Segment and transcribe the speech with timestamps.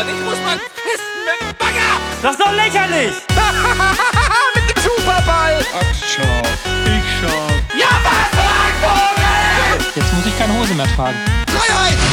[0.00, 1.90] und ich muss mal pissen mit dem Bagger.
[2.22, 3.14] Das ist doch lächerlich!
[4.54, 5.58] mit dem Superball.
[5.74, 6.42] Ach, schau.
[6.84, 7.76] Ich schau.
[7.76, 8.30] Ja, was,
[8.80, 9.92] Vogel?
[9.96, 11.16] Jetzt muss ich keine Hose mehr tragen.
[11.48, 11.98] Freiheit.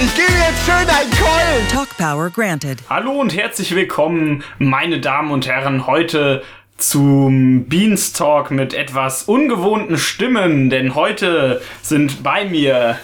[0.00, 1.68] Ich gebe jetzt schön ein Keulen.
[1.72, 2.78] Talk Power granted.
[2.88, 6.44] Hallo und herzlich willkommen, meine Damen und Herren, heute
[6.76, 13.00] zum Beanstalk mit etwas ungewohnten Stimmen, denn heute sind bei mir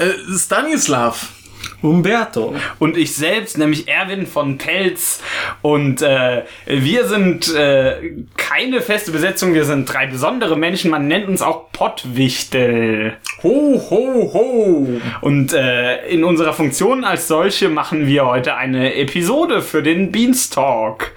[0.00, 1.34] Äh, Stanislav.
[1.82, 2.54] Umberto.
[2.78, 5.22] und ich selbst, nämlich Erwin von Pelz.
[5.62, 10.90] Und äh, wir sind äh, keine feste Besetzung, wir sind drei besondere Menschen.
[10.90, 13.16] Man nennt uns auch Pottwichtel.
[13.42, 15.00] Ho, ho, ho.
[15.20, 21.12] Und äh, in unserer Funktion als solche machen wir heute eine Episode für den Beanstalk.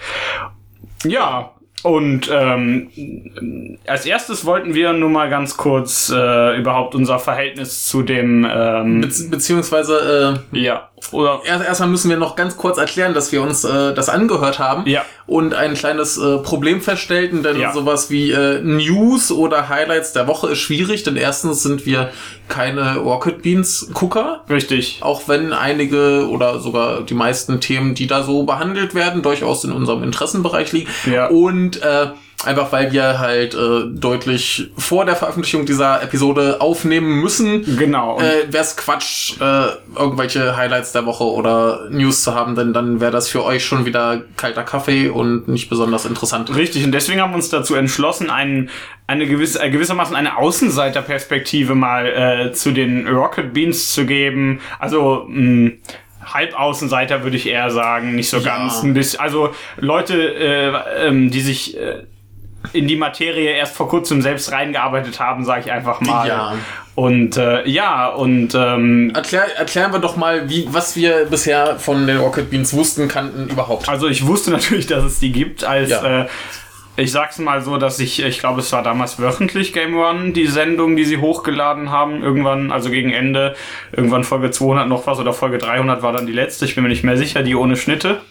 [1.06, 1.53] Ja.
[1.84, 8.04] Und ähm, als erstes wollten wir nur mal ganz kurz äh, überhaupt unser Verhältnis zu
[8.04, 13.14] dem ähm, Bezieh beziehungsweise, äh, ja oder erst, erstmal müssen wir noch ganz kurz erklären,
[13.14, 15.04] dass wir uns äh, das angehört haben Ja.
[15.26, 17.72] Und ein kleines äh, Problem feststellten, denn Ja.
[17.74, 22.10] sowas wie äh, News oder Highlights der Woche ist schwierig, denn erstens sind wir
[22.50, 24.42] keine Rocket Beans Gucker.
[24.50, 29.64] richtig Auch wenn einige oder sogar die meisten Themen, die da so behandelt werden, durchaus
[29.64, 30.90] in unserem Interessenbereich liegen.
[31.10, 31.28] Ja.
[31.28, 32.08] Und äh,
[32.46, 38.52] einfach weil wir halt äh, deutlich vor der Veröffentlichung dieser Episode aufnehmen müssen, genau äh,
[38.52, 39.66] wäre es Quatsch, äh,
[39.98, 43.86] irgendwelche Highlights der Woche oder News zu haben, denn dann wäre das für euch schon
[43.86, 46.54] wieder kalter Kaffee und nicht besonders interessant.
[46.56, 48.70] Richtig, und deswegen haben wir uns dazu entschlossen, einen,
[49.08, 54.60] eine gewisse, äh, gewissermaßen eine Außenseiterperspektive mal äh, zu den Rocket Beans zu geben.
[54.80, 55.72] Also mh,
[56.26, 58.58] Halbaußenseiter würde ich eher sagen, nicht so Ja.
[58.58, 58.84] ganz.
[58.84, 62.04] Ein bisschen, also Leute, äh, ähm, die sich äh,
[62.72, 66.28] in die Materie erst vor kurzem selbst reingearbeitet haben, sage ich einfach mal.
[66.28, 66.54] Ja.
[66.96, 72.06] Und äh, ja, und ähm, Erklär, erklären wir doch mal, wie, was wir bisher von
[72.08, 73.90] den Rocket Beans wussten, kannten überhaupt.
[73.90, 76.22] Also ich wusste natürlich, dass es die gibt, als Ja.
[76.24, 76.28] äh,
[76.96, 80.46] ich sag's mal so, dass ich, ich glaube, es war damals wöchentlich Game One, die
[80.46, 83.56] Sendung, die sie hochgeladen haben, irgendwann, also gegen Ende,
[83.92, 86.90] irgendwann Folge 200 noch was oder Folge 300 war dann die letzte, ich bin mir
[86.90, 88.22] nicht mehr sicher, die ohne Schnitte.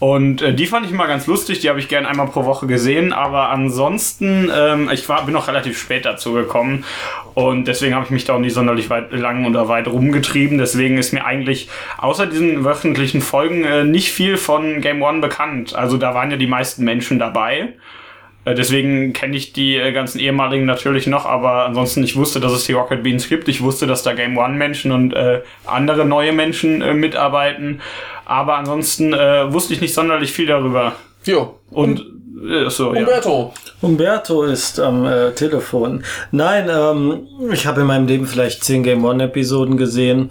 [0.00, 2.66] Und äh, die fand ich mal ganz lustig, die habe ich gern einmal pro Woche
[2.66, 6.84] gesehen, aber ansonsten, ähm, ich war, bin noch relativ spät dazu gekommen
[7.34, 10.58] und deswegen habe ich mich da auch nicht sonderlich weit, lang oder weit rumgetrieben.
[10.58, 11.68] Deswegen ist mir eigentlich
[11.98, 15.76] außer diesen wöchentlichen Folgen äh, nicht viel von Game One bekannt.
[15.76, 17.74] Also da waren ja die meisten Menschen dabei.
[18.44, 22.52] Äh, Deswegen kenne ich die äh, ganzen ehemaligen natürlich noch, aber ansonsten ich wusste, dass
[22.52, 23.48] es die Rocket Beans gibt.
[23.48, 27.80] Ich wusste, dass da Game One Menschen und äh, andere neue Menschen äh, mitarbeiten.
[28.24, 30.94] Aber ansonsten äh, wusste ich nicht sonderlich viel darüber.
[31.24, 31.58] Jo.
[31.70, 32.00] Und
[32.48, 33.00] äh, so, ja.
[33.00, 33.52] Umberto.
[33.80, 36.04] Umberto ist am äh, Telefon.
[36.30, 40.30] Nein, ähm, ich habe in meinem Leben vielleicht 10 Game One-Episoden gesehen.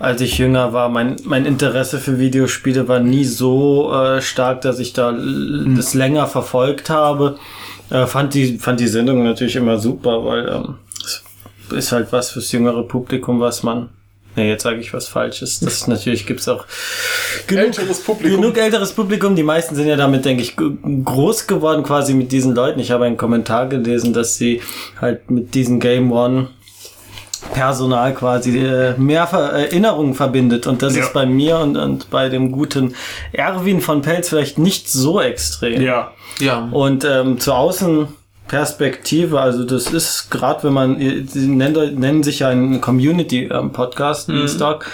[0.00, 4.78] Als ich jünger war, mein, mein Interesse für Videospiele war nie so äh, stark, dass
[4.78, 7.36] ich da l- das länger verfolgt habe.
[7.90, 10.74] Äh, fand, die, fand die Sendung natürlich immer super, weil ähm,
[11.04, 11.22] es
[11.76, 13.90] ist halt was fürs jüngere Publikum, was man.
[14.36, 15.60] Ne, jetzt sage ich was Falsches.
[15.60, 16.64] Das natürlich gibt's auch
[17.46, 18.40] genug, Älteres Publikum.
[18.40, 19.36] genug älteres Publikum.
[19.36, 22.80] Die meisten sind ja damit, denke ich, groß geworden quasi mit diesen Leuten.
[22.80, 24.62] Ich habe einen Kommentar gelesen, dass sie
[25.00, 26.48] halt mit diesem Game One
[27.52, 30.66] Personal quasi äh, mehr Ver Erinnerungen verbindet.
[30.66, 31.02] Und das Ja.
[31.04, 32.94] ist bei mir und, und bei dem guten
[33.32, 35.80] Erwin von Pelz vielleicht nicht so extrem.
[35.82, 36.12] Ja.
[36.38, 36.68] Ja.
[36.70, 42.48] Und ähm, zur Außenperspektive, also das ist gerade, wenn man, sie nennen, nennen sich ja
[42.48, 44.34] ein Community-Podcast, Mhm.
[44.34, 44.86] Beanstalk.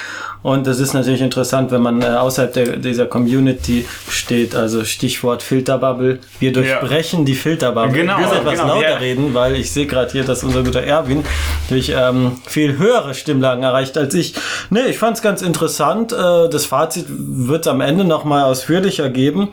[0.43, 4.55] Und das ist natürlich interessant, wenn man äh, außerhalb der, dieser Community steht.
[4.55, 6.21] Also Stichwort Filterbubble.
[6.39, 7.93] Wir durchbrechen die Filterbubble.
[7.93, 8.97] Genau, ich muss etwas genau, lauter ja.
[8.97, 11.25] reden, weil ich sehe gerade hier, dass unser guter Erwin
[11.69, 14.35] durch ähm, viel höhere Stimmlagen erreicht als ich.
[14.71, 16.13] Nee, ich fand es ganz interessant.
[16.13, 19.49] Äh, das Fazit wird am Ende nochmal ausführlicher geben.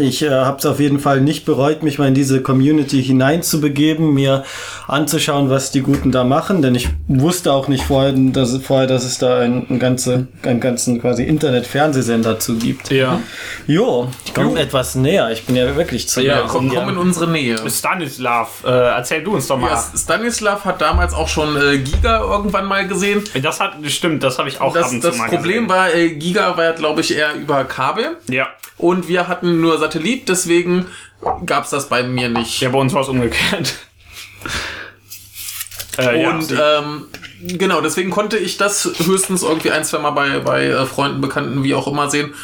[0.00, 4.14] Ich äh, habe es auf jeden Fall nicht bereut, mich mal in diese Community hineinzubegeben,
[4.14, 4.42] mir
[4.88, 9.04] anzuschauen, was die Guten da machen, denn ich wusste auch nicht vorher, dass, vorher, dass
[9.04, 12.90] es da einen, einen, ganze, einen ganzen quasi Internet-Fernsehsender zu gibt.
[12.90, 13.20] Ja.
[13.66, 15.30] Jo, ich komme etwas näher.
[15.30, 17.58] Ich bin ja wirklich zu Ja, komm, komm in unsere Nähe.
[17.68, 19.72] Stanislav, äh, erzähl du uns doch mal.
[19.72, 23.22] Ja, Stanislav hat damals auch schon äh, Giga irgendwann mal gesehen.
[23.42, 25.68] Das hat, stimmt, das habe ich auch ab Das, und zu das mal Problem gesehen.
[25.68, 28.16] war, äh, Giga war ja, glaube ich, eher über Kabel.
[28.30, 28.46] Ja.
[28.82, 30.86] Und wir hatten nur Satellit, deswegen
[31.46, 32.60] gab's das bei mir nicht.
[32.60, 33.74] Ja, bei uns war es umgekehrt.
[35.98, 37.06] äh, Und ja, ähm,
[37.42, 41.62] genau, deswegen konnte ich das höchstens irgendwie ein, zwei Mal bei, bei äh, Freunden, Bekannten,
[41.62, 42.34] wie auch immer sehen.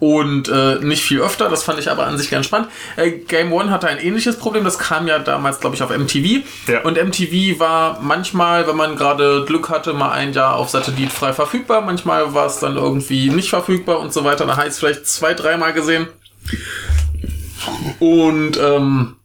[0.00, 1.48] Und äh, nicht viel öfter.
[1.48, 2.68] Das fand ich aber an sich ganz spannend.
[2.96, 4.64] Äh, Game One hatte ein ähnliches Problem.
[4.64, 6.44] Das kam ja damals, glaube ich, auf MTV.
[6.66, 6.82] Ja.
[6.82, 11.32] Und MTV war manchmal, wenn man gerade Glück hatte, mal ein Jahr auf Satellit frei
[11.32, 11.80] verfügbar.
[11.80, 14.46] Manchmal war es dann irgendwie nicht verfügbar und so weiter.
[14.46, 16.08] Da habe ich es vielleicht zwei, dreimal gesehen.
[17.98, 19.16] Und ähm,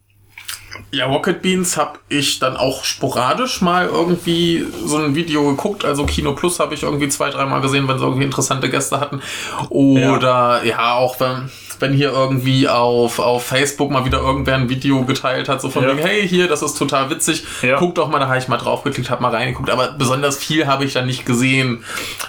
[0.90, 5.84] ja, Rocket Beans habe ich dann auch sporadisch mal irgendwie so ein Video geguckt.
[5.84, 9.20] Also Kino Plus habe ich irgendwie zwei, dreimal gesehen, wenn sie irgendwie interessante Gäste hatten.
[9.70, 11.50] Oder ja, auch wenn,
[11.80, 15.82] wenn hier irgendwie auf, auf Facebook mal wieder irgendwer ein Video geteilt hat, so von
[15.82, 15.90] Ja.
[15.90, 17.44] wegen, hey, hier, das ist total witzig.
[17.62, 17.76] Ja.
[17.78, 19.70] Guck doch mal, da habe ich mal draufgeklickt, habe mal reingeguckt.
[19.70, 21.84] Aber besonders viel habe ich da nicht gesehen.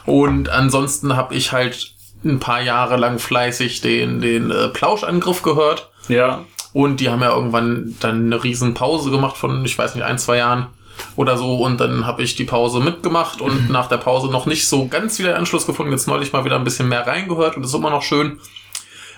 [0.06, 1.94] Und ansonsten habe ich halt
[2.24, 5.90] ein paar Jahre lang fleißig den, den äh, Plauschangriff gehört.
[6.08, 6.44] Ja.
[6.75, 10.18] Und die haben ja irgendwann dann eine riesen Pause gemacht von, ich weiß nicht, ein,
[10.18, 10.68] zwei Jahren
[11.16, 11.56] oder so.
[11.63, 15.18] Und dann habe ich die Pause mitgemacht und nach der Pause noch nicht so ganz
[15.18, 15.94] wieder Anschluss gefunden.
[15.94, 18.39] Jetzt neulich mal wieder ein bisschen mehr reingehört und das ist immer noch schön.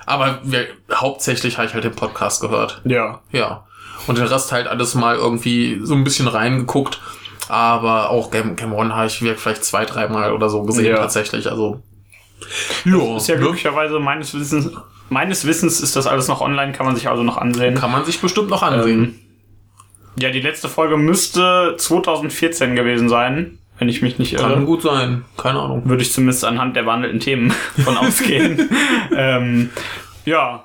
[0.05, 2.79] Aber wir, hauptsächlich habe ich halt den Podcast gehört.
[2.85, 3.21] Ja.
[3.31, 3.63] Ja.
[4.05, 7.01] Und den Rest halt alles mal irgendwie so ein bisschen reingeguckt.
[7.49, 10.97] Aber auch Game, Game One habe ich vielleicht zwei, dreimal oder so gesehen Ja.
[10.97, 11.49] tatsächlich.
[11.49, 11.81] Also.
[12.85, 13.41] Ja, Ist ja ne?
[13.41, 14.69] glücklicherweise meines Wissens,
[15.09, 17.75] meines Wissens ist das alles noch online, kann man sich also noch ansehen.
[17.75, 19.19] kann man sich bestimmt noch ansehen.
[20.19, 24.51] Ja, die letzte Folge müsste 2014 gewesen sein, wenn ich mich nicht irre.
[24.53, 25.25] Kann gut sein.
[25.37, 25.83] Keine Ahnung.
[25.85, 27.51] Würde ich zumindest anhand der behandelten Themen
[27.83, 28.67] von ausgehen.
[29.15, 29.69] ähm,
[30.25, 30.63] ja,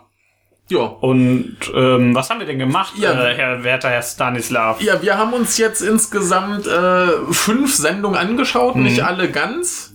[0.70, 0.80] Ja.
[0.80, 3.12] und ähm, was haben wir denn gemacht, Ja.
[3.12, 4.80] äh, Herr Werther, Herr Stanislav?
[4.80, 8.84] Ja, wir haben uns jetzt insgesamt äh, fünf Sendungen angeschaut, Mhm.
[8.84, 9.91] nicht alle ganz.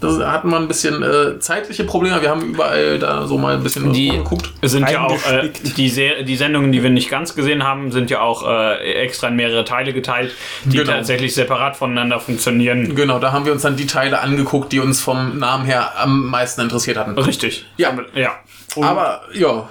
[0.00, 2.20] Da hatten wir ein bisschen äh, zeitliche Probleme.
[2.22, 4.50] Wir haben überall da so mal ein bisschen Die- geguckt.
[4.60, 7.92] Es sind ja auch äh, die, Se die Sendungen, die wir nicht ganz gesehen haben,
[7.92, 10.32] sind ja auch äh, extra in mehrere Teile geteilt,
[10.64, 10.92] die Genau.
[10.92, 12.94] tatsächlich separat voneinander funktionieren.
[12.94, 16.26] Genau, da haben wir uns dann die Teile angeguckt, die uns vom Namen her am
[16.28, 17.16] meisten interessiert hatten.
[17.18, 17.66] Richtig.
[17.76, 17.96] Ja.
[18.14, 18.32] Ja.
[18.76, 19.68] Und Aber ja,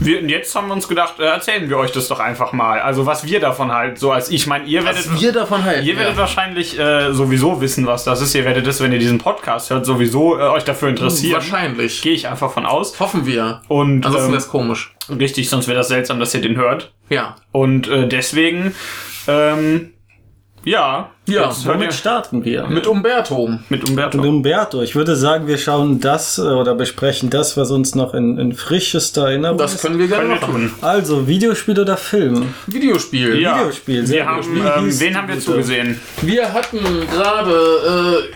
[0.00, 2.80] wir, und jetzt haben wir uns gedacht, äh, erzählen wir euch das doch einfach mal.
[2.80, 5.86] Also was wir davon halt so als ich meine, ihr werdet wir davon halten.
[5.86, 6.20] Ihr werdet ja.
[6.20, 8.34] wahrscheinlich äh, sowieso wissen, was das ist.
[8.34, 11.34] Ihr werdet es, wenn ihr diesen Podcast hört, sowieso äh, euch dafür interessieren.
[11.34, 12.02] Wahrscheinlich.
[12.02, 12.98] Gehe ich einfach von aus.
[13.00, 13.62] Hoffen wir.
[13.68, 14.94] Und Ansonsten ähm, wäre es komisch.
[15.08, 16.92] richtig, sonst wäre das seltsam, dass ihr den hört.
[17.08, 17.36] Ja.
[17.52, 18.74] Und äh, deswegen,
[19.26, 19.92] ähm,
[20.64, 22.66] ja, Ja, jetzt Womit starten wir?
[22.66, 23.58] Mit Umberto.
[23.68, 24.18] mit Umberto.
[24.18, 24.82] Mit Umberto.
[24.82, 28.52] Ich würde sagen, wir schauen das äh, oder besprechen das, was uns noch in, in
[28.54, 29.82] frischester Erinnerung Das ist.
[29.82, 30.52] können wir gerne machen.
[30.52, 30.70] tun.
[30.80, 32.54] Also, Videospiel oder Film?
[32.66, 33.40] Videospiel.
[33.40, 34.56] Ja, Videospiel, sehr wir haben,
[34.88, 36.00] ähm, wen haben wir zugesehen?
[36.22, 36.78] Wir hatten
[37.12, 38.26] gerade,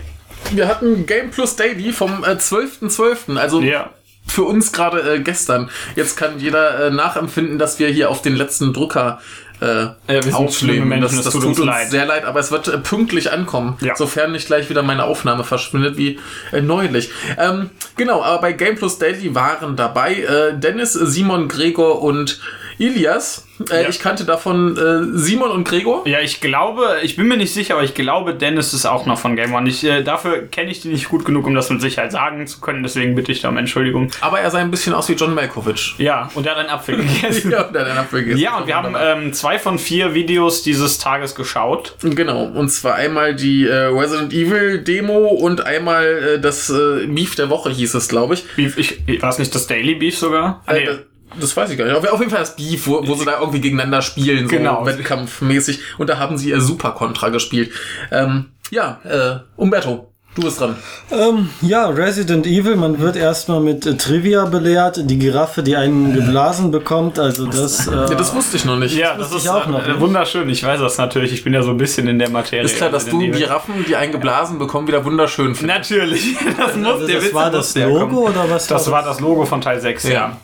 [0.53, 3.91] äh, wir hatten Game Plus Daily vom äh, 12.12., also Ja.
[4.27, 5.71] für uns gerade äh, gestern.
[5.97, 9.21] Jetzt kann jeder äh, nachempfinden, dass wir hier auf den letzten Drucker
[9.61, 10.89] äh, aufnehmen.
[10.89, 11.91] Menschen, das das tut uns leid.
[11.91, 13.97] sehr leid, aber es wird äh, pünktlich ankommen, Ja.
[13.97, 16.19] sofern nicht gleich wieder meine Aufnahme verschwindet wie
[16.53, 17.11] äh, neulich.
[17.39, 22.41] Ähm, genau, aber bei Game Plus Daily waren dabei äh, Dennis, Simon, Gregor und
[22.79, 23.47] Ilias.
[23.71, 23.89] Äh, Ja.
[23.89, 26.07] Ich kannte davon äh, Simon und Gregor.
[26.07, 29.19] Ja, ich glaube, ich bin mir nicht sicher, aber ich glaube, Dennis ist auch noch
[29.19, 29.69] von Game One.
[29.69, 32.61] Ich, äh, dafür kenne ich die nicht gut genug, um das mit Sicherheit sagen zu
[32.61, 32.83] können.
[32.85, 34.11] Deswegen bitte ich da um Entschuldigung.
[34.21, 35.97] Aber er sah ein bisschen aus wie John Malkovich.
[35.99, 37.51] Ja, und er hat einen Apfel gegessen.
[37.51, 38.41] ja, der hat einen Apfel gegessen.
[38.41, 41.97] Ja, und wir haben ähm, zwei von vier Videos dieses Tages geschaut.
[42.03, 47.35] Genau, und zwar einmal die äh, Resident Evil Demo und einmal äh, das äh, Beef
[47.35, 48.45] der Woche hieß es, glaube ich.
[48.55, 50.63] Beef, ich, war es nicht das Daily Beef sogar?
[50.67, 50.89] Ah, nee.
[51.31, 51.95] Das, das weiß ich gar nicht.
[51.97, 54.85] Auf, auf jeden Fall das Beef, wo, wo sie da irgendwie gegeneinander spielen, so Genau.
[54.87, 55.81] wettkampfmäßig.
[55.99, 57.71] Und da haben sie äh, Super Contra gespielt.
[58.11, 60.77] Ähm, ja, äh, Umberto, du bist dran.
[61.11, 65.01] Ähm, ja, Resident Evil, man wird erstmal mit äh, Trivia belehrt.
[65.11, 67.87] Die Giraffe, die einen geblasen bekommt, also das.
[67.89, 68.95] Äh, Ja, das wusste ich noch nicht.
[68.97, 70.01] ja, das wusste ist ich auch äh, noch nicht.
[70.01, 70.49] wunderschön.
[70.51, 71.33] Ich weiß das natürlich.
[71.33, 72.65] Ich bin ja so ein bisschen in der Materie.
[72.65, 73.31] ist klar, dass du Evil.
[73.33, 75.91] Giraffen, die einen geblasen bekommen, wieder wunderschön findest.
[75.91, 76.37] Natürlich.
[76.59, 78.17] Das muss also der das Witz war das der Logo kommen.
[78.19, 78.67] oder was?
[78.67, 80.37] Das war das Logo von Teil 6, ja.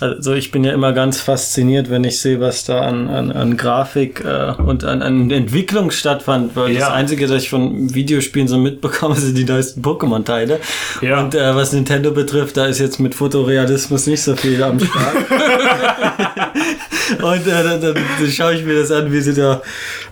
[0.00, 3.56] Also ich bin ja immer ganz fasziniert, wenn ich sehe, was da an, an, an
[3.56, 6.56] Grafik äh, und an, an Entwicklung stattfand.
[6.56, 6.80] Weil Ja.
[6.80, 10.58] das Einzige, das ich von Videospielen so mitbekomme, sind die neuesten Pokémon-Teile.
[11.00, 11.20] Ja.
[11.20, 15.16] Und äh, was Nintendo betrifft, da ist jetzt mit Fotorealismus nicht so viel am Start.
[17.22, 19.62] und äh, dann, dann, dann schaue ich mir das an, wie sie da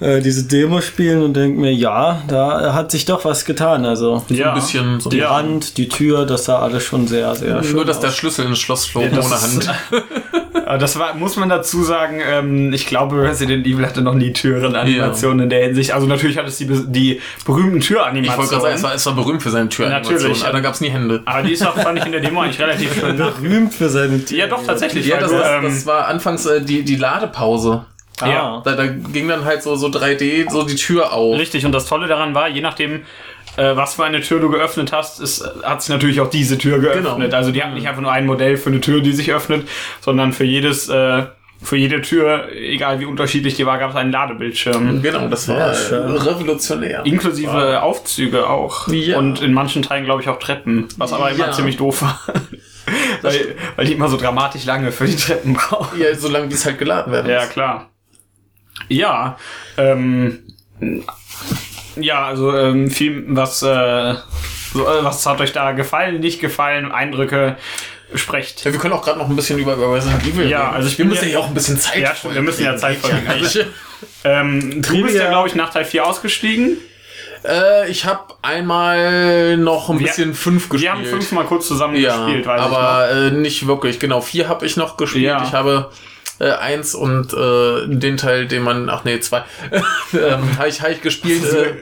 [0.00, 3.84] äh, diese Demo spielen und denke mir, ja, da hat sich doch was getan.
[3.84, 4.48] Also ja.
[4.50, 5.10] Ein bisschen so.
[5.10, 5.30] die Ja.
[5.30, 8.02] Wand, die Tür, das sah alles schon sehr, sehr schön Nur, dass aus.
[8.02, 9.70] der Schlüssel ins Schloss flog das ohne Hand.
[10.72, 14.32] Aber das war, muss man dazu sagen, ähm, ich glaube, Resident Evil hatte noch nie
[14.32, 15.92] Türenanimationen in der Hinsicht.
[15.92, 18.74] Also natürlich hat es die, die berühmten Ich wollte gerade sagen, Türanimationen.
[18.74, 20.42] es war, es war berühmt für seine Türanimation, Natürlich.
[20.44, 21.20] aber da gab es nie Hände.
[21.26, 23.18] aber die ist auch, fand ich in der Demo eigentlich relativ schön.
[23.18, 24.38] berühmt für seine Tür.
[24.38, 25.06] Ja, doch, tatsächlich.
[25.06, 27.84] Ja, das, du, das, ähm, das war anfangs äh, die, die Ladepause.
[28.20, 28.62] Ah.
[28.64, 31.38] Da, da ging dann halt so, so 3D so die Tür auf.
[31.38, 33.02] Richtig, und das Tolle daran war, je nachdem,
[33.56, 36.78] äh, was für eine Tür du geöffnet hast, ist, hat sich natürlich auch diese Tür
[36.78, 37.04] geöffnet.
[37.18, 37.36] Genau.
[37.36, 39.68] Also die hat nicht einfach nur ein Modell für eine Tür, die sich öffnet,
[40.00, 41.24] sondern für jedes, äh,
[41.62, 45.00] für jede Tür, egal wie unterschiedlich die war, gab es einen Ladebildschirm.
[45.02, 46.10] Genau, das war Ja, schön.
[46.16, 47.02] revolutionär.
[47.06, 48.88] Inklusive Aufzüge auch.
[48.88, 49.18] Ja.
[49.18, 50.88] Und in manchen Teilen, glaube ich, auch Treppen.
[50.96, 51.52] Was aber immer Ja.
[51.52, 52.20] ziemlich doof war.
[53.22, 56.00] weil, weil die immer so dramatisch lange für die Treppen brauchen.
[56.00, 57.30] Ja, solange die es halt geladen werden.
[57.30, 57.90] Ja, klar.
[58.88, 59.36] Ja,
[59.76, 60.40] ähm,
[61.96, 64.14] ja, also ähm, viel, was, äh,
[64.74, 67.56] so, äh, was hat euch da gefallen, nicht gefallen, Eindrücke,
[68.14, 68.64] sprecht.
[68.64, 70.74] Ja, wir können auch gerade noch ein bisschen über, über Resident Evil Ja, reden.
[70.76, 72.64] also ich wir bin müssen ja- ja auch ein bisschen Zeit Ja, stimmt, wir müssen
[72.64, 73.26] ja Zeit folgen.
[73.28, 73.60] Also,
[74.24, 76.76] Ähm, du bist ja, glaube ich, nach Teil 4 ausgestiegen.
[77.44, 80.82] äh, ich habe einmal noch ein Wir- bisschen fünf gespielt.
[80.82, 82.76] Wir haben fünfmal kurz zusammen ja, gespielt, weiß ich noch.
[82.78, 84.00] aber äh, nicht wirklich.
[84.00, 85.24] Genau, vier habe ich noch gespielt.
[85.24, 85.42] Ja.
[85.44, 85.90] Ich habe
[86.42, 89.44] äh, eins und äh, den Teil, den man, ach nee, zwei,
[90.12, 91.44] ähm, habe ich, hab ich gespielt.
[91.44, 91.74] Äh,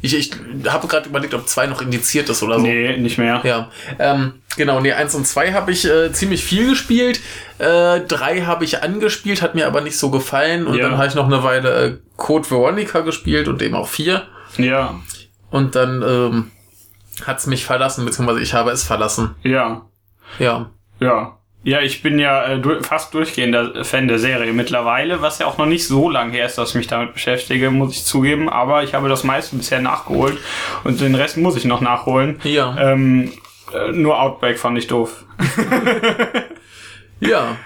[0.00, 0.32] ich ich
[0.68, 2.62] habe gerade überlegt, ob zwei noch indiziert ist oder so.
[2.66, 3.40] Nee, nicht mehr.
[3.44, 7.20] Ja, ähm, genau, nee, eins und zwei habe ich äh, ziemlich viel gespielt.
[7.58, 10.66] Äh, drei habe ich angespielt, hat mir aber nicht so gefallen.
[10.66, 10.88] Und Ja.
[10.88, 14.22] dann habe ich noch eine Weile äh, Code Veronica gespielt und eben auch vier.
[14.56, 14.94] Ja,
[15.50, 16.50] Und dann ähm,
[17.26, 19.34] hat's mich verlassen, beziehungsweise ich habe es verlassen.
[19.42, 19.82] ja,
[20.38, 20.70] Ja.
[21.00, 21.36] ja.
[21.62, 25.66] Ja, ich bin ja äh, fast durchgehender Fan der Serie mittlerweile, was ja auch noch
[25.66, 28.48] nicht so lange her ist, dass ich mich damit beschäftige, muss ich zugeben.
[28.48, 30.38] Aber ich habe das meiste bisher nachgeholt
[30.84, 32.40] und den Rest muss ich noch nachholen.
[32.44, 32.76] Ja.
[32.78, 33.32] Ähm,
[33.74, 35.24] äh, nur Outbreak fand ich doof.
[37.20, 37.56] Ja.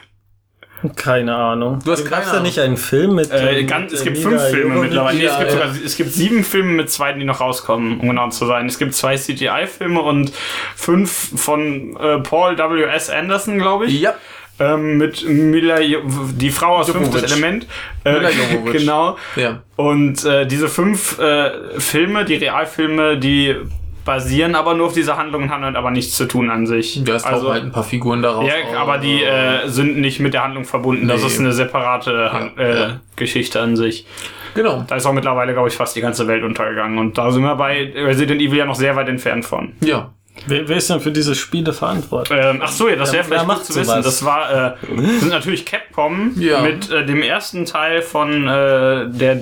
[0.97, 1.79] Keine Ahnung.
[1.85, 3.31] Du hast Gab's keine da nicht einen Film mit.
[3.31, 4.83] Äh, ähm, ganz, es gibt fünf Filme Jovovich?
[4.91, 5.19] mittlerweile.
[5.19, 8.29] Nee, es, gibt sogar, es gibt sieben Filme mit zweiten, die noch rauskommen, um genau
[8.31, 8.67] zu sein.
[8.67, 10.33] Es gibt zwei CGI-Filme und
[10.77, 13.11] fünf von äh, Paul W.S.
[13.11, 14.01] Anderson, glaube ich.
[14.01, 14.15] Ja.
[14.61, 17.09] Ähm, mit Mila, Jo- die Frau aus Jovovich.
[17.09, 17.67] Fünftes Element.
[18.05, 18.21] Äh,
[18.73, 19.17] genau.
[19.37, 19.63] Ja.
[19.77, 21.51] Und äh, diese fünf äh,
[21.81, 23.57] Filme, die Realfilme, die
[24.05, 26.97] basieren aber nur auf dieser Handlung und haben halt aber nichts zu tun an sich.
[26.99, 28.47] Es tauchen also, halt ein paar Figuren daraus.
[28.47, 31.09] ja, aber die äh, sind nicht mit der Handlung verbunden.
[31.09, 31.27] Das Nee.
[31.29, 33.01] ist eine separate Han Ja, äh, ja.
[33.17, 34.07] Geschichte an sich.
[34.55, 34.85] Genau.
[34.87, 36.99] Da ist auch mittlerweile, glaube ich, fast die ganze Welt untergegangen.
[36.99, 39.73] Und da sind wir bei Resident Evil ja noch sehr weit entfernt von.
[39.81, 40.11] Ja.
[40.47, 42.39] Wer, wer ist denn für diese Spiele verantwortlich?
[42.43, 43.85] Ähm, ach so, ja, das wäre vielleicht gut macht zu wissen.
[43.85, 44.05] sowas?
[44.05, 46.61] Das war, äh, das sind natürlich Capcom Ja.
[46.61, 49.37] mit äh, dem ersten Teil von äh, der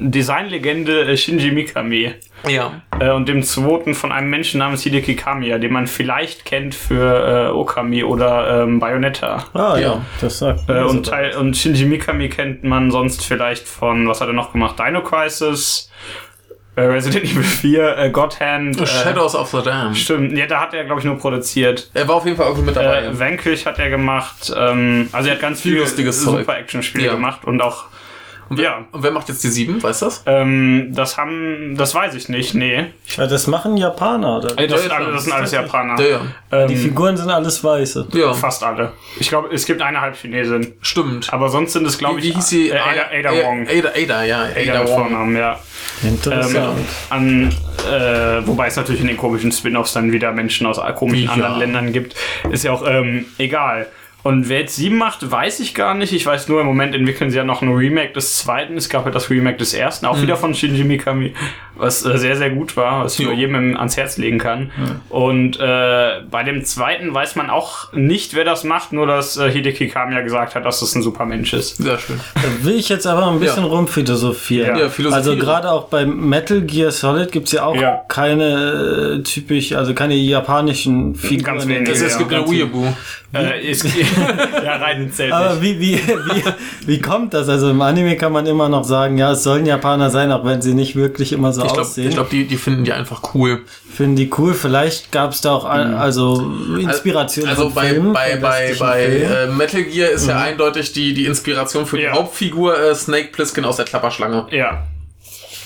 [0.00, 2.12] Designlegende äh, Shinji Mikami
[2.48, 2.82] Ja.
[2.98, 7.48] äh, und dem zweiten von einem Menschen namens Hideki Kamiya, den man vielleicht kennt für
[7.48, 9.46] äh, Okami oder ähm, Bayonetta.
[9.54, 10.06] Ah, ja, Ja.
[10.20, 11.06] das sagt Äh, mir und.
[11.06, 14.76] Teil, und Shinji Mikami kennt man sonst vielleicht von, was hat er noch gemacht?
[14.78, 15.90] Dino Crisis,
[16.76, 18.80] Resident Evil 4, äh, God Hand.
[18.80, 19.94] Äh, Shadows of the Dam.
[19.94, 21.90] Stimmt, ja, da hat er, glaube ich, nur produziert.
[21.92, 23.04] Er war auf jeden Fall irgendwie mit dabei.
[23.04, 24.52] Äh, Vanquish hat er gemacht.
[24.56, 27.12] Ähm, also er hat ganz Viel viel lustiges super Action-Spiele Ja.
[27.14, 27.84] gemacht und auch.
[28.56, 29.82] Ja, Und wer macht jetzt die sieben?
[29.82, 30.22] Weißt du das?
[30.26, 32.86] ähm, das haben, das weiß ich nicht, nee.
[33.16, 34.38] Ja, das machen Japaner.
[34.38, 34.58] Oder?
[34.58, 36.00] Äh, Das, Ja, sind alle- das sind alles Japaner.
[36.02, 36.20] Ja,
[36.50, 36.66] ja.
[36.66, 38.08] Die Ähm, Figuren sind alles weiße.
[38.12, 38.92] Ja, fast alle.
[39.18, 40.74] Ich glaube, es gibt eine Halbchinesin.
[40.82, 41.32] stimmt.
[41.32, 42.68] Aber sonst sind es, glaube ich, wie hieß sie?
[42.70, 43.66] äh, Ada, Ada Äh, Wong.
[43.68, 44.42] Ada, Ada, ja.
[44.42, 44.98] Ada, Ada Wong.
[44.98, 45.58] Vornamen, ja.
[46.02, 46.78] Interessant.
[46.78, 47.48] Ähm, an,
[47.90, 51.32] äh, wobei es natürlich in den komischen Spin-offs dann wieder Menschen aus komischen Ja.
[51.32, 52.14] anderen Ländern gibt.
[52.50, 53.86] Ist ja auch ähm, egal.
[54.22, 56.12] Und wer jetzt sieben macht, weiß ich gar nicht.
[56.12, 58.76] Ich weiß nur, im Moment entwickeln sie ja noch ein Remake des zweiten.
[58.76, 61.32] Es gab ja das Remake des ersten, auch wieder von Shinji Mikami,
[61.82, 64.70] was äh, sehr, sehr gut war, was ich nur jedem ans Herz legen kann.
[65.08, 69.50] Und äh, bei dem zweiten weiß man auch nicht, wer das macht, nur dass äh,
[69.50, 71.76] Hideki Kamiya gesagt hat, dass das ein super Mensch ist.
[71.76, 72.18] Sehr schön.
[72.34, 73.70] Da will ich jetzt aber ein bisschen Ja.
[73.70, 74.76] rumphilosophieren.
[74.78, 75.16] Ja, Philosophie.
[75.30, 78.02] Also gerade auch beim Metal Gear Solid gibt's ja auch Ja.
[78.08, 81.44] keine äh, typisch, also keine japanischen Figuren.
[81.58, 82.86] Ganz der- Es, es Ja, gibt eine Weeaboo.
[83.34, 83.86] Äh, ist,
[84.62, 85.34] ja, rein zählt nicht.
[85.34, 86.42] Aber wie, wie, wie,
[86.86, 87.48] wie kommt das?
[87.48, 90.60] Also im Anime kann man immer noch sagen, ja, es sollen Japaner sein, auch wenn
[90.60, 92.10] sie nicht wirklich immer so Ich glaube, aussehen.
[92.10, 93.62] glaub, die, die finden die einfach cool.
[93.94, 94.54] Finden die cool.
[94.54, 99.82] Vielleicht gab's da auch an, also Inspiration Also bei, Filmen, bei, bei, bei äh, Metal
[99.82, 102.12] Gear ist ja eindeutig die, die Inspiration für die Ja.
[102.12, 104.46] Hauptfigur äh, Snake Plissken aus der Klapperschlange.
[104.50, 104.84] Ja.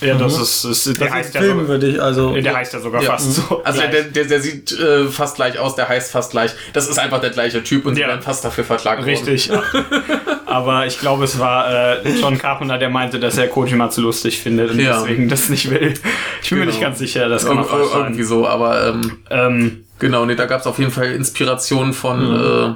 [0.01, 2.55] Ja, das ist, ist der das heißt ist ja Film, sogar, würde ich, also der
[2.57, 3.13] heißt ja sogar Ja.
[3.13, 3.63] fast so.
[3.65, 3.91] Also gleich.
[3.91, 6.51] der, der, der sieht äh, fast gleich aus, der heißt fast gleich.
[6.75, 8.09] Das ist einfach der gleiche Typ und sie Ja.
[8.09, 9.09] werden fast dafür verklagt worden.
[9.11, 9.51] Richtig.
[10.47, 11.69] Aber ich glaube, es war
[12.05, 15.01] äh, John Carpenter, der meinte, dass er Kojima zu lustig findet und Ja.
[15.01, 15.95] deswegen das nicht will.
[16.43, 16.75] Ich bin mir Genau.
[16.77, 20.61] nicht ganz sicher, das kann Ir irgendwie so, aber ähm, Ähm, genau, nee, da gab
[20.61, 22.75] es auf jeden Fall Inspirationen von äh,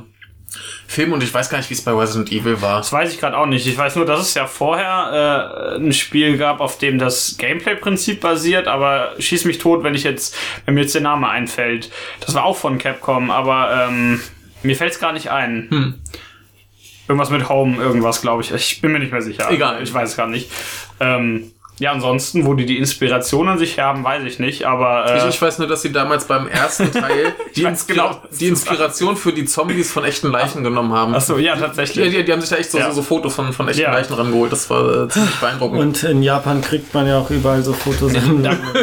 [0.90, 2.78] Filmen und ich weiß gar nicht, wie es bei Resident Evil war.
[2.78, 3.64] das weiß ich gerade auch nicht.
[3.64, 8.20] Ich weiß nur, dass es ja vorher äh, ein Spiel gab, auf dem das Gameplay-Prinzip
[8.20, 11.92] basiert, aber schieß mich tot, wenn ich jetzt, wenn mir jetzt der Name einfällt.
[12.18, 14.20] Das war auch von Capcom, aber ähm,
[14.64, 16.00] mir fällt es gar nicht ein.
[17.06, 18.50] Irgendwas mit Home, irgendwas, glaube ich.
[18.52, 19.48] Ich bin mir nicht mehr sicher.
[19.48, 19.80] Egal.
[19.84, 20.50] Ich weiß es gar nicht.
[20.98, 25.18] Ähm, ja, ansonsten, wo die die Inspiration an sich haben, weiß ich nicht, aber äh,
[25.18, 29.16] Ich, ich weiß nur, dass sie damals beim ersten Teil die, weiß genau, die Inspiration
[29.16, 31.14] für die Zombies von echten Leichen genommen haben.
[31.14, 32.14] Achso, ja, Die, tatsächlich.
[32.14, 32.88] die, die haben sich da echt so, Ja.
[32.90, 33.92] so, so Fotos von, von echten Ja.
[33.92, 34.52] Leichen rangeholt.
[34.52, 35.80] Das war äh, ziemlich beeindruckend.
[35.80, 38.42] Und in Japan kriegt man ja auch überall so Fotosammlungen.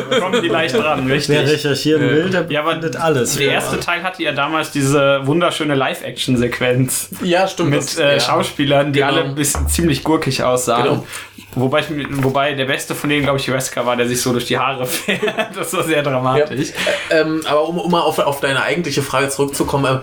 [0.10, 1.38] Da kommen die leicht dran, Wer richtig.
[1.38, 3.36] recherchieren will, der Ja, aber findet alles.
[3.38, 7.70] Der erste Teil hatte ja damals diese wunderschöne Live-Action-Sequenz ja, stimmt.
[7.72, 8.20] mit das- äh, ja.
[8.20, 9.12] Schauspielern, die Genau.
[9.12, 10.84] alle ein bisschen ziemlich gurkig aussahen.
[10.84, 11.08] Genau.
[11.56, 11.86] Wobei, ich,
[12.24, 14.86] wobei der beste von denen, glaube ich, Wesker war, der sich so durch die Haare
[14.88, 15.22] fällt.
[15.56, 16.04] Das war sehr Ja.
[16.04, 16.70] dramatisch.
[17.10, 20.02] Ähm, aber um, um mal auf, auf deine eigentliche Frage zurückzukommen, ähm,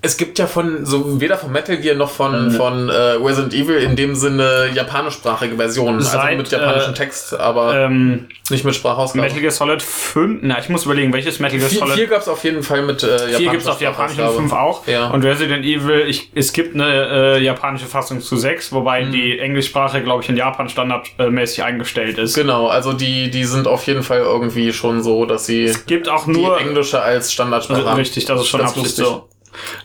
[0.00, 3.78] es gibt ja von, so weder von Metal Gear noch von, von äh, Resident Evil
[3.78, 5.96] in dem Sinne japanischsprachige Versionen.
[5.96, 9.26] also Seit, mit japanischem äh, Text, aber Ähm, nicht mit Sprachausgabe.
[9.26, 12.28] Metal Gear Solid 5, na, ich muss überlegen, welches Metal Gear Solid vier gab es
[12.28, 14.48] auf jeden Fall mit äh, japanischer 4 gibt es auf Japanisch und Sprachausgabe.
[14.48, 14.86] 5 auch.
[14.86, 15.10] Ja.
[15.10, 19.12] Und Resident Evil, ich, es gibt eine äh, japanische Fassung zu 6, wobei Mhm.
[19.12, 22.34] die Englischsprache, glaube ich, in Japan standardmäßig eingestellt ist.
[22.34, 26.24] Genau, also die, die sind auf jeden Fall irgendwie schon so, dass sie gibt auch
[26.24, 27.96] die nur englische als Standardsprache.
[27.96, 29.28] Richtig, das ist schon absolut so.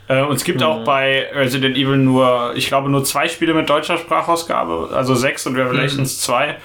[0.08, 3.70] Äh, und es gibt auch bei Resident Evil nur, ich glaube, nur zwei Spiele mit
[3.70, 6.56] deutscher Sprachausgabe, also 6 und Revelations 2.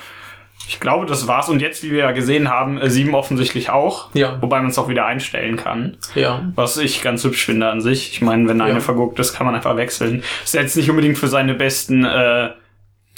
[0.71, 1.49] Ich glaube, das war's.
[1.49, 4.11] Und jetzt, wie wir ja gesehen haben, äh, 7 offensichtlich auch.
[4.12, 4.37] Ja.
[4.43, 5.97] Wobei man es auch wieder einstellen kann.
[6.15, 6.43] Ja.
[6.57, 8.12] Was ich ganz hübsch finde an sich.
[8.12, 8.81] Ich meine, wenn eine Ja.
[8.81, 10.23] verguckt ist, kann man einfach wechseln.
[10.45, 12.50] Ist jetzt nicht unbedingt für seine besten, äh,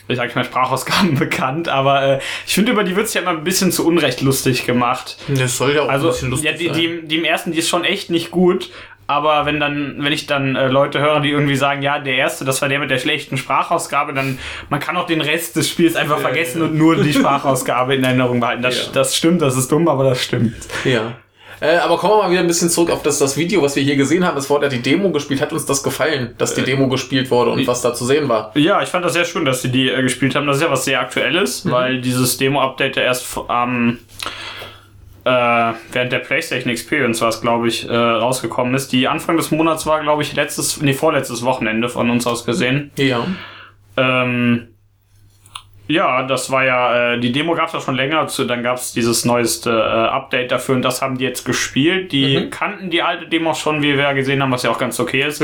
[0.07, 3.43] ich sag mal, Sprachausgaben bekannt, aber äh, ich finde, über die wird's ja immer ein
[3.45, 5.17] bisschen zu Unrecht lustig gemacht.
[5.29, 6.75] Das soll ja auch Also, ein bisschen lustig ja, die, sein.
[7.03, 8.71] die, die im ersten, die ist schon echt nicht gut.
[9.11, 12.45] Aber wenn dann, wenn ich dann äh, Leute höre, die irgendwie sagen, ja, der erste,
[12.45, 14.39] das war der mit der schlechten Sprachausgabe, dann
[14.69, 18.39] man kann auch den Rest des Spiels einfach vergessen und nur die Sprachausgabe in Erinnerung
[18.39, 18.63] behalten.
[18.63, 18.93] Das, Ja.
[18.93, 20.55] das stimmt, das ist dumm, aber das stimmt.
[20.85, 21.15] Ja.
[21.61, 23.83] Äh, aber kommen wir mal wieder ein bisschen zurück auf das, das Video, was wir
[23.83, 24.39] hier gesehen haben.
[24.39, 25.41] Es wurde ja die Demo gespielt.
[25.43, 28.29] Hat uns das gefallen, dass Äh, die Demo gespielt wurde und was da zu sehen
[28.29, 28.53] war?
[28.55, 30.47] Ja, ich fand das sehr schön, dass sie die äh, gespielt haben.
[30.47, 33.99] Das ist ja was sehr Aktuelles, weil dieses Demo-Update ja erst am
[35.25, 38.93] äh, während der PlayStation Experience war es, glaube ich, äh, rausgekommen ist.
[38.93, 42.91] Die Anfang des Monats war, glaube ich, letztes, nee, vorletztes Wochenende von uns aus gesehen.
[42.97, 43.27] Ja.
[43.97, 44.69] Ähm,
[45.89, 48.77] ja, das war ja, äh, die Demo gab es ja schon länger, zu, dann gab
[48.77, 52.13] es dieses neueste äh, Update dafür und das haben die jetzt gespielt.
[52.13, 55.01] Die kannten die alte Demo schon, wie wir ja gesehen haben, was ja auch ganz
[55.01, 55.43] okay ist.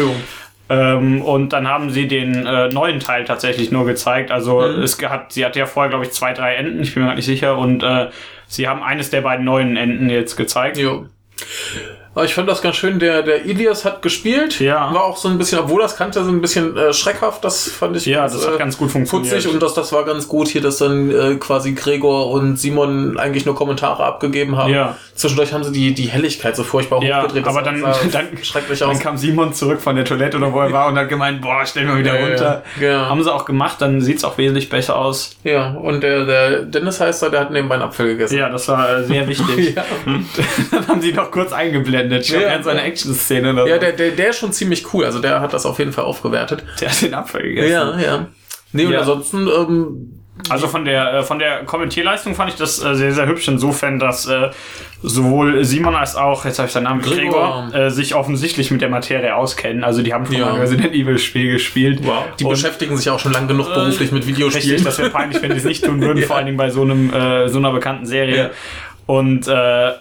[0.69, 4.31] Ähm, und dann haben sie den äh, neuen Teil tatsächlich nur gezeigt.
[4.31, 7.09] Also es hat, sie hatte ja vorher, glaube ich, zwei, drei Enden, ich bin mir
[7.09, 7.59] grad nicht sicher.
[7.59, 8.09] Und äh,
[8.47, 10.77] sie haben eines der beiden neuen Enden jetzt gezeigt.
[10.77, 11.07] Jo.
[12.17, 12.99] Aber ich fand das ganz schön.
[12.99, 14.59] Der, der Ilias hat gespielt.
[14.59, 14.93] Ja.
[14.95, 17.45] War auch so ein bisschen, obwohl das kannte, so ein bisschen äh, schreckhaft.
[17.45, 19.35] Das fand ich Ja, das hat ganz gut funktioniert.
[19.35, 23.19] Putzig und das, das war ganz gut hier, dass dann äh, quasi Gregor und Simon
[23.19, 24.73] eigentlich nur Kommentare abgegeben haben.
[24.73, 24.97] Ja.
[25.15, 27.47] Zwischendurch haben sie die, die Helligkeit so furchtbar Ja, hochgedreht.
[27.47, 29.01] Aber dann, dann, schrecklich dann aus.
[29.01, 31.85] kam Simon zurück von der Toilette oder wo er war und hat gemeint, boah, stell
[31.85, 32.63] mal wieder Ja, runter.
[32.81, 33.11] ja.
[33.11, 35.37] Haben sie auch gemacht, dann sieht's auch wesentlich besser aus.
[35.45, 38.39] Ja, und der, der Dennis heißt er, der hat nebenbei einen Apfel gegessen.
[38.39, 39.67] Ja, das war äh, sehr wichtig.
[39.77, 39.85] Ja.
[40.71, 42.87] dann haben sie noch kurz eingeblendet, schon Ja, während so einer ja.
[42.87, 43.49] Action-Szene.
[43.49, 43.81] Ja, so.
[43.81, 45.05] der, der, der ist schon ziemlich cool.
[45.05, 46.65] Also der hat das auf jeden Fall aufgewertet.
[46.81, 47.71] der hat den Apfel gegessen.
[47.73, 48.27] Ja, ja.
[48.73, 49.01] Nee, und Ja.
[49.01, 50.13] ansonsten, ähm,
[50.51, 53.99] Also von der, äh, von der Kommentierleistung fand ich das äh, sehr, sehr hübsch insofern,
[53.99, 54.51] dass äh,
[55.03, 57.69] sowohl Simon als auch, jetzt habe ich seinen Namen, Gregor.
[57.71, 59.83] Gregor, äh, sich offensichtlich mit der Materie auskennen.
[59.83, 60.47] Also die haben schon Ja.
[60.47, 62.01] mal ein Resident Evil Spiel gespielt.
[62.39, 64.69] die Und- beschäftigen sich auch schon lang genug beruflich mit Videospielen.
[64.77, 66.83] Richtig, das wäre peinlich, wenn die es nicht tun würden, vor allen Dingen bei so
[66.83, 68.37] einem äh, so einer bekannten Serie.
[68.37, 68.51] Ja.
[69.07, 69.93] Und äh,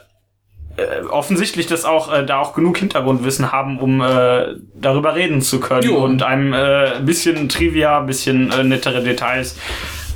[0.78, 5.60] äh, offensichtlich das auch äh, da auch genug Hintergrundwissen haben, um äh, darüber reden zu
[5.60, 6.04] können Jo.
[6.04, 9.56] und einem äh, ein bisschen Trivia, ein bisschen äh, nettere Details.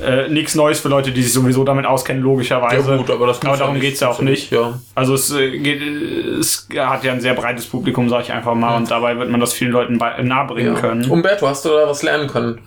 [0.00, 2.90] Äh, Nichts Neues für Leute, die sich sowieso damit auskennen, logischerweise.
[2.90, 4.44] Ja, gut, aber aber ja darum nicht, geht's ja auch nicht.
[4.44, 4.78] ich, ja.
[4.94, 8.76] Also es, äh, geht, es hat ja ein sehr breites Publikum, sage ich einfach mal,
[8.76, 11.10] und dabei wird man das vielen Leuten nahebringen können.
[11.10, 12.58] Umberto, hast du da was lernen können?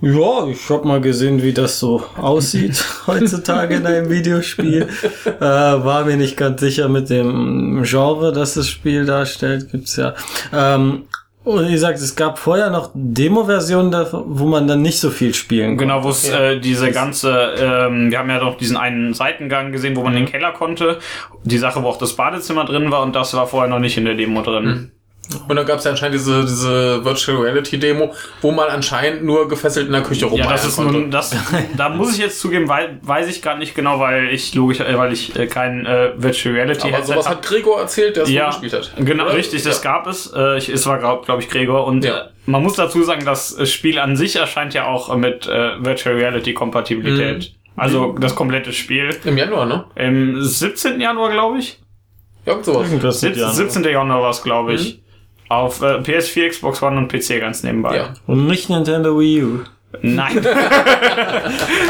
[0.00, 4.88] Ja, ich habe mal gesehen, wie das so aussieht heutzutage in einem Videospiel.
[5.40, 9.70] Äh, war mir nicht ganz sicher mit dem Genre, das das Spiel darstellt.
[9.70, 10.14] Gibt's ja.
[10.52, 11.02] Ähm,
[11.50, 15.76] und wie gesagt, es gab vorher noch Demo-Versionen, wo man dann nicht so viel spielen
[15.76, 15.84] konnte.
[15.84, 19.96] Genau, wo es äh, diese ganze, ähm, wir haben ja noch diesen einen Seitengang gesehen,
[19.96, 20.98] wo man in den Keller konnte.
[21.44, 24.04] Die Sache, wo auch das Badezimmer drin war und das war vorher noch nicht in
[24.04, 24.92] der Demo drin.
[25.48, 28.12] Und dann gab es ja anscheinend diese, diese Virtual Reality Demo,
[28.42, 30.92] wo man anscheinend nur gefesselt in der Küche Ja, rumeiern das ist konnte.
[30.92, 31.34] nun, das,
[31.76, 34.98] da muss ich jetzt zugeben, weil, weiß ich gerade nicht genau, weil ich logisch, äh,
[34.98, 37.36] weil ich äh, kein äh, Virtual Reality Aber Headset sowas hab.
[37.36, 38.92] hat Gregor erzählt, der es ja, gespielt hat.
[38.98, 39.34] Genau, Oder?
[39.34, 39.90] richtig, das ja.
[39.92, 40.32] gab es.
[40.34, 41.86] Äh, ich, es war, glaube glaub ich, Gregor.
[41.86, 42.18] Und Ja.
[42.18, 45.84] äh, man muss dazu sagen, das äh, Spiel an sich erscheint ja auch mit äh,
[45.84, 47.52] Virtual Reality Kompatibilität.
[47.52, 47.60] Mhm.
[47.80, 49.16] Also das komplette Spiel.
[49.24, 49.84] Im Januar, ne?
[49.94, 51.00] Im 17.
[51.00, 51.78] Januar, glaube ich.
[52.44, 52.88] Irgend sowas.
[52.88, 53.38] Irgendwas mit 17.
[53.38, 53.54] Januar.
[53.54, 53.84] 17.
[53.84, 55.00] Januar war es, glaube ich.
[55.50, 57.96] Auf äh, PS4, Xbox One und PC ganz nebenbei.
[57.96, 58.14] Ja.
[58.26, 59.58] Und nicht Nintendo Wii U.
[60.00, 60.46] Nein.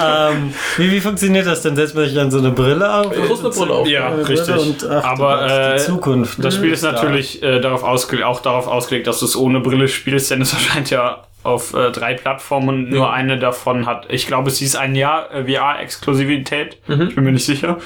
[0.03, 1.77] Ähm, wie, wie funktioniert das denn?
[1.77, 3.13] Setzt man sich dann so eine Brille auf?
[3.13, 3.87] Du eine Brille auf.
[3.87, 4.55] ja, Eine richtig.
[4.55, 6.43] Brille Und, ach, Aber äh, die Zukunft.
[6.43, 9.89] das Spiel ist natürlich äh, darauf ausgelegt, auch darauf ausgelegt, dass du es ohne Brille
[9.89, 14.27] spielst, denn es erscheint ja auf äh, drei Plattformen und nur eine davon hat, ich
[14.27, 16.79] glaube, es hieß ein Jahr äh, VR-Exklusivität.
[16.89, 17.77] Ich bin mir nicht sicher.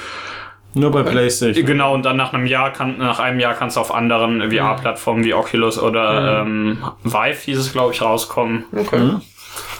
[0.75, 1.65] Nur bei PlayStation.
[1.65, 5.23] Genau, und dann nach einem Jahr kann, nach einem Jahr kannst du auf anderen VR-Plattformen
[5.23, 8.65] wie Oculus oder ähm, Vive hieß es, glaube ich, rauskommen.
[8.75, 9.11] Okay.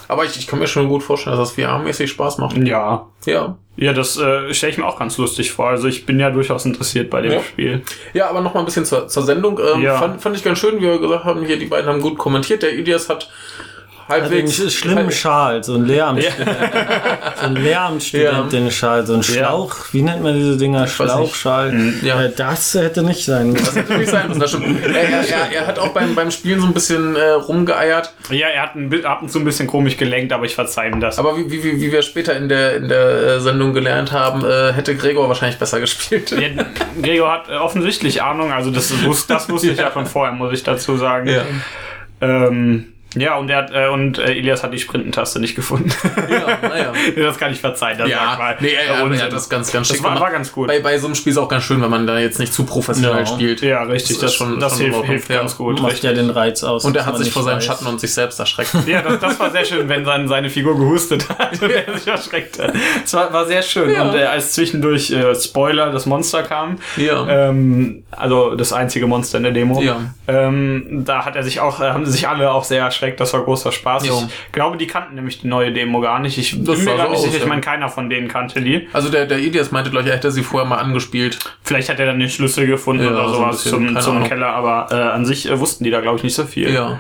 [0.08, 2.58] Aber ich, ich kann mir schon gut vorstellen, dass das VR-mäßig Spaß macht.
[2.58, 3.08] Ja.
[3.26, 3.58] Ja.
[3.76, 5.68] Ja, das äh, stelle ich mir auch ganz lustig vor.
[5.68, 7.42] Also ich bin ja durchaus interessiert bei dem Ja.
[7.42, 7.82] Spiel.
[8.14, 9.60] Ja, aber noch mal ein bisschen zur, zur Sendung.
[9.60, 9.98] Ähm, Ja.
[9.98, 12.64] fand, fand ich ganz schön, wie wir gesagt haben, hier die beiden haben gut kommentiert.
[12.64, 13.32] Der Ilias hat Hat
[14.08, 16.58] halbwegs einen schlimmen Schal, so ein Lehramtsstudent.
[17.36, 20.88] So ein Lehramtsstudentin-Schal, so ein Schlauch, wie nennt man diese Dinger?
[20.88, 21.74] Schlauchschal.
[22.02, 22.24] Ja.
[22.24, 23.76] Äh, Das hätte nicht sein müssen.
[23.76, 24.40] hätte nicht sein müssen.
[24.40, 24.86] Das stimmt.
[24.86, 28.14] Er, er, er, hat auch beim, beim Spielen so ein bisschen äh, rumgeeiert.
[28.30, 31.00] Ja, er hat ein, ab und zu ein bisschen komisch gelenkt, aber ich verzeih ihm
[31.02, 31.20] das.
[31.20, 34.72] Aber wie, wie, wie wir später in der, in der äh, Sendung gelernt haben, äh,
[34.74, 36.32] hätte Gregor wahrscheinlich besser gespielt.
[36.32, 36.64] Ja,
[37.02, 38.94] Gregor hat äh, offensichtlich Ahnung, also das,
[39.28, 41.28] das wusste ich ja von vorher, muss ich dazu sagen.
[41.28, 41.44] Ja.
[42.22, 45.92] Ähm, ja, und er hat, äh, und äh, Elias hat die Sprintentaste nicht gefunden.
[46.30, 46.94] Ja, naja.
[47.16, 47.98] das kann ich verzeihen.
[47.98, 50.24] Das war Ja, mal nee, er, er, hat das ganz, ganz Das schick war- gemacht.
[50.26, 50.68] war ganz gut.
[50.68, 52.66] Bei, bei so einem Spiel ist auch ganz schön, wenn man da jetzt nicht zu
[52.66, 53.26] professionell Ja.
[53.26, 53.62] spielt.
[53.62, 55.38] Ja, richtig, das, ist schon- das schon hilft, hilft Ja.
[55.40, 55.82] ganz gut.
[55.82, 56.86] Macht ja den Reiz aus.
[56.86, 57.66] Und er hat sich vor seinen weiß.
[57.66, 58.72] Schatten und sich selbst erschreckt.
[58.88, 62.08] Ja, das, das war sehr schön, wenn sein, seine Figur gehustet hat und er sich
[62.08, 62.74] erschreckt hat.
[63.02, 63.90] Das war, war sehr schön.
[63.92, 64.04] Ja.
[64.04, 67.28] Und äh, als zwischendurch äh, Spoiler, das Monster kam, Ja.
[67.50, 69.98] ähm, also das einzige Monster in der Demo, Ja.
[70.28, 73.05] ähm, da hat er sich auch, äh, haben sich alle auch sehr erschreckt.
[73.18, 74.08] Das war großer Spaß.
[74.08, 74.24] Jo.
[74.48, 76.38] Ich glaube, die kannten nämlich die neue Demo gar nicht.
[76.38, 77.36] Ich Das bin mir gar so nicht sicher.
[77.36, 77.48] Ich ja.
[77.48, 78.88] meine, keiner von denen kannte die.
[78.94, 81.38] Also der, der Ilias meinte, glaube ich, er hätte sie vorher mal angespielt.
[81.64, 84.28] Vielleicht hat er dann den Schlüssel gefunden Ja, oder so sowas bisschen, zum, zum Ahnung.
[84.28, 86.74] Keller, aber äh, an sich äh, wussten die da, glaube ich, nicht so viel.
[86.74, 87.00] Ja.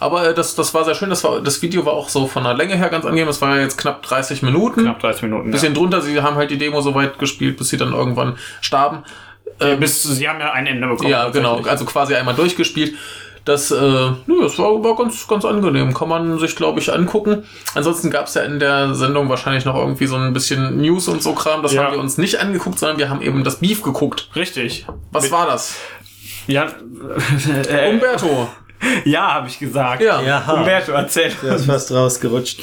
[0.00, 1.08] Aber äh, das, das war sehr schön.
[1.08, 3.26] Das, war, das Video war auch so von der Länge her ganz angenehm.
[3.26, 4.82] Das war ja jetzt knapp 30 Minuten.
[4.82, 5.50] Knapp 30 Minuten.
[5.50, 6.02] Bisschen drunter.
[6.02, 9.04] Sie haben halt die Demo so weit gespielt, bis sie dann irgendwann starben.
[9.60, 9.76] ja.
[9.76, 11.08] Bis, sie haben ja ein Ende bekommen.
[11.10, 11.62] Ja, genau.
[11.62, 12.94] Also quasi einmal durchgespielt.
[13.44, 13.76] Das, äh,
[14.26, 15.92] nö, das war, war ganz, ganz angenehm.
[15.92, 17.44] Kann man sich, glaube ich, angucken.
[17.74, 21.22] Ansonsten gab es ja in der Sendung wahrscheinlich noch irgendwie so ein bisschen News und
[21.22, 21.62] so Kram.
[21.62, 21.84] Das Ja.
[21.84, 24.30] haben wir uns nicht angeguckt, sondern wir haben eben das Beef geguckt.
[24.34, 24.86] Richtig.
[25.12, 25.76] Was Mit- war das?
[26.46, 26.68] Ja,
[27.68, 28.48] äh, Umberto.
[29.04, 30.02] ja, habe ich gesagt.
[30.02, 30.22] Ja.
[30.22, 31.30] Ja, Umberto, erzähl.
[31.42, 32.60] der ist fast rausgerutscht.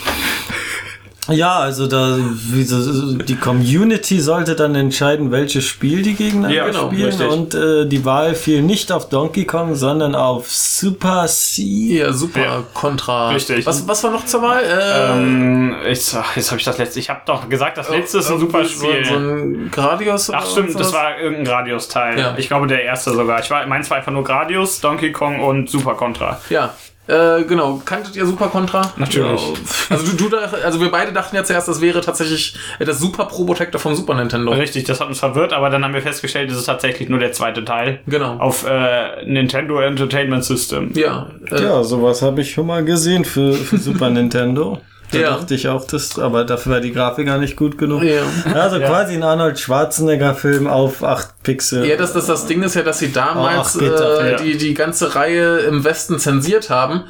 [1.29, 6.65] Ja, also da wie so, die Community sollte dann entscheiden, welches Spiel die gegeneinander Ja,
[6.65, 7.27] genau, spielen richtig.
[7.29, 11.61] und äh, die Wahl fiel nicht auf Donkey Kong, sondern auf Super C.
[11.99, 12.39] Ja, super.
[12.41, 12.63] Ja.
[12.73, 13.29] Kontra.
[13.29, 13.65] Richtig.
[13.67, 14.63] Was, was war noch zur Wahl?
[14.63, 16.99] Äh, Ähm, ich, ach, jetzt habe ich das letzte.
[16.99, 19.05] Ich habe doch gesagt, das letzte ist ein super Spiel.
[19.05, 22.19] So, so ein Gradius oder Ach stimmt, das war irgendein Gradius-Teil.
[22.19, 22.35] Ja.
[22.37, 23.39] Ich glaube der erste sogar.
[23.41, 26.41] Ich war, meins war einfach nur Gradius, Donkey Kong und Super Contra.
[26.49, 26.73] Ja.
[27.11, 27.81] Äh, genau.
[27.83, 28.93] Kanntet ihr Super Contra?
[28.95, 29.41] Natürlich.
[29.41, 29.53] Ja.
[29.89, 33.25] Also du, du also wir beide dachten ja zuerst, das wäre tatsächlich äh, das Super
[33.25, 34.51] Pro Protector vom Super Nintendo.
[34.53, 37.33] Richtig, das hat uns verwirrt, aber dann haben wir festgestellt, es ist tatsächlich nur der
[37.33, 37.99] zweite Teil.
[38.07, 38.37] Genau.
[38.37, 40.91] Auf äh, Nintendo Entertainment System.
[40.93, 41.27] Ja.
[41.51, 44.79] Äh, Ja, sowas habe ich schon mal gesehen für, für Super Nintendo.
[45.11, 45.29] Da Ja.
[45.31, 48.03] dachte ich auch, das, aber dafür war die Grafik gar nicht gut genug.
[48.03, 48.21] Ja.
[48.53, 51.85] Also quasi ein Arnold Schwarzenegger-Film auf 8 Pixel.
[51.85, 54.37] Ja, das, das, das Ding ist ja, dass sie damals bitte, äh, ja.
[54.37, 57.03] die, die ganze Reihe im Westen zensiert haben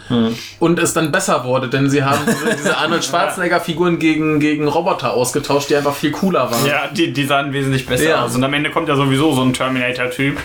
[0.59, 5.13] und es dann besser wurde, denn sie haben diese, diese Arnold Schwarzenegger-Figuren gegen, gegen Roboter
[5.13, 6.65] ausgetauscht, die einfach viel cooler waren.
[6.65, 8.25] Ja, die, die sahen wesentlich besser Ja.
[8.25, 8.35] aus.
[8.35, 10.37] Und am Ende kommt ja sowieso so ein Terminator-Typ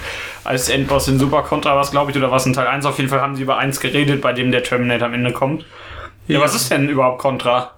[0.45, 2.85] als Endboss in Super Contra, was glaube ich, oder was in Teil 1.
[2.87, 5.65] Auf jeden Fall haben sie über eins geredet, bei dem der Terminator am Ende kommt.
[6.29, 7.76] Ja, was ist denn überhaupt Contra?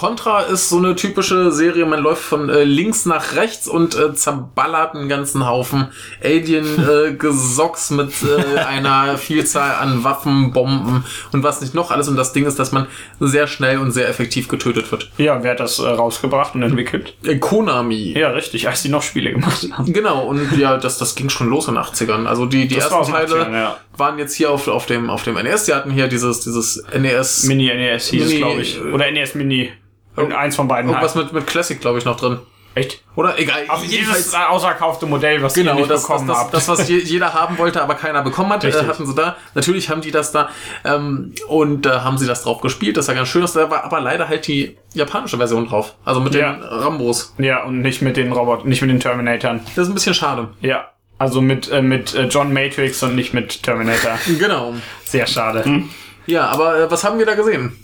[0.00, 4.14] Contra ist so eine typische Serie, man läuft von äh, links nach rechts und äh,
[4.14, 5.88] zerballert einen ganzen Haufen
[6.24, 12.08] Alien-Gesocks mit äh, einer Vielzahl an Waffen, Bomben und was nicht noch alles.
[12.08, 12.86] Und das Ding ist, dass man
[13.18, 15.10] sehr schnell und sehr effektiv getötet wird.
[15.18, 17.12] Ja, wer hat das äh, rausgebracht und entwickelt?
[17.22, 18.14] Äh, Konami.
[18.18, 19.92] Ja, richtig, als die noch Spiele gemacht haben.
[19.92, 22.24] Genau, und ja, das, das ging schon los in den 80ern.
[22.24, 23.76] Also die, die Das ersten Teile 80ern, ja.
[23.98, 25.64] waren jetzt hier auf, auf, dem, auf dem NES.
[25.66, 27.44] Die hatten hier dieses, dieses NES.
[27.44, 28.80] Mini-NES hieß es, Mini- glaube ich.
[28.80, 29.70] Oder NES Mini.
[30.16, 30.90] Irgendeins von beiden.
[30.90, 31.26] Irgendwas halt.
[31.26, 32.38] mit, mit Classic, glaube ich, noch drin.
[32.74, 33.02] Echt?
[33.16, 33.36] Oder?
[33.36, 33.64] Egal.
[33.68, 34.04] Auf äh,
[34.48, 36.54] auserkaufte Modell, was Genau, ihr nicht das, das, bekommen das, habt.
[36.54, 38.86] das, was je, jeder haben wollte, aber keiner bekommen hat, äh, Richtig.
[38.86, 39.36] hatten sie da.
[39.54, 40.50] Natürlich haben die das da
[40.84, 42.96] ähm, und äh, haben sie das drauf gespielt.
[42.96, 43.42] Das war ganz schön.
[43.42, 45.94] Das da war aber leider halt die japanische Version drauf.
[46.04, 46.52] Also mit Ja.
[46.52, 47.34] den Rambos.
[47.38, 49.60] ja, und nicht mit den Robotern, nicht mit den Terminatoren.
[49.74, 50.48] Das ist ein bisschen schade.
[50.60, 50.90] Ja.
[51.18, 54.12] Also mit, äh, mit äh, John Matrix und nicht mit Terminator.
[54.38, 54.74] Genau.
[55.04, 55.82] Sehr schade.
[56.26, 57.76] Ja, aber äh, was haben wir da gesehen?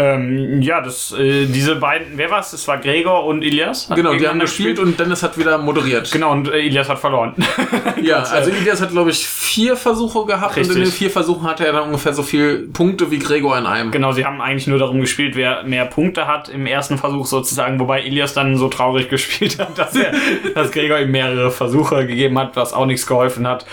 [0.00, 2.54] Ähm, ja, das, äh, diese beiden, wer war's?
[2.54, 3.88] Es war Gregor und Ilias.
[3.94, 6.10] Genau, die haben gespielt und Dennis hat wieder moderiert.
[6.10, 7.34] Genau, und äh, Ilias hat verloren.
[8.02, 10.84] Ja, also Ilias hat, glaube ich, vier Versuche gehabt und in Richtig.
[10.84, 13.90] den vier Versuchen hatte er dann ungefähr so viel Punkte wie Gregor in einem.
[13.90, 17.78] genau, sie haben eigentlich nur darum gespielt, wer mehr Punkte hat im ersten Versuch sozusagen,
[17.78, 20.12] wobei Ilias dann so traurig gespielt hat, dass, er,
[20.54, 23.66] dass Gregor ihm mehrere Versuche gegeben hat, was auch nichts geholfen hat.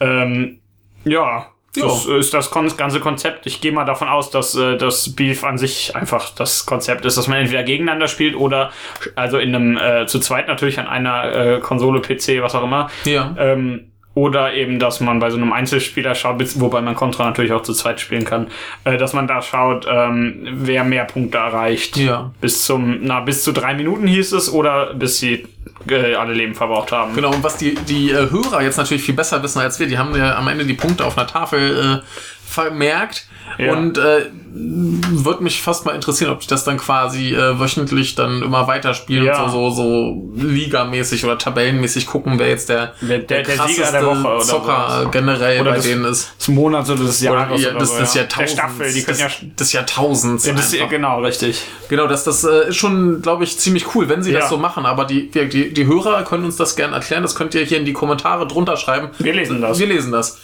[0.00, 0.58] Ähm,
[1.04, 1.46] ja.
[1.82, 3.46] Das ist das ganze Konzept.
[3.46, 7.16] Ich gehe mal davon aus, dass äh, das Beef an sich einfach das Konzept ist,
[7.16, 8.70] dass man entweder gegeneinander spielt oder
[9.14, 12.90] also in einem äh, zu zweit natürlich an einer äh, Konsole, PC, was auch immer.
[13.04, 13.34] Ja.
[13.38, 17.62] Ähm, oder eben, dass man bei so einem Einzelspieler schaut, wobei man Contra natürlich auch
[17.62, 18.46] zu zweit spielen kann,
[18.84, 21.98] äh, dass man da schaut, ähm, wer mehr Punkte erreicht.
[21.98, 22.32] Ja.
[22.40, 25.46] Bis zum, na, bis zu drei Minuten hieß es oder bis sie
[25.90, 27.14] äh, alle Leben verbraucht haben.
[27.14, 29.98] Genau, und was die, die äh, Hörer jetzt natürlich viel besser wissen als wir, die
[29.98, 32.06] haben ja am Ende die Punkte auf einer Tafel äh,
[32.46, 33.26] vermerkt.
[33.58, 33.72] Ja.
[33.72, 38.42] Und äh, würde mich fast mal interessieren, ob die das dann quasi äh, wöchentlich dann
[38.42, 39.48] immer weiterspielen, Ja.
[39.48, 44.40] so, so, so ligamäßig oder tabellenmäßig gucken, wer jetzt der, der- der der Woche oder
[44.40, 45.12] Zocker sowas.
[45.12, 46.32] generell Oder bei das- denen ist.
[46.38, 48.20] Des Monats oder des Oder, Jahres ja, oder das, so, das ja.
[48.22, 48.54] Jahrtausends.
[48.54, 49.48] Der Staffel, die können des, ja...
[49.60, 50.46] des Jahrtausends.
[50.46, 51.62] Ja, das, genau, richtig.
[51.88, 54.40] Genau, das, das äh, ist schon, glaube ich, ziemlich cool, wenn sie Ja.
[54.40, 54.84] das so machen.
[54.86, 57.22] Aber die, die, die Hörer können uns das gerne erklären.
[57.22, 59.10] Das könnt ihr hier in die Kommentare drunter schreiben.
[59.18, 59.78] Wir lesen das.
[59.78, 60.38] Wir lesen das.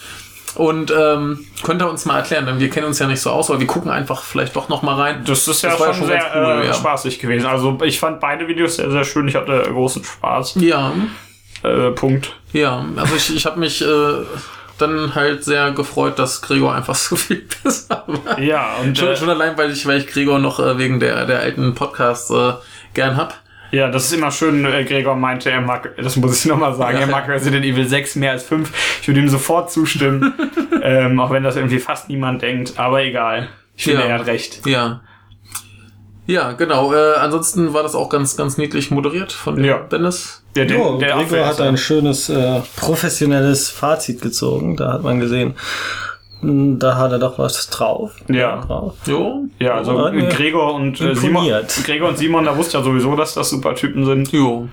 [0.55, 3.49] Und ähm, könnt ihr uns mal erklären, denn wir kennen uns ja nicht so aus,
[3.51, 5.25] aber wir gucken einfach vielleicht doch noch mal rein.
[5.27, 6.75] Das ist ja Das schon, ja schon sehr cool, äh, ja.
[6.75, 7.47] spaßig gewesen.
[7.47, 9.27] Also ich fand beide Videos sehr, sehr schön.
[9.29, 10.57] Ich hatte großen Spaß.
[10.57, 10.93] Ja,
[11.63, 12.35] Äh, Punkt.
[12.53, 12.85] ja.
[12.97, 13.87] Also ich, ich habe mich äh,
[14.79, 18.39] dann halt sehr gefreut, dass Gregor einfach so viel besser war.
[18.39, 21.25] Ja, und Schon, äh, schon allein, weil ich, weil ich Gregor noch äh, wegen der,
[21.25, 22.53] der alten Podcasts äh,
[22.95, 23.41] gern hab.
[23.73, 24.65] Ja, das ist immer schön.
[24.65, 27.01] Äh, Gregor meinte, er mag, das muss ich nochmal sagen, Ja.
[27.05, 28.71] er mag Resident Evil 6 mehr als 5.
[29.01, 30.33] Ich würde ihm sofort zustimmen.
[30.83, 32.75] ähm, auch wenn das irgendwie fast niemand denkt.
[32.79, 33.49] Aber egal.
[33.77, 34.07] Ich finde, Ja.
[34.09, 34.67] er hat recht.
[34.67, 35.01] Ja.
[36.27, 36.93] Ja, genau.
[36.95, 39.79] Äh, ansonsten war das auch ganz, ganz niedlich moderiert von Ja.
[39.79, 40.45] Dennis.
[40.55, 44.77] Der, der, Jo, der Gregor hat ein schönes äh, professionelles Fazit gezogen.
[44.77, 45.55] Da hat man gesehen,
[46.43, 48.17] da hat er doch was drauf.
[48.29, 48.57] Ja.
[48.57, 48.95] Drauf.
[49.07, 49.45] Jo.
[49.59, 50.29] Ja, also ja.
[50.31, 51.47] Gregor und äh, Simon.
[51.85, 54.33] Gregor und Simon, da wusste ja sowieso, dass das super Typen sind.
[54.33, 54.69] Jo.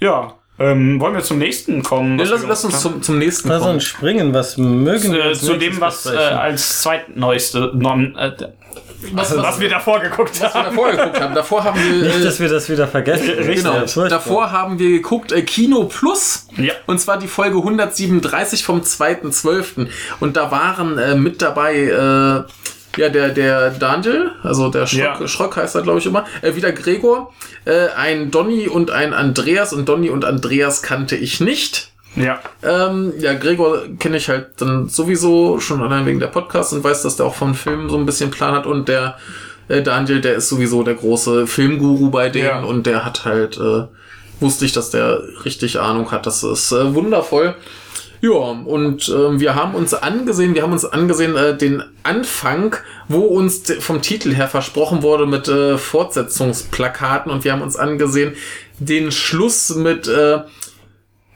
[0.00, 0.34] Ja.
[0.58, 2.18] Ähm, wollen wir zum nächsten kommen?
[2.18, 3.74] Ja, was lass, wir lass uns zum, zum nächsten Was kommen.
[3.74, 8.30] ein Springen, was mögen wir äh, als zu dem, was äh, als zweitneueste, non, äh,
[9.12, 10.64] was, was wir davor geguckt was wir haben.
[10.76, 11.34] davor geguckt haben.
[11.34, 12.06] Davor haben wir.
[12.06, 13.26] Nicht, Äh, dass wir das wieder vergessen.
[13.36, 16.46] Genau, Ja, davor haben wir geguckt äh, Kino Plus.
[16.56, 16.72] Ja.
[16.86, 19.88] Und zwar die Folge 137 vom 2.12.
[20.20, 21.74] Und da waren äh, mit dabei
[22.46, 22.50] äh,
[22.96, 25.28] ja der, der Daniel, also der Schröck, Ja.
[25.28, 27.32] Schröck heißt er, glaube ich, immer, äh, wieder Gregor,
[27.64, 29.72] äh, ein Donny und ein Andreas.
[29.72, 31.90] Und Donny und Andreas kannte ich nicht.
[32.16, 32.38] Ja.
[32.62, 37.02] Ähm, ja, Gregor kenne ich halt dann sowieso schon allein wegen der Podcast und weiß,
[37.02, 39.18] dass der auch vom Film so ein bisschen Plan hat und der
[39.66, 42.60] äh, Daniel, der ist sowieso der große Filmguru bei denen Ja.
[42.62, 43.84] und der hat halt, äh,
[44.38, 46.26] wusste ich, dass der richtig Ahnung hat.
[46.26, 47.54] Das ist äh, wundervoll.
[48.24, 52.74] Ja, und ähm, wir haben uns angesehen, wir haben uns angesehen äh, den Anfang,
[53.06, 58.32] wo uns vom Titel her versprochen wurde mit äh, Fortsetzungsplakaten und wir haben uns angesehen
[58.78, 60.36] den Schluss mit äh,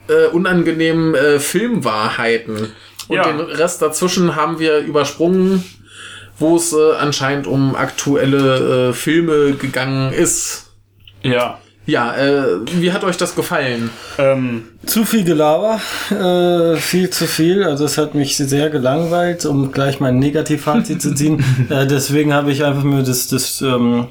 [0.07, 2.71] äh, unangenehmen äh, Filmwahrheiten.
[3.07, 3.27] Und Ja.
[3.31, 5.63] den Rest dazwischen haben wir übersprungen,
[6.39, 10.71] wo es äh, anscheinend um aktuelle äh, Filme gegangen ist.
[11.21, 11.59] Ja.
[11.89, 13.89] Ja, äh, wie hat euch das gefallen?
[14.19, 17.63] Ähm, Zu viel Gelaber, äh, viel zu viel.
[17.63, 21.43] Also es hat mich sehr gelangweilt, um gleich mein Negativfazit zu ziehen.
[21.69, 24.07] Äh, deswegen habe ich einfach mir das, das ähm,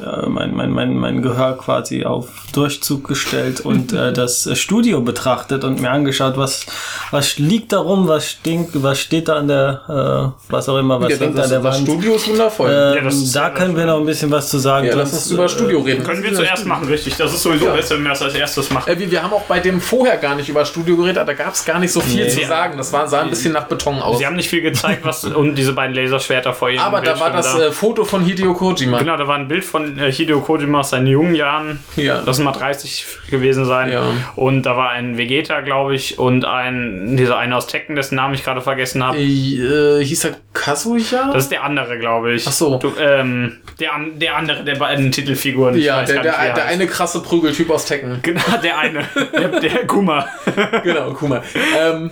[0.00, 5.64] äh, mein, mein, mein, mein Gehör quasi auf Durchzug gestellt und äh, das Studio betrachtet
[5.64, 6.66] und mir angeschaut, was,
[7.10, 11.00] was liegt da rum, was stinkt, was steht da an der, äh, was auch immer,
[11.00, 11.88] was Ja, hängt das, an der das Wand.
[11.88, 12.70] Studio ist wundervoll.
[12.70, 14.86] Ähm, Ja, das ist- da können wir noch ein bisschen was zu sagen.
[14.86, 16.02] ja, lass uns über äh, Studio reden.
[16.04, 17.16] können wir zuerst machen, richtig.
[17.16, 17.74] Das ist sowieso Ja.
[17.74, 18.90] besser, wenn wir das als erstes machen.
[18.92, 21.54] Äh, wir, wir haben auch bei dem vorher gar nicht über Studio geredet, da gab
[21.54, 22.30] es gar nicht so viel Nee.
[22.30, 22.76] zu sagen.
[22.76, 24.18] Das war, sah ein bisschen nach Beton aus.
[24.18, 27.30] Sie haben nicht viel gezeigt, was und diese beiden Laserschwerter vor ihrem Aber da war
[27.30, 28.98] das äh, Foto von Hideo Kojima.
[28.98, 31.80] Genau, da war ein Bild von äh, Hideo Kojima aus seinen jungen Jahren.
[31.96, 32.22] Ja.
[32.22, 33.92] Das mal 30 gewesen sein.
[33.92, 34.04] Ja.
[34.36, 38.34] Und da war ein Vegeta, glaube ich, und ein, dieser eine aus Tekken, dessen Namen
[38.34, 39.18] ich gerade vergessen habe.
[39.18, 41.30] Äh, hieß er Kazuya?
[41.32, 42.46] Das ist der andere, glaube ich.
[42.46, 42.78] Ach so.
[42.78, 45.76] Du, ähm, der, der andere der beiden Titelfiguren.
[45.76, 46.74] Ich ja, weiß der, gar der, er der heißt.
[46.74, 48.20] eine krasse Prügeltyp aus Tekken.
[48.30, 49.04] Genau, der eine.
[49.32, 50.26] der, der Kuma.
[50.84, 51.42] genau, mal.
[51.78, 52.10] Ähm,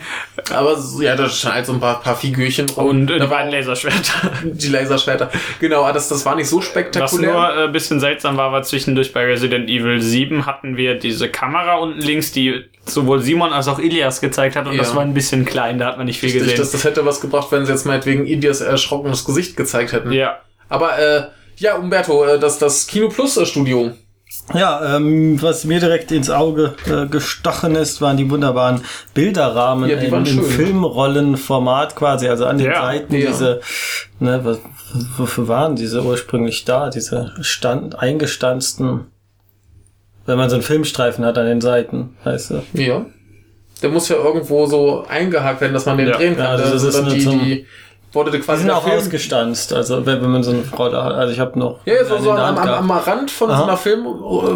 [0.50, 2.86] aber so, ja, da halt so ein paar, paar Figürchen rum.
[2.86, 4.30] Und äh, da die war beiden Laserschwerter.
[4.42, 5.30] die Laserschwerter.
[5.60, 7.30] Genau, aber das, das war nicht so Was spektakulär.
[7.64, 11.76] Ein äh, bisschen seltsam war, war zwischendurch bei Resident Evil 7 hatten wir diese Kamera
[11.76, 14.78] unten links, die sowohl Simon als auch Ilias gezeigt hat und Ja.
[14.78, 16.58] das war ein bisschen klein, da hat man nicht viel Richtig, gesehen.
[16.58, 20.12] das, das hätte was gebracht, wenn sie jetzt meinetwegen Idias erschrockenes Gesicht gezeigt hätten.
[20.12, 20.38] ja.
[20.70, 21.22] Aber äh,
[21.56, 23.92] ja, Umberto, äh, das, das Kino Plus Studio.
[24.54, 28.80] Ja, ähm, was mir direkt ins Auge äh, gestochen ist, waren die wunderbaren
[29.12, 30.42] Bilderrahmen Ja, die im schön.
[30.42, 33.26] Filmrollenformat quasi, also an den Ja, Seiten ja.
[33.28, 33.60] diese,
[34.20, 34.58] ne, was,
[35.18, 39.06] wofür waren diese ursprünglich da, diese stand, eingestanzten,
[40.24, 42.62] wenn man so einen Filmstreifen hat an den Seiten, weißt du?
[42.72, 43.04] Ja.
[43.82, 46.16] Der muss ja irgendwo so eingehakt werden, dass man den Ja.
[46.16, 46.44] drehen kann.
[46.44, 47.66] Ja, also Da das sind ist dann die, zum- die
[48.12, 51.12] wurde Die quasi sind der auch Film- ausgestanzt, also wenn, man so eine Rolle hat,
[51.12, 52.90] also ich habe noch Ja, ja, so, so am, am.
[52.90, 54.06] Rand von so einer Film,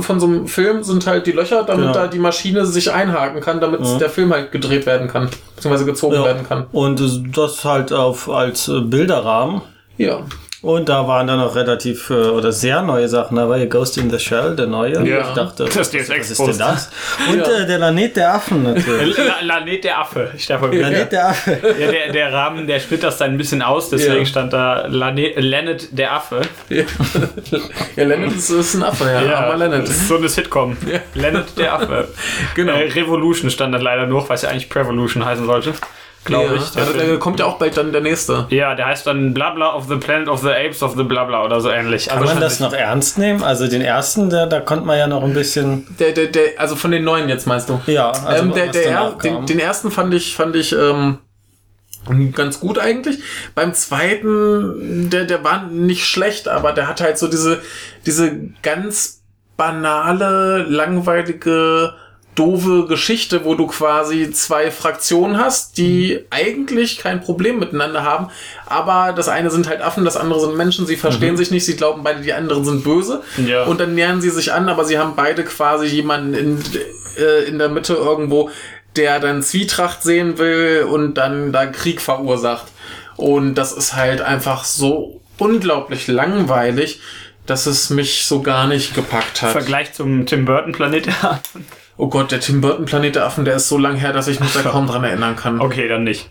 [0.03, 1.93] von so einem Film sind halt die Löcher, damit Genau.
[1.93, 6.15] da die Maschine sich einhaken kann, damit der Film halt gedreht werden kann, beziehungsweise gezogen
[6.15, 6.25] Ja.
[6.25, 6.67] werden kann.
[6.73, 7.03] Und
[7.37, 9.61] das halt auf als äh, Bilderrahmen.
[9.99, 10.21] Ja.
[10.62, 13.37] Und da waren dann noch relativ äh, oder sehr neue Sachen.
[13.37, 15.05] Da war ja Ghost in the Shell, der neue.
[15.05, 15.20] Ja.
[15.29, 16.90] Ich dachte, Das was, DSX was ist denn das?
[17.31, 17.44] Und Ja.
[17.62, 19.16] äh, der Planet der Affen natürlich.
[19.18, 20.31] La Lanet der Affe.
[20.37, 21.57] Ich dachte, Planet der Affen.
[21.81, 24.25] ja, der, der Rahmen, der splittert das dann ein bisschen aus, deswegen Ja.
[24.25, 26.42] stand da Lane- Lanet der Affe.
[26.68, 26.85] Ja,
[27.96, 29.35] ja Leonard ist, ist ein Affe, ja.
[29.40, 29.83] Aber Leonard.
[29.83, 30.77] das ist so eine Sitcom.
[31.14, 32.07] Lanet der Affe.
[32.55, 32.72] Genau.
[32.75, 35.72] Äh, Revolution stand dann leider noch, was ja eigentlich Prevolution heißen sollte.
[36.25, 36.63] Glaube ja.
[36.63, 36.71] ich.
[36.71, 38.47] Der Also, da kommt ja auch bald dann der nächste.
[38.51, 41.61] ja, der heißt dann Blabla of the Planet of the Apes of the Blabla oder
[41.61, 42.09] so ähnlich.
[42.09, 43.43] Kann man das noch ernst nehmen?
[43.43, 45.87] Also den ersten, der, da konnte man ja noch ein bisschen.
[45.99, 47.81] Der, der, der, also von den neuen jetzt meinst du?
[47.87, 51.19] Ja, also ähm, der, was der, er, den, den ersten fand ich, fand ich ähm,
[52.35, 53.19] ganz gut eigentlich.
[53.55, 57.61] Beim zweiten, der, der war nicht schlecht, aber der hat halt so diese,
[58.07, 59.23] diese ganz
[59.57, 61.95] banale, langweilige,
[62.35, 68.29] doofe Geschichte, wo du quasi zwei Fraktionen hast, die eigentlich kein Problem miteinander haben,
[68.66, 71.77] aber das eine sind halt Affen, das andere sind Menschen, sie verstehen sich nicht, sie
[71.77, 73.64] glauben beide, die anderen sind böse Ja.
[73.64, 76.59] und dann nähern sie sich an, aber sie haben beide quasi jemanden in,
[77.18, 78.51] äh, in der Mitte irgendwo,
[78.97, 82.66] der dann Zwietracht sehen will und dann da Krieg verursacht.
[83.16, 87.01] Und das ist halt einfach so unglaublich langweilig,
[87.47, 89.53] dass es mich so gar nicht gepackt hat.
[89.53, 91.66] Vergleich zum Tim Burton Planet der Affen.
[91.96, 94.40] Oh Gott, der Tim Burton Planet der Affen, der ist so lang her, dass ich
[94.40, 95.61] mich da kaum dran erinnern kann.
[95.61, 96.31] Okay, dann nicht.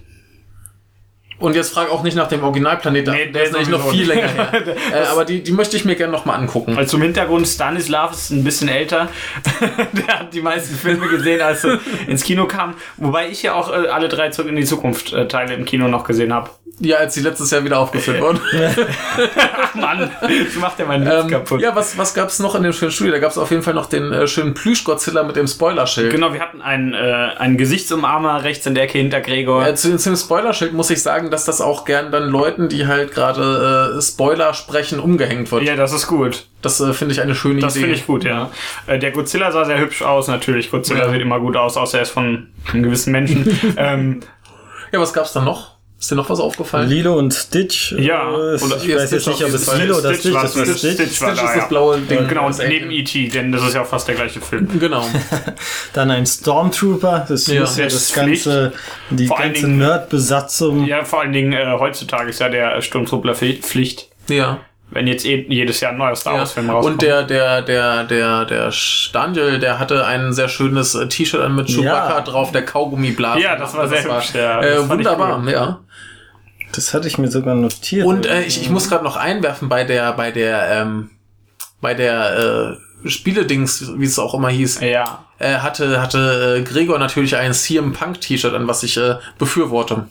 [1.42, 3.90] Und jetzt frag auch nicht nach dem Originalplanet der Nee, Affen, der ist nämlich noch
[3.90, 4.52] viel länger her.
[4.94, 6.78] äh, aber die, die möchte ich mir gerne nochmal angucken.
[6.78, 9.10] Also zum Hintergrund, Stanislav ist ein bisschen älter.
[10.08, 12.76] der hat die meisten Filme gesehen, als er ins Kino kam.
[12.98, 15.88] Wobei ich ja auch äh, alle drei zurück in die Zukunft äh, Teile im Kino
[15.88, 16.52] noch gesehen habe.
[16.84, 18.40] Ja, als sie letztes Jahr wieder aufgeführt wurden.
[19.62, 21.62] Ach Mann, das macht ja meinen Witz Ähm, kaputt.
[21.62, 23.14] ja, was, was gab's noch in dem schönen Studio?
[23.14, 26.12] Da gab's auf jeden Fall noch den äh, schönen Plüsch-Godzilla mit dem Spoilerschild.
[26.12, 26.98] Genau, wir hatten einen, äh,
[27.38, 29.66] einen Gesichtsumarmer rechts in der Ecke hinter Gregor.
[29.68, 32.88] Äh, zu, zu dem Spoilerschild muss ich sagen, dass das auch gern dann Leuten, die
[32.88, 35.64] halt gerade äh, Spoiler sprechen, umgehängt wird.
[35.64, 36.46] ja, das ist gut.
[36.64, 37.82] Das äh, finde ich eine schöne Das Idee.
[37.86, 38.50] finde ich gut, ja.
[38.88, 40.72] Äh, der Godzilla sah sehr hübsch aus, natürlich.
[40.72, 41.12] Godzilla Ja.
[41.12, 43.46] sieht immer gut aus, außer er ist von einem gewissen Menschen.
[43.78, 44.20] ähm,
[44.92, 45.76] Ja, was gab's dann noch?
[46.02, 46.90] Ist dir noch was aufgefallen?
[46.90, 47.92] Lilo und Stitch.
[47.92, 49.78] Ja, äh, ich Ja, weiß Stitch jetzt nicht, ob es.
[49.78, 50.56] Lilo oder Stitch Stitch war ist.
[50.58, 50.78] Was Stitch.
[50.80, 50.94] Stitch.
[50.96, 51.60] Stitch war Stitch da, ist ja.
[51.62, 52.28] das blaue Ding.
[52.28, 52.88] genau, Das und Alien.
[52.88, 54.68] neben E.T., denn das ist ja auch fast der gleiche Film.
[54.80, 55.06] Genau.
[55.94, 57.26] Dann ein Stormtrooper.
[57.30, 57.62] Das Ja.
[57.62, 58.74] muss ja Das das ist ganze,
[59.12, 60.86] die Vor ganze Nerd-Besatzung.
[60.86, 64.08] Ja, vor allen Dingen äh, heutzutage ist ja der Sturmtruppler Pfli- Pflicht.
[64.28, 64.58] Ja.
[64.94, 66.40] Wenn jetzt eh, jedes Jahr ein neuer Star ja.
[66.40, 66.96] Wars-Film rauskommt.
[66.96, 68.74] Und der, der, der, der, der
[69.14, 72.22] Daniel, der hatte ein sehr schönes äh, T-Shirt an mit Chewbacca Ja.
[72.22, 73.42] drauf, der Kaugummiblasen.
[73.42, 74.60] Ja, das war sehr hübsch, ja.
[74.60, 75.50] Das äh, wunderbar, cool.
[75.52, 75.80] ja.
[76.74, 78.06] Das hatte ich mir sogar notiert.
[78.06, 81.10] Und äh, ich, ich muss gerade noch einwerfen bei der, bei der, ähm,
[81.82, 85.26] bei der äh, Spieledings, wie es auch immer hieß, ja.
[85.40, 90.08] äh, hatte, hatte äh, Gregor natürlich ein CM Punk T-Shirt an, was ich äh, befürworte.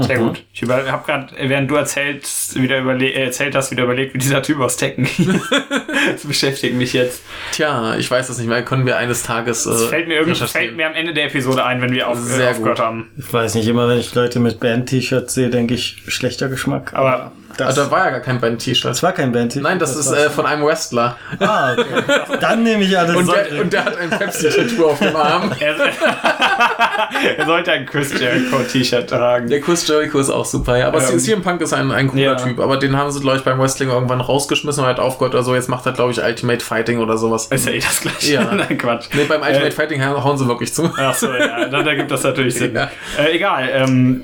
[0.00, 0.44] Sehr gut.
[0.52, 4.42] Ich habe gerade, während du erzählst, wieder überle äh, erzählt hast, wieder überlegt, wie dieser
[4.42, 5.08] Typ aus Tekken.
[6.12, 7.22] Das beschäftigt mich jetzt.
[7.52, 8.62] Tja, ich weiß es nicht mehr.
[8.62, 9.64] Können wir eines Tages.
[9.64, 12.18] Äh, Das fällt mir, irgendwie, fällt mir am Ende der Episode ein, wenn wir auf,
[12.18, 12.84] Sehr äh, aufgehört gut.
[12.84, 13.10] haben.
[13.16, 16.92] ich weiß nicht, immer wenn ich Leute mit Band-T-Shirts sehe, denke ich, schlechter Geschmack.
[16.94, 18.90] Aber das, Also, da war ja gar kein Band-T-Shirt.
[18.90, 19.62] das war kein Band-T-Shirt.
[19.62, 21.16] Nein, das, ist war- äh, von einem Wrestler.
[21.40, 21.84] Ah, okay.
[22.40, 25.52] Dann nehme ich alles Und der, und der hat ein Pepsi-Tattoo auf dem Arm.
[25.60, 25.74] er,
[27.46, 29.48] sollte ein Chris Jericho-T-Shirt tragen.
[29.48, 30.88] Der Chris Jericho ist auch super, ja.
[30.88, 32.34] Aber Ähm, CM Punk ist ein, ein cooler ja.
[32.36, 32.60] Typ.
[32.60, 35.54] Aber den haben sie, glaube ich, beim Wrestling irgendwann rausgeschmissen und hat aufgehört oder so.
[35.54, 37.46] Jetzt macht er, glaube ich, Ultimate Fighting oder sowas.
[37.46, 38.32] Ist ja eh das gleiche.
[38.34, 38.44] Ja.
[38.54, 39.06] Nein, Quatsch.
[39.14, 40.90] Nee, beim Ultimate Äh, Fighting hauen sie wirklich zu.
[40.96, 42.74] Ach so, ja, dann ergibt das natürlich Sinn.
[42.74, 42.90] Ja.
[43.18, 44.22] Äh, egal, ähm,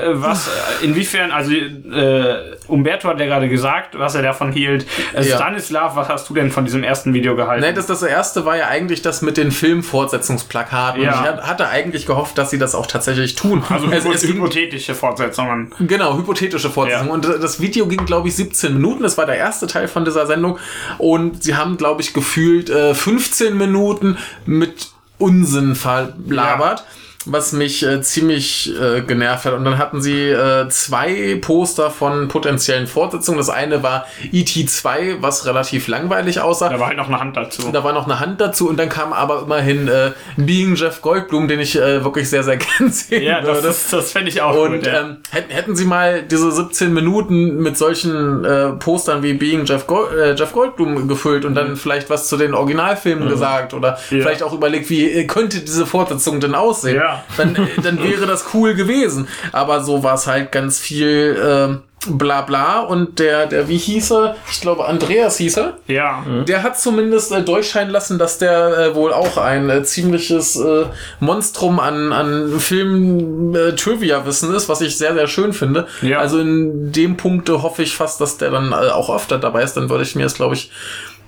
[0.00, 4.86] äh, was, äh, inwiefern, also äh, Umberto hat ja gerade gesagt, was er davon hielt.
[5.14, 5.36] Äh, Ja.
[5.36, 7.64] Stanislav, was hast du denn von diesem ersten Video gehalten?
[7.64, 11.02] Nee, das, das erste war ja eigentlich das mit den Filmfortsetzungsplakaten.
[11.02, 11.08] Ja.
[11.18, 13.62] Und ich hat- hatte eigentlich gehofft, dass sie das auch tatsächlich tun.
[13.68, 15.72] also es, hypo es ging, hypothetische Fortsetzungen.
[15.80, 17.08] Genau, hypothetische Fortsetzung.
[17.08, 17.12] Ja.
[17.14, 19.02] Und das Video ging, glaube ich, 17 Minuten.
[19.02, 20.58] Das war der erste Teil von dieser Sendung.
[20.98, 24.16] Und sie haben, glaube ich, gefühlt äh, 15 Minuten
[24.46, 24.88] mit
[25.18, 26.84] Unsinn verlabert.
[27.26, 29.54] Was mich äh, ziemlich äh, genervt hat.
[29.54, 33.38] Und dann hatten sie äh, zwei Poster von potenziellen Fortsetzungen.
[33.38, 34.66] Das eine war E.T.
[34.66, 36.68] 2, was relativ langweilig aussah.
[36.68, 37.70] Da war halt noch eine Hand dazu.
[37.72, 41.48] Da war noch eine Hand dazu und dann kam aber immerhin äh, Being Jeff Goldblum,
[41.48, 43.68] den ich äh, wirklich sehr, sehr gern sehen ja, das, würde.
[43.68, 44.86] ist- das fände ich auch Und gut.
[44.86, 45.00] Ja.
[45.00, 49.86] ähm, hätten, hätten sie mal diese 17 Minuten mit solchen äh, Postern wie Being Jeff,
[49.86, 51.56] Gold, äh, Jeff Goldblum gefüllt und Mhm.
[51.56, 55.86] dann vielleicht was zu den Originalfilmen gesagt oder vielleicht auch überlegt, wie äh, könnte diese
[55.86, 57.13] Fortsetzung denn aussehen, Ja.
[57.36, 59.28] Dann, äh, dann wäre das cool gewesen.
[59.52, 64.12] Aber so war es halt ganz viel ähm, bla bla und der, der, wie hieß
[64.12, 64.36] er?
[64.50, 65.78] Ich glaube, Andreas hieß er.
[65.86, 66.24] ja.
[66.46, 70.84] Der hat zumindest äh, durchscheinen lassen, dass der äh, wohl auch ein äh, ziemliches äh,
[71.20, 75.86] Monstrum an, an Film-Trivia-Wissen ist, was ich sehr, sehr schön finde.
[76.02, 76.18] Ja.
[76.18, 79.74] Also in dem Punkte hoffe ich fast, dass der dann äh, auch öfter dabei ist.
[79.74, 80.70] Dann würde ich mir das, glaube ich,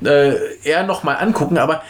[0.05, 1.59] äh, eher nochmal angucken.
[1.59, 1.83] Aber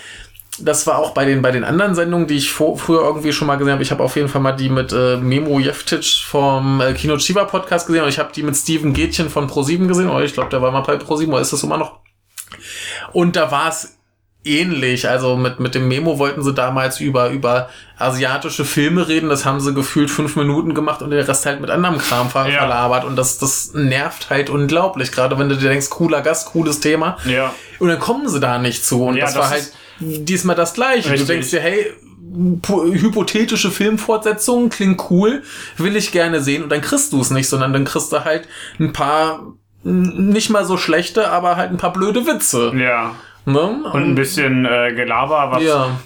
[0.58, 3.46] das war auch bei den, bei den anderen Sendungen, die ich vor, früher irgendwie schon
[3.46, 3.82] mal gesehen habe.
[3.82, 7.44] Ich habe auf jeden Fall mal die mit äh, Memo Jeftic vom äh, Kino Chiba
[7.44, 10.08] Podcast gesehen und ich habe die mit Steven Gätchen von Pro7 gesehen.
[10.08, 11.98] Oder ich glaube, der war mal bei Pro7 oder ist das immer noch?
[13.12, 13.96] Und da war es
[14.44, 15.08] ähnlich.
[15.08, 19.28] Also mit, mit dem Memo wollten sie damals über, über asiatische Filme reden.
[19.28, 22.48] Das haben sie gefühlt fünf Minuten gemacht und den Rest halt mit anderem Kram ver
[22.48, 22.60] Ja.
[22.60, 23.04] verlabert.
[23.04, 25.12] Und das, das nervt halt unglaublich.
[25.12, 27.18] Gerade wenn du dir denkst, cooler Gast, cooles Thema.
[27.24, 27.52] Ja.
[27.78, 29.04] Und dann kommen sie da nicht zu.
[29.04, 31.10] Und Ja, das, das war halt diesmal das Gleiche.
[31.10, 31.26] Richtig.
[31.26, 31.92] Du denkst dir, hey,
[32.72, 35.42] hypothetische Filmfortsetzungen klingt cool,
[35.78, 36.62] will ich gerne sehen.
[36.62, 40.64] Und dann kriegst du es nicht, sondern dann kriegst du halt ein paar nicht mal
[40.64, 42.72] so schlechte, aber halt ein paar blöde Witze.
[42.76, 43.14] Ja.
[43.44, 43.84] Ne?
[43.92, 46.00] Und ein bisschen äh, Gelaber, was ja.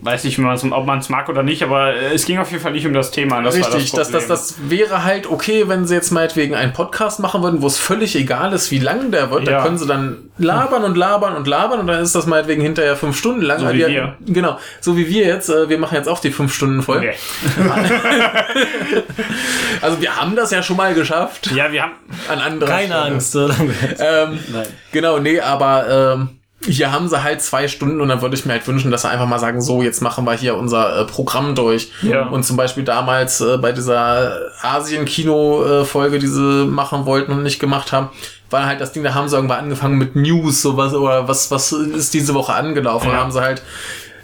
[0.00, 2.72] Weiß nicht, ob man es mag oder nicht, aber äh, es ging auf jeden Fall
[2.72, 3.42] nicht um das Thema.
[3.42, 6.72] Das Richtig, war das, das, das, das wäre halt okay, wenn sie jetzt meinetwegen einen
[6.72, 9.46] Podcast machen würden, wo es völlig egal ist, wie lang der wird.
[9.48, 9.58] Ja.
[9.58, 12.94] Da können sie dann labern und labern und labern und dann ist das meinetwegen hinterher
[12.96, 13.58] fünf Stunden lang.
[13.60, 14.16] So wie die- wir.
[14.26, 15.48] Genau, so wie wir jetzt.
[15.48, 17.00] Äh, Wir machen jetzt auch die fünf Stunden voll.
[17.00, 17.10] Nee.
[19.80, 21.50] Also wir haben das ja schon mal geschafft.
[21.54, 21.92] Ja, wir haben.
[22.28, 23.02] An anderer Keine Stelle.
[23.02, 23.34] Angst.
[24.00, 24.66] Ähm, Nein.
[24.92, 26.28] Genau, nee, aber ähm,
[26.66, 29.08] hier haben sie halt zwei Stunden und dann würde ich mir halt wünschen, dass sie
[29.08, 31.92] einfach mal sagen, so, jetzt machen wir hier unser äh, Programm durch.
[32.02, 32.26] Ja.
[32.26, 37.92] Und zum Beispiel damals äh, bei dieser Asien-Kino-Folge, die sie machen wollten und nicht gemacht
[37.92, 38.08] haben,
[38.50, 41.70] war halt das Ding, da haben sie irgendwann angefangen mit News, sowas, oder was, was
[41.70, 43.08] ist diese Woche angelaufen?
[43.08, 43.14] Ja.
[43.14, 43.62] Da haben sie halt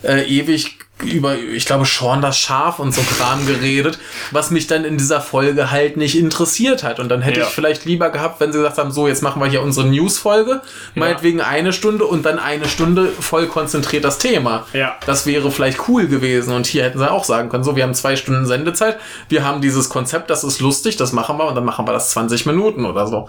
[0.02, 3.98] äh, ewig über, ich glaube, Sean das Schaf und so Kram geredet,
[4.30, 7.00] was mich dann in dieser Folge halt nicht interessiert hat.
[7.00, 7.46] Und dann hätte Ja.
[7.46, 10.62] ich vielleicht lieber gehabt, wenn sie gesagt haben, so, jetzt machen wir hier unsere News-Folge,
[10.94, 14.66] meinetwegen eine Stunde und dann eine Stunde voll konzentriert das Thema.
[14.72, 14.94] Ja.
[15.04, 16.54] Das wäre vielleicht cool gewesen.
[16.54, 18.96] Und hier hätten sie auch sagen können, so, wir haben zwei Stunden Sendezeit,
[19.28, 22.10] wir haben dieses Konzept, das ist lustig, das machen wir und dann machen wir das
[22.10, 23.28] 20 Minuten oder so.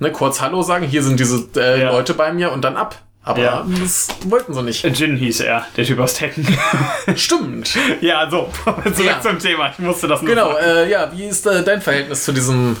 [0.00, 1.92] Ne, kurz Hallo sagen, hier sind diese äh, Ja.
[1.92, 2.96] Leute bei mir und dann ab.
[3.26, 3.66] Aber Ja.
[3.80, 4.84] das wollten sie nicht.
[4.84, 6.46] Jin hieß er, der Typ aus Tekken.
[7.16, 7.74] Stimmt.
[8.00, 8.50] ja, so.
[8.64, 9.20] Zurück Ja.
[9.20, 9.70] zum Thema.
[9.70, 10.66] Ich musste das nur Genau, sagen.
[10.66, 12.76] äh, ja, wie ist äh, dein Verhältnis zu diesem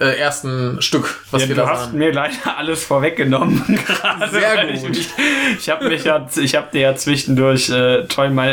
[0.00, 1.98] äh, ersten Stück, was Ja, wir du da hast sahen?
[1.98, 4.28] mir leider alles vorweggenommen gerade.
[4.30, 4.96] Sehr gut.
[4.96, 5.08] Ich,
[5.60, 8.48] ich habe mich ja, ich habe dir ja zwischendurch äh, toll mal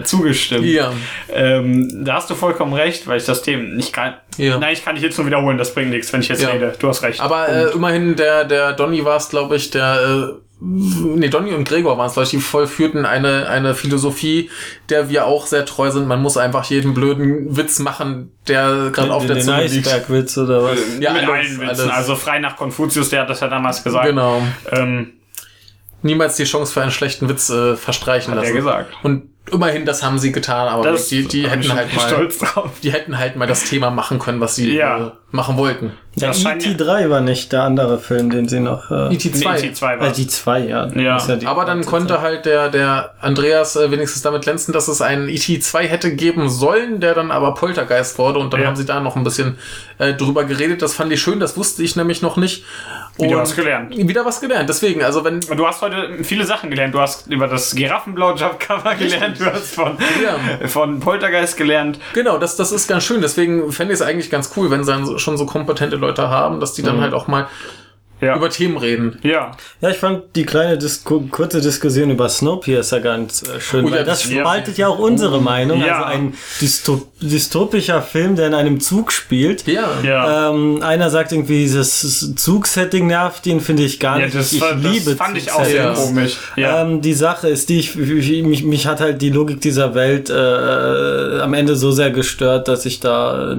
[0.00, 0.66] äh, zugestimmt.
[0.66, 0.92] Ja.
[1.32, 4.14] Ähm, da hast du vollkommen recht, weil ich das Thema ich kann.
[4.36, 4.58] Ja.
[4.58, 5.58] Nein, ich kann dich jetzt nur wiederholen.
[5.58, 6.50] Das bringt nichts, wenn ich jetzt Ja.
[6.50, 6.74] rede.
[6.78, 7.20] Du hast recht.
[7.20, 9.98] Aber äh, immerhin der, der Donny war es, glaube ich, der,
[10.30, 14.50] äh, nee, Donny und Gregor waren es, glaube ich, die vollführten eine, eine Philosophie,
[14.88, 16.06] der wir auch sehr treu sind.
[16.06, 19.86] Man muss einfach jeden blöden Witz machen, der gerade auf der Zunge liegt.
[19.86, 20.78] Eisbergwitz oder was?
[21.00, 21.68] Ja, Mit alles, allen Witzen.
[21.68, 21.80] alles.
[21.90, 24.06] Also frei nach Konfuzius, der hat das ja damals gesagt.
[24.06, 24.42] Genau.
[24.70, 25.12] Ähm,
[26.02, 28.56] Niemals die Chance für einen schlechten Witz äh, verstreichen Hat er lassen.
[28.56, 28.92] gesagt.
[29.02, 29.22] Und
[29.54, 32.70] immerhin, das haben sie getan, aber das die, die hätten halt mal, stolz drauf.
[32.82, 35.06] die hätten halt mal das Thema machen können, was sie Ja.
[35.06, 35.92] äh, machen wollten.
[36.16, 36.84] Ja, Das scheint ja- E.T.
[36.84, 38.88] 3 war nicht der andere Film, den sie noch.
[38.92, 39.32] Äh, E.T.
[39.32, 39.52] 2.
[39.60, 40.86] Nee, T2 äh, war die 2, ja.
[40.94, 41.18] Ja.
[41.36, 45.28] Die Aber dann konnte halt der, der Andreas äh, wenigstens damit glänzen, dass es einen
[45.28, 48.68] ET 2 hätte geben sollen, der dann aber Poltergeist wurde und dann Ja.
[48.68, 49.58] haben sie da noch ein bisschen
[49.98, 50.82] äh, drüber geredet.
[50.82, 52.64] Das fand ich schön, das wusste ich nämlich noch nicht.
[53.18, 53.96] Wieder Und was gelernt.
[53.96, 54.68] Wieder was gelernt.
[54.68, 55.34] Deswegen, also wenn.
[55.44, 56.94] Und Du hast heute viele Sachen gelernt.
[56.94, 59.38] Du hast über das Giraffenblowjob-Cover gelernt.
[59.44, 60.68] Du hast von, Ja.
[60.68, 61.98] von Poltergeist gelernt.
[62.14, 63.20] Genau, das, das ist ganz schön.
[63.20, 66.60] Deswegen fände ich es eigentlich ganz cool, wenn sie dann schon so kompetente Leute haben,
[66.60, 67.46] dass die dann halt auch mal
[68.20, 68.36] Ja.
[68.36, 69.18] über Themen reden.
[69.22, 69.52] ja.
[69.80, 73.96] Ja, ich fand die kleine Disku kurze Diskussion über Snowpiercer ganz äh, schön, Oh ja,
[73.96, 75.80] weil das spaltet ja auch unsere Meinung.
[75.80, 76.04] Ja.
[76.04, 79.66] Also ein Dystop dystopischer Film, der in einem Zug spielt.
[79.66, 79.88] Ja.
[80.02, 80.50] Ja.
[80.50, 84.36] Ähm, einer sagt irgendwie, dieses Zugsetting nervt ihn, finde ich gar ja, nicht.
[84.36, 86.38] das, ich das liebe fand ich auch sehr komisch.
[86.56, 86.82] Ja.
[86.82, 90.30] Ähm, die Sache ist die, ich, ich, mich, mich hat halt die Logik dieser Welt
[90.30, 93.56] äh, am Ende so sehr gestört, dass ich da äh,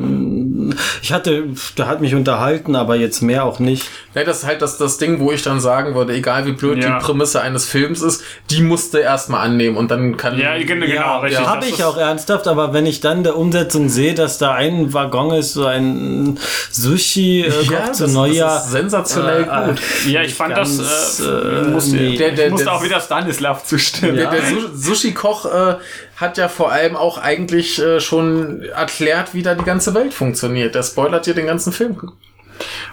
[1.01, 1.43] ich hatte,
[1.77, 3.87] der hat mich unterhalten, aber jetzt mehr auch nicht.
[4.13, 6.81] Ja, das ist halt das, das Ding, wo ich dann sagen würde, egal wie blöd
[6.83, 6.97] Ja.
[6.99, 10.37] die Prämisse eines Films ist, die musste erstmal annehmen und dann kann.
[10.39, 11.39] Ja, genau, richtig.
[11.41, 11.47] ja.
[11.47, 14.93] Habe Das ich auch ernsthaft, aber wenn ich dann der Umsetzung sehe, dass da ein
[14.93, 16.39] Waggon ist, so ein
[16.71, 18.55] Sushi äh, Ja, zu Neujahr.
[18.55, 19.81] das ist sensationell Äh, gut.
[20.07, 21.19] Ja, ich fand ganz, das.
[21.19, 22.17] Äh, äh, musste, nee.
[22.17, 24.15] Der- der- ich musste der- auch wieder Stanislav zustimmen.
[24.15, 25.75] Der, der Su- Sushi-Koch äh,
[26.15, 30.75] hat ja vor allem auch eigentlich äh, schon erklärt, wie da die ganze Welt funktioniert.
[30.75, 31.97] Der spoilert dir den ganzen Film.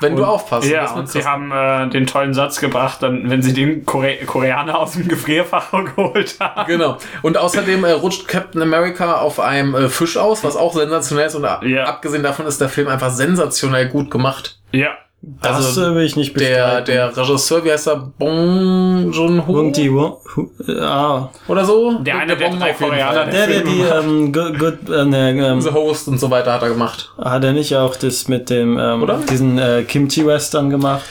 [0.00, 0.68] Wenn du aufpasst.
[0.68, 4.76] Ja, und sie haben äh, den tollen Satz gebracht, dann, wenn sie den Kore Koreaner
[4.76, 6.66] aus dem Gefrierfach geholt haben.
[6.66, 6.98] Genau.
[7.22, 11.36] Und außerdem äh, rutscht Captain America auf einem äh, Fisch aus, was auch sensationell ist.
[11.36, 11.84] Und Ja.
[11.84, 14.58] abgesehen davon ist der Film einfach sensationell gut gemacht.
[14.72, 14.90] Ja.
[15.24, 16.84] Das Also, äh, will ich nicht Der, bestreiten.
[16.94, 17.96] der Regisseur, wie heißt er?
[18.18, 19.54] Bong Joon-ho?
[19.54, 20.50] Wong Ji Won- Hu-
[20.80, 21.92] ah, Oder so?
[22.00, 25.60] Der eine der Bong drei Koreaner, der, der die ähm, good, good, äh, ne, ähm,
[25.60, 27.12] The Host und so weiter hat er gemacht.
[27.18, 29.18] hat er nicht auch das mit dem ähm, Oder?
[29.30, 31.04] diesen äh, Kimchi Western gemacht?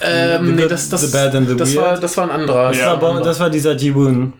[0.00, 1.86] Ähm, The nee, Good, das, das, The Bad and the das, Weird.
[1.86, 2.68] war, das war ein anderer.
[2.72, 4.32] Das, war, Bong, das war dieser Ji-Woon.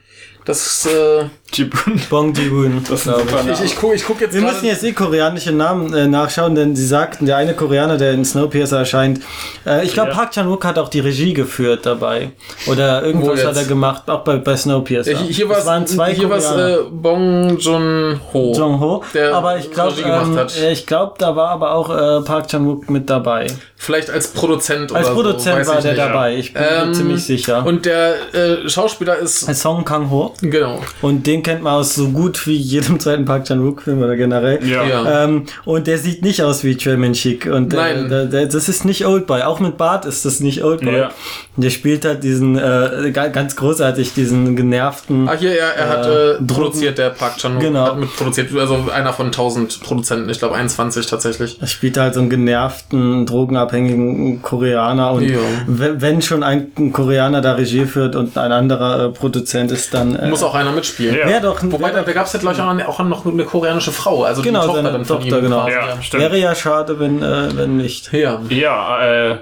[0.48, 1.24] Das, äh,
[2.10, 3.60] Bong Ji-Woon, glaube ich.
[3.60, 6.74] ich, ich guck, ich guck jetzt Wir müssen jetzt eh koreanische Namen äh, nachschauen, denn
[6.74, 9.20] sie sagten, der eine Koreaner, der in Snowpiercer erscheint,
[9.66, 10.14] äh, ich glaube, Ja.
[10.14, 12.32] Park Chan-wook hat auch die Regie geführt dabei.
[12.66, 15.12] Oder irgendwas hat er gemacht, auch bei, bei Snowpiercer.
[15.12, 16.78] Ja, hier hier Es waren zwei hier Koreaner.
[16.78, 18.54] äh, Bong Joon-ho.
[18.56, 19.04] Jong-ho.
[19.14, 20.56] der Aber ich glaube, Regie gemacht ähm, hat.
[20.72, 23.46] ich glaube, da war aber auch äh, Park Chan-wook mit dabei.
[23.76, 25.22] Vielleicht als Produzent Als oder so.
[25.22, 25.98] Produzent weiß war der nicht.
[26.02, 26.36] dabei.
[26.36, 27.64] Ich bin mir Ähm, ziemlich sicher.
[27.64, 30.34] Und der äh, Schauspieler ist, Song Kang-ho.
[30.40, 30.80] Genau.
[31.02, 34.58] Und den kennt man aus so gut wie jedem zweiten Park Chan-wook-Film oder generell.
[34.66, 34.84] Ja.
[34.84, 35.24] Ja.
[35.24, 37.46] Ähm, und der sieht nicht aus wie Tremin Chick.
[37.46, 38.08] Und äh, Nein.
[38.08, 39.42] der, der, das ist nicht Oldboy.
[39.42, 40.96] Auch mit Bart ist das nicht Oldboy.
[40.98, 41.10] Ja.
[41.56, 45.28] Der spielt halt diesen, äh, ga- ganz großartig, diesen genervten.
[45.28, 47.86] Ah, hier, er, er hat Äh, äh, produziert, der Park chan Genau.
[47.86, 48.48] hat mitproduziert.
[48.56, 51.58] Also einer von 1000 Produzenten, ich glaube 21 tatsächlich.
[51.60, 55.12] Er spielt halt so einen genervten, drogenabhängigen Koreaner.
[55.12, 55.38] Und Ja.
[55.66, 60.16] wenn, schon ein, ein Koreaner da Regie führt und ein anderer äh, Produzent ist, dann.
[60.28, 61.16] Äh, Muss auch einer mitspielen.
[61.16, 61.26] Ja.
[61.26, 63.92] Wäre doch, Wobei, da, da gab es ja, glaube ich, auch, auch noch eine koreanische
[63.92, 64.24] Frau.
[64.24, 65.68] Also Genau, die Tochter seine dann von Tochter, ihm genau.
[65.68, 66.22] Ja, stimmt.
[66.22, 68.12] wäre ja schade, wenn, äh, wenn nicht.
[68.12, 68.40] Ja.
[68.48, 69.36] Ja, äh,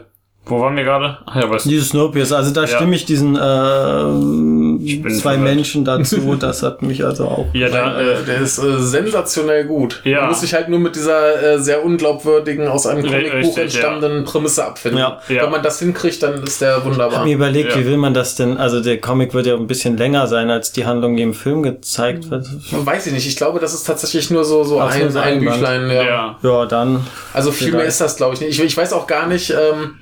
[0.49, 1.18] wo waren wir gerade?
[1.26, 1.64] Ach Ja, was?
[1.64, 2.66] Dieses Snowpiercer, also da Ja.
[2.68, 3.40] stimme ich diesen äh,
[5.03, 5.40] bin zwei verwirrt.
[5.57, 7.47] Menschen dazu, das hat mich also auch.
[7.53, 10.01] Ja, da, äh, Der ist äh, sensationell gut.
[10.05, 10.20] Ja.
[10.20, 13.62] Man muss sich halt nur mit dieser äh, sehr unglaubwürdigen, aus einem Comicbuch ja.
[13.64, 15.01] entstammenden Prämisse abfinden.
[15.01, 15.20] Ja.
[15.28, 15.42] Ja.
[15.44, 17.24] Wenn man das hinkriegt, dann ist der wunderbar.
[17.24, 17.80] mir überlegt, Ja.
[17.80, 18.57] wie will man das denn?
[18.57, 21.62] Also der Comic wird ja ein bisschen länger sein, als die Handlung, die im Film
[21.62, 22.47] gezeigt wird.
[22.70, 23.26] Weiß ich nicht.
[23.26, 25.40] Ich glaube, das ist tatsächlich nur so, so Ach, ein, ein.
[25.40, 25.90] Büchlein.
[25.90, 26.03] Ja.
[26.05, 26.36] ja.
[26.42, 27.05] Ja, dann.
[27.32, 28.51] Also viel mehr ist das, glaube ich, nicht.
[28.59, 29.97] Ich, ich weiß auch gar nicht, ähm,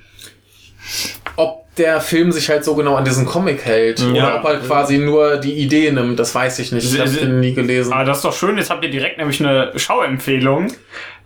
[1.36, 3.98] ob der Film sich halt so genau an diesen Comic hält.
[4.00, 4.10] Ja.
[4.12, 6.18] Oder ob er quasi nur die Idee nimmt.
[6.18, 6.92] Das weiß ich nicht.
[6.92, 7.92] Ich habe den nie gelesen.
[7.92, 10.68] Aber das ist doch schön, jetzt habt ihr direkt nämlich eine Schauempfehlung.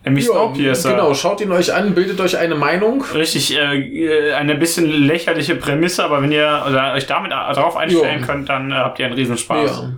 [0.05, 0.91] Nämlich Snowpiercer.
[0.93, 3.05] genau, schaut ihn euch an, bildet euch eine Meinung.
[3.15, 6.63] Richtig, äh, eine bisschen lächerliche Prämisse, aber wenn ihr
[6.95, 8.27] euch damit drauf einstellen Ja.
[8.27, 9.71] könnt, dann äh, habt ihr einen Riesenspaß.
[9.83, 9.91] Ja.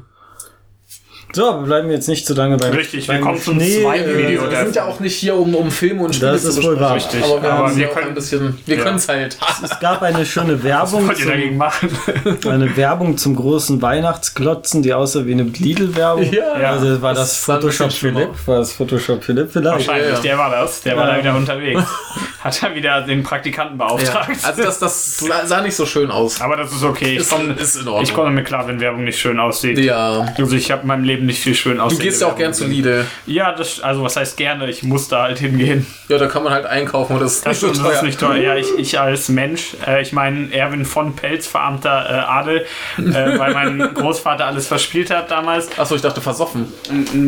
[1.33, 3.83] So, aber bleiben wir jetzt nicht zu lange beim Richtig, wir beim kommen zum Schnee,
[3.83, 4.51] zweiten äh, Video.
[4.51, 6.81] Wir sind ja auch nicht hier, um, um Filme und Spiele Das zu ist wohl
[6.81, 6.97] wahr.
[6.97, 8.83] Richtig, Aber wir, aber haben wir können- ein bisschen, wir Ja.
[8.83, 9.39] können es halt.
[9.63, 11.89] Es gab eine schöne Werbung, Was wollt ihr zum, dagegen machen?
[12.49, 16.33] eine Werbung zum großen Weihnachtsklotzen, die aussah wie eine Lidl-Werbung.
[16.33, 16.71] Ja.
[16.73, 18.29] Also war das, Das Photoshop Philipp?
[18.47, 19.87] War das Photoshop Philipp vielleicht?
[19.89, 20.81] Wahrscheinlich, Ja, der war das.
[20.83, 21.83] Der war da wieder unterwegs.
[22.41, 23.87] Hat er wieder den Praktikanten Ja.
[23.87, 24.31] beauftragt.
[24.43, 26.41] Also das, das sah nicht so schön aus.
[26.41, 27.19] aber das ist okay.
[27.21, 29.79] Ich komme damit klar, wenn Werbung nicht schön aussieht.
[29.79, 30.27] Ja.
[30.37, 32.01] Also ich habe in meinem Leben nicht viel schön Du aussehen.
[32.01, 33.05] gehst ja auch gern zu Lidl.
[33.27, 34.69] Ja, das, also was heißt gerne?
[34.71, 35.87] Ich muss da halt hingehen.
[36.09, 38.03] Ja, da kann man halt einkaufen und das ist Das, nicht so das ist teuer.
[38.03, 38.37] nicht teuer.
[38.37, 42.67] Ja, ich, ich als Mensch, äh, ich meine, Erwin von Pelz, verarmter äh, Adel,
[42.99, 43.03] äh,
[43.39, 45.69] weil mein Großvater alles verspielt hat damals.
[45.79, 46.67] Achso, ich dachte versoffen.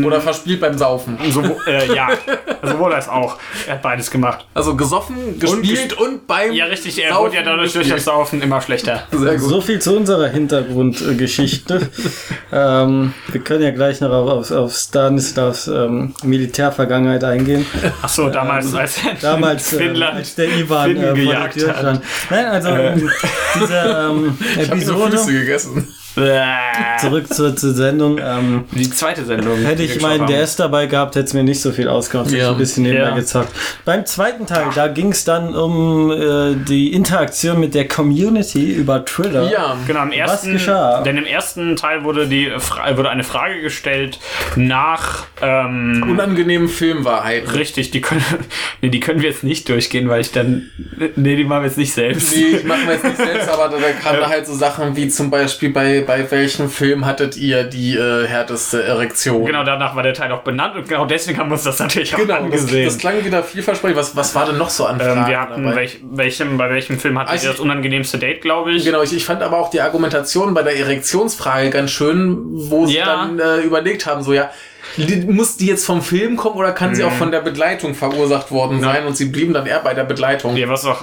[0.05, 1.19] Oder verspielt beim Saufen.
[1.31, 2.09] So, äh, ja,
[2.63, 3.39] sowohl als auch.
[3.67, 4.45] Er hat beides gemacht.
[4.55, 7.97] Also gesoffen, gespielt und, beim Ja, richtig, er Saufen wurde ja dadurch durch gespielt.
[7.99, 9.05] das Saufen immer schlechter.
[9.11, 9.49] Sehr gut.
[9.49, 11.89] So viel zu unserer Hintergrundgeschichte.
[12.53, 17.67] ähm, wir können ja gleich noch auf, auf, auf Stanislavs ähm, Militärvergangenheit eingehen.
[18.03, 21.79] Ach so, damals als er in Damals, äh, Finnland als der Ivan äh, gejagt hat.
[21.79, 22.03] stand.
[22.31, 23.11] Nein, also ähm,
[23.55, 25.95] diese ähm, Ich Episode, Füße gegessen.
[27.01, 29.59] Zurück zur, zur Sendung, ähm, Die zweite Sendung.
[29.59, 30.27] Hätte wir ich meinen.
[30.27, 32.27] DS dabei gehabt, hätte es mir nicht so viel ausgemacht.
[32.29, 32.45] Hätte Ja.
[32.47, 33.15] ich ein bisschen nebenbei Ja.
[33.15, 33.49] gezockt.
[33.85, 39.05] Beim zweiten Teil, da ging es dann um äh, die Interaktion mit der Community über
[39.05, 39.51] Twitter.
[39.51, 39.77] Ja.
[39.87, 41.03] Genau, im ersten, geschah?
[41.03, 42.51] Denn im ersten Teil wurde, die,
[42.95, 44.19] wurde eine Frage gestellt
[44.57, 47.51] nach ähm, Unangenehmen Filmwahrheiten.
[47.51, 48.25] Richtig, die können,
[48.83, 50.69] nee, die können wir jetzt nicht durchgehen, weil ich dann,
[51.17, 52.37] nee, die machen wir jetzt nicht selbst.
[52.37, 55.09] Nee, ich mache mir jetzt nicht selbst, aber da, kamen da halt so Sachen wie
[55.09, 59.45] zum Beispiel bei, bei, welchem Film hattet ihr die äh, härteste Erektion?
[59.47, 62.15] Genau, danach war der Teil auch benannt und genau deswegen haben wir uns das natürlich
[62.15, 62.85] auch Genau, das, angesehen.
[62.85, 63.97] das klang wieder vielversprechend.
[63.97, 66.99] Was, was war denn noch so an Fragen ähm, wir hatten, welch, welchem, bei welchem
[66.99, 68.85] Film hatten Also wir das unangenehmste Date, glaube ich?
[68.85, 72.39] Genau, ich, ich fand aber auch die Argumentation bei der Erektionsfrage ganz schön,
[72.69, 73.07] wo sie Ja.
[73.07, 74.51] dann äh, überlegt haben, so ja,
[75.27, 76.95] muss die jetzt vom Film kommen oder kann Mhm.
[76.97, 79.07] sie auch von der Begleitung verursacht worden sein?
[79.07, 80.57] Und sie blieben dann eher bei der Begleitung.
[80.57, 81.03] Ja, was auch.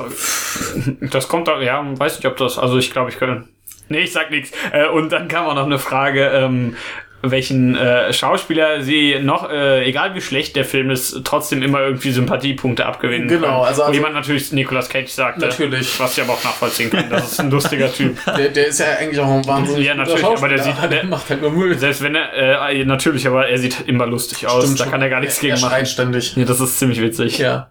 [1.11, 2.57] Das kommt doch, ja, weiß nicht, ob das.
[2.59, 3.47] Also ich glaube, ich könnte.
[3.91, 4.51] Nee, ich sag nichts.
[4.71, 6.75] Äh, und dann kam auch noch eine Frage, ähm,
[7.21, 12.11] welchen äh, Schauspieler sie noch, äh, egal wie schlecht der Film ist, trotzdem immer irgendwie
[12.11, 13.53] Sympathiepunkte abgewinnen Genau, können.
[13.65, 15.41] also- Wo also- jemand natürlich Nicolas Cage sagte.
[15.41, 15.99] Natürlich.
[15.99, 17.09] Was ich aber auch nachvollziehen kann.
[17.09, 18.17] Das ist ein lustiger Typ.
[18.37, 21.03] Der, der ist ja eigentlich auch ein wahnsinnig Ja, natürlich, aber der sieht- der der-
[21.05, 21.77] macht halt nur Müll.
[21.77, 24.63] Selbst wenn er, äh, natürlich, aber er sieht immer lustig aus.
[24.63, 25.85] Stimmt da kann er gar nichts er, gegen er machen.
[25.87, 26.37] ständig.
[26.37, 27.37] Ja, das ist ziemlich witzig.
[27.37, 27.69] Ja.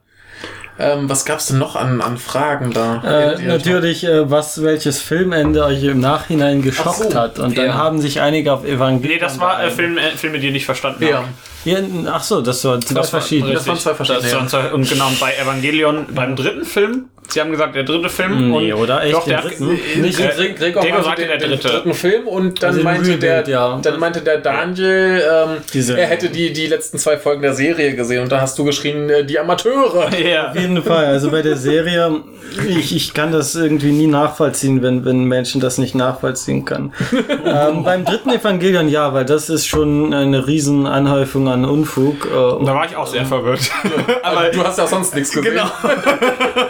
[0.81, 3.03] Ähm, was gab's denn noch an, an Fragen da?
[3.35, 7.15] Äh, natürlich, äh, was welches Filmende euch im Nachhinein geschockt so.
[7.15, 7.39] hat.
[7.41, 7.75] Und dann Ja.
[7.75, 9.13] haben sich einige auf Evangelion.
[9.15, 9.71] Nee, das war äh.
[9.71, 11.17] Film, äh, Filme, die ihr nicht verstanden Ja.
[11.19, 11.29] habt.
[11.65, 11.79] Ja,
[12.13, 13.53] ach so, das war zwei verschiedene.
[13.55, 17.41] Das waren zwei verschiedene, Das waren zwei, und genau, bei Evangelion, beim dritten Film, sie
[17.41, 18.51] haben gesagt, der dritte Film.
[18.51, 19.03] Nee, und oder?
[19.03, 19.15] Echt?
[19.15, 19.69] Doch, der, dritten?
[19.69, 21.69] Nicht, Nicht- Gregor, Gregor Gregor meinte sagte den, der dritte.
[21.69, 23.79] dritten Film und dann Also meinte der, ja.
[23.83, 27.95] dann meinte der Daniel, ähm, Diese- er hätte die, die letzten zwei Folgen der Serie
[27.95, 30.11] gesehen und da hast du geschrien, äh, die Amateure.
[30.19, 30.51] ja.
[30.51, 31.07] Auf jeden Fall.
[31.07, 32.21] Also bei der Serie,
[32.67, 36.93] ich, ich kann das irgendwie nie nachvollziehen, wenn, wenn Menschen das nicht nachvollziehen können.
[37.45, 42.27] ähm, beim dritten Evangelion ja, weil das ist schon eine riesen Anhäufung an Unfug.
[42.27, 43.61] Äh, Da war ich auch sehr verwirrt.
[44.23, 45.53] Aber du hast ja sonst nichts gesehen.
[45.55, 45.65] Genau.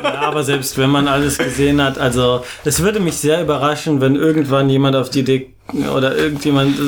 [0.03, 4.17] Ja, aber selbst wenn man alles gesehen hat, also es würde mich sehr überraschen, wenn
[4.17, 5.53] irgendwann jemand auf die Idee
[5.95, 6.83] oder irgendjemand äh,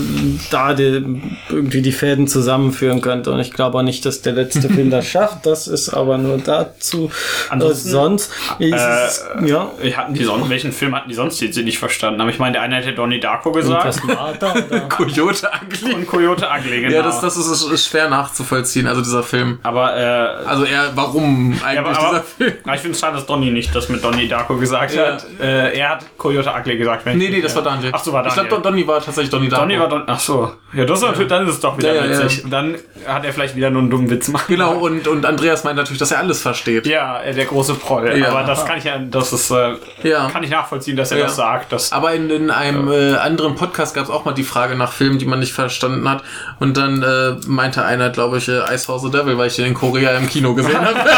[0.50, 1.20] da die,
[1.50, 3.30] irgendwie die Fäden zusammenführen könnte.
[3.30, 5.44] Und ich glaube auch nicht, dass der letzte Film das schafft.
[5.44, 7.10] Das ist aber nur dazu.
[7.50, 9.70] Ansonsten, äh, sonst äh, es, ja.
[9.82, 12.28] Ich hatten die sonst, welchen Film hatten die sonst, den sie nicht verstanden haben?
[12.30, 13.84] Ich meine, der eine hätte Donnie Darko gesagt.
[13.84, 14.80] Das Martha, oder?
[14.88, 15.94] Coyote Ugly.
[15.94, 16.94] Und Coyote Ugly, genau.
[16.94, 19.58] Ja, das, das ist, ist schwer nachzuvollziehen, also dieser Film.
[19.62, 20.00] aber, äh,
[20.46, 22.52] Also er, warum eigentlich ja, aber, dieser aber, Film?
[22.64, 25.14] aber ich finde es schade, dass Donnie nicht das mit Donnie Darko gesagt Ja.
[25.14, 25.26] hat.
[25.40, 27.04] Äh, er hat Coyote Ugly gesagt.
[27.04, 27.90] Wenn Nee, nee, das war Daniel.
[27.94, 28.69] Ach so, war Daniel.
[28.70, 29.62] Donny war tatsächlich Donny Darko.
[29.64, 30.52] Donny war Don Ach so.
[30.72, 32.44] Ja, das ist natürlich, dann ist es doch wieder Ja, ja, witzig.
[32.48, 34.46] Dann hat er vielleicht wieder nur einen dummen Witz gemacht.
[34.48, 36.86] Genau, und, und Andreas meint natürlich, dass er alles versteht.
[36.86, 38.16] Ja, äh, der große Proll.
[38.16, 38.28] Ja.
[38.28, 40.28] Aber das kann ich ja, das ist, äh, Ja.
[40.30, 41.24] kann ich nachvollziehen, dass er Ja.
[41.26, 41.72] das sagt.
[41.72, 44.92] Das, Aber in, in einem äh, anderen Podcast gab es auch mal die Frage nach
[44.92, 46.22] Filmen, die man nicht verstanden hat.
[46.60, 49.66] Und dann äh, meinte einer, glaube ich, äh, Ice House the Devil, weil ich den
[49.66, 50.98] in Korea im Kino gesehen habe.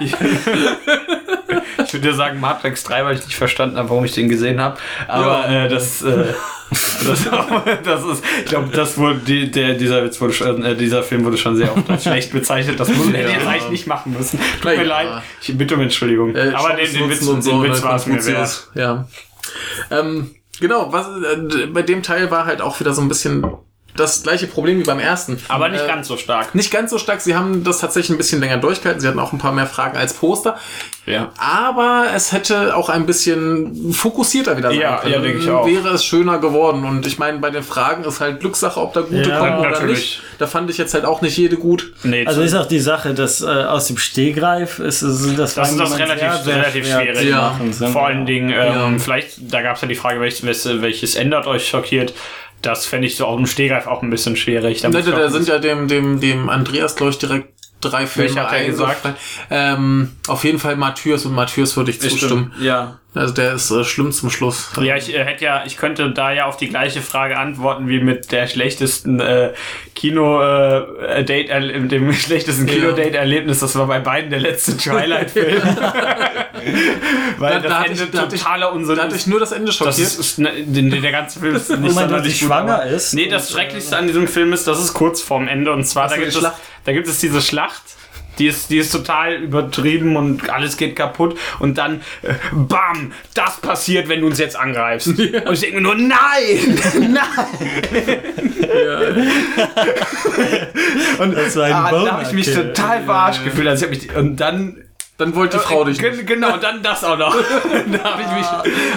[1.84, 4.60] ich würde dir sagen Matrix 3, weil ich nicht verstanden habe, warum ich den gesehen
[4.60, 4.76] habe.
[5.08, 5.64] Aber Ja.
[5.64, 6.32] äh, das, äh,
[6.70, 7.24] das,
[7.84, 11.24] das ist, ich glaube, das wurde, die, der, dieser Witz wurde schon, äh, dieser Film
[11.24, 12.80] wurde schon sehr oft als schlecht bezeichnet.
[12.80, 14.38] Das muss, hätte ich jetzt eigentlich nicht machen müssen.
[14.60, 14.82] Tut mir ja.
[14.82, 15.22] leid.
[15.42, 16.34] Ich bitte um Entschuldigung.
[16.34, 18.68] Äh, Aber den, den Witz, den so, Witz ne, war es mir wert.
[18.74, 19.06] Ja.
[19.90, 23.44] Ähm, genau, was, äh, bei dem Teil war halt auch wieder so ein bisschen
[23.96, 25.38] das gleiche Problem wie beim ersten.
[25.48, 26.54] Aber nicht Äh, ganz so stark.
[26.54, 27.20] Nicht ganz so stark.
[27.20, 29.00] Sie haben das tatsächlich ein bisschen länger durchgehalten.
[29.00, 30.56] Sie hatten auch ein paar mehr Fragen als Poster.
[31.06, 31.30] Ja.
[31.36, 35.12] Aber es hätte auch ein bisschen fokussierter wieder sein Ja, können.
[35.14, 35.66] ja, denke ich auch.
[35.66, 36.84] Wäre es schöner geworden.
[36.84, 39.70] Und ich meine, bei den Fragen ist halt Glückssache, ob da gute Ja, kommen oder
[39.70, 39.98] natürlich.
[39.98, 40.22] nicht.
[40.38, 41.92] Da fand ich jetzt halt auch nicht jede gut.
[42.02, 45.70] Nee, Also ist auch die Sache, dass äh, aus dem Stehgreif ist, ist das, Das
[45.70, 47.18] ist das relativ- sehr, sehr relativ schwer schwierig.
[47.18, 47.40] zu Ja.
[47.42, 47.92] machen sind.
[47.92, 48.98] Vor allen Dingen, ähm, Ja.
[48.98, 52.12] vielleicht, da gab es ja die Frage, welches, welches ändert euch schockiert.
[52.66, 54.80] Das fände ich so auf dem Stehgreif auch ein bisschen schwierig.
[54.80, 58.52] Da ich da, sind ja dem, dem, dem Andreas, glaube ich, direkt drei Filme hat
[58.52, 59.06] er gesagt?
[59.50, 62.52] Ähm, auf jeden Fall Matthäus und Matthäus würde ich zustimmen.
[62.60, 63.00] Ja.
[63.14, 64.70] Also der ist äh, schlimm zum Schluss.
[64.80, 68.00] Ja, ich äh, hätte ja, ich könnte da ja auf die gleiche Frage antworten wie
[68.00, 69.52] mit der schlechtesten äh,
[69.94, 72.74] Kino äh, Date erle- dem schlechtesten Ja.
[72.74, 73.60] Kino Date Erlebnis.
[73.60, 75.62] Das war bei beiden der letzte Twilight Film.
[77.38, 79.66] Weil Da- das da Ende ich- da totaler Unsinn Da hatte ich nur das Ende
[79.66, 79.98] Das schockiert.
[79.98, 83.14] ist, ist ne, der ganze Film ist nicht sonderlich schwanger ist?
[83.14, 86.16] Nee, das Schrecklichste an diesem Film ist, das ist kurz vorm Ende und zwar da,
[86.16, 86.40] gibt es,
[86.84, 87.82] da gibt es diese Schlacht.
[88.38, 91.38] Die ist, die ist total übertrieben und alles geht kaputt.
[91.58, 95.08] Und dann, äh, bam, das passiert, wenn du uns jetzt angreifst.
[95.18, 96.10] Und ich denke mir nur, nein,
[96.94, 97.22] nein.
[101.18, 103.68] und Das war ein ah, da habe ich mich total verarscht gefühlt.
[103.68, 104.84] Also ich mich, und dann
[105.16, 106.16] Dann wollte die Frau dich nicht.
[106.16, 107.36] Gen- Genau, dann das auch noch.
[107.92, 108.46] da habe ich mich.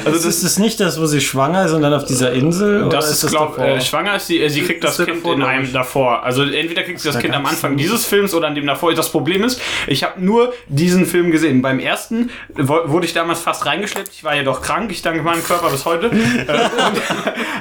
[0.04, 2.86] Also Also ist es nicht das, wo sie schwanger ist und dann auf dieser Insel?
[2.86, 3.76] oder Das ist, glaube davor?
[3.76, 6.24] äh, schwanger ist sie, äh, sie kriegt das ist Kind davor, in einem davor.
[6.24, 7.84] Also entweder kriegt sie das Da Kind am Anfang nicht.
[7.86, 8.92] dieses Films oder an dem davor.
[8.96, 11.62] Das Problem ist, ich habe nur diesen Film gesehen.
[11.62, 14.10] Beim ersten wurde ich damals fast reingeschleppt.
[14.12, 14.92] Ich war ja doch krank.
[14.92, 16.08] Ich danke meinem Körper bis heute.
[16.08, 16.12] äh,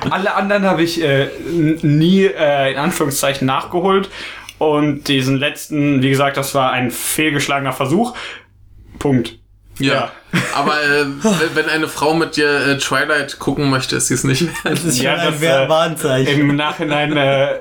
[0.06, 4.08] und alle anderen habe ich äh, nie äh, in Anführungszeichen nachgeholt.
[4.58, 8.14] Und diesen letzten, wie gesagt, das war ein fehlgeschlagener Versuch.
[8.98, 9.38] Punkt.
[9.78, 10.10] Ja.
[10.54, 11.04] Aber äh,
[11.54, 14.74] wenn- eine Frau mit dir äh, Twilight gucken möchte, ist sie es nicht wert.
[14.78, 16.40] Das ist Ja, ein das, Wer- äh, Warnzeichen.
[16.40, 17.58] Im Nachhinein, äh, äh,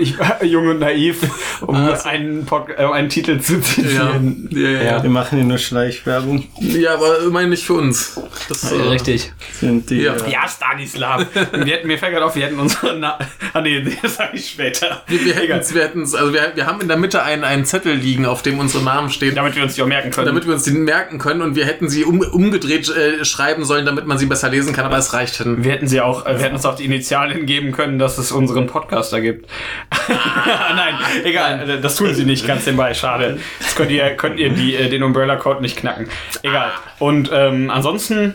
[0.00, 1.18] ich war jung und naiv,
[1.60, 4.48] um einen, Pod äh, einen Titel zu zitieren.
[4.50, 4.82] ja, ja.
[4.82, 5.02] ja.
[5.02, 6.44] Wir machen hier nur Schleichwerbung.
[6.60, 8.20] ja aber immerhin nicht für uns.
[8.48, 9.32] Das, äh, Richtig.
[9.60, 10.14] Sind die, Ja.
[10.28, 11.26] Ja, Stanislav.
[11.52, 13.18] Wir hätten, mir fällt gerade auf, wir hätten unsere Na
[13.52, 15.02] Ah nee, das sage ich später.
[15.06, 17.94] Wir, wir hätten wir hätten's- also wir, wir haben in der Mitte einen, einen Zettel
[17.94, 20.26] liegen, auf dem unsere Namen stehen, Damit wir uns die auch merken können.
[20.26, 23.86] damit wir uns die merken können und wir hätten sie um, umgedreht äh, schreiben sollen,
[23.86, 25.64] damit man sie besser lesen kann, aber es reicht hin.
[25.64, 28.32] wir hätten sie auch, äh, wir hätten uns auch die Initialien geben können, dass es
[28.32, 29.48] unseren Podcaster gibt.
[30.08, 30.94] Nein,
[31.24, 33.38] egal, äh, das tun sie nicht, ganz nebenbei, schade.
[33.60, 36.08] Jetzt könnt ihr, könnt ihr die, äh, den Umbrella Code nicht knacken.
[36.42, 36.70] Egal.
[36.98, 38.34] Und ähm, ansonsten,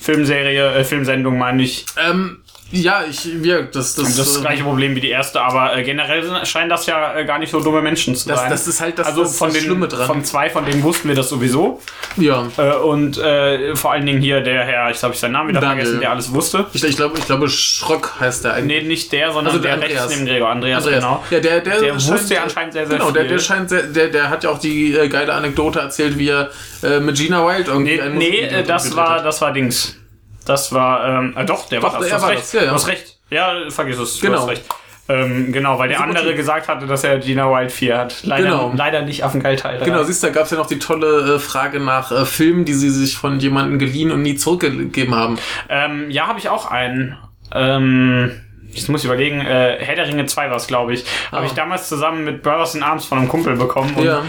[0.00, 2.38] Filmserie, äh, Filmsendung meine ich, Ähm,
[2.72, 5.82] ja, ich, wir, das, das, das ist das gleiche Problem wie die erste, aber äh,
[5.84, 8.50] generell scheinen das ja äh, gar nicht so dumme Menschen zu Das- sein.
[8.50, 10.06] das ist halt das- also das- von das den, Schlimme dran.
[10.06, 11.80] Von zwei von denen wussten wir das sowieso.
[12.16, 12.46] ja.
[12.56, 15.80] Äh, und äh, vor allen Dingen hier der Herr, ich habe seinen Namen wieder Daniel.
[15.84, 16.66] vergessen, der alles wusste.
[16.72, 18.82] Ich, ich glaube, ich glaube, Schröck heißt der eigentlich.
[18.82, 20.48] Nee, nicht der, sondern Also der, der rechts neben Gregor.
[20.50, 21.00] Andreas, Andreas.
[21.02, 21.24] genau.
[21.30, 23.30] Ja, der, der, Der wusste ja anscheinend sehr, sehr genau, Der, viel.
[23.32, 26.50] der scheint sehr, der, der hat ja auch die äh, geile Anekdote erzählt, wie er
[26.82, 29.96] äh, mit Gina Wild irgendwie Nee, nee äh, das war, das war Dings.
[30.44, 32.08] Das war, ähm, äh, doch, der Doch, war das.
[32.08, 32.42] er du hast war recht.
[32.42, 32.68] das, ja, ja.
[32.68, 33.16] Du hast recht.
[33.30, 34.18] Ja, vergiss es.
[34.18, 34.40] Du Genau.
[34.40, 34.62] hast recht.
[35.08, 36.36] Ähm, genau, weil der Super andere Typ.
[36.36, 38.22] gesagt hatte, dass er Gina Wild 4 hat.
[38.22, 38.72] Leider, Genau.
[38.76, 39.80] leider nicht Affengeil-Teil.
[39.84, 42.64] Genau, siehst du, da gab es ja noch die tolle äh, Frage nach äh, Filmen,
[42.64, 45.38] die sie sich von jemandem geliehen und nie zurückgegeben haben.
[45.68, 47.16] Ähm, ja, habe ich auch einen.
[47.52, 48.30] Ähm,
[48.72, 51.04] ich muss überlegen, äh, Herr der Ringe 2 war es, glaube ich.
[51.30, 51.46] Habe Ah.
[51.46, 53.92] ich damals zusammen mit Brothers in Arms von einem Kumpel bekommen.
[53.96, 54.22] Und Ja.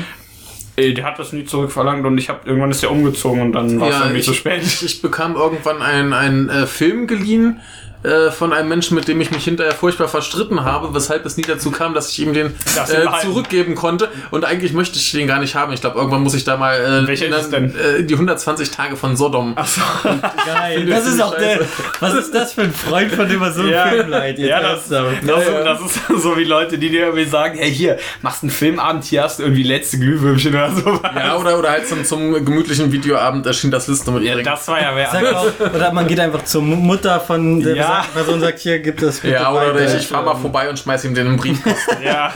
[0.75, 3.79] Äh, der hat das nie zurückverlangt und ich habe irgendwann ist der umgezogen und dann
[3.79, 4.61] war es Ja, irgendwie ich, zu spät.
[4.63, 7.59] Ich, ich bekam irgendwann einen, einen äh, Film geliehen
[8.03, 11.43] äh, von einem Menschen, mit dem ich mich hinterher furchtbar verstritten habe, weshalb es nie
[11.43, 14.09] dazu kam, dass ich ihm den äh, zurückgeben konnte.
[14.31, 15.71] Und eigentlich möchte ich den gar nicht haben.
[15.73, 17.75] Ich glaube, irgendwann muss ich da mal äh, denn?
[17.75, 19.55] Äh, die 120 Tage von Sodom.
[20.45, 20.85] Geil.
[20.85, 21.61] Das ist auch der.
[21.99, 23.87] Was ist das für ein Freund, von dem man so einen Ja.
[23.87, 24.37] Film leiht?
[24.37, 27.97] Jetzt Ja, das, das, das ist so wie Leute, die dir irgendwie sagen, hey hier,
[28.21, 30.99] machst einen Filmabend, hier hast du irgendwie letzte Glühwürmchen oder so.
[31.15, 34.45] Ja, oder, oder halt zum, zum gemütlichen Videoabend erschien das Liste mit Ja, Erik.
[34.45, 35.73] das war ja wer.
[35.73, 37.92] Oder man geht einfach zur Mutter von der Ja.
[37.93, 39.85] Besagten Person sagt, hier gibt es bitte Ja, oder weiter.
[39.95, 41.59] ich, ich fahr mal vorbei und schmeiß ihm den im Brief.
[42.03, 42.33] Ja.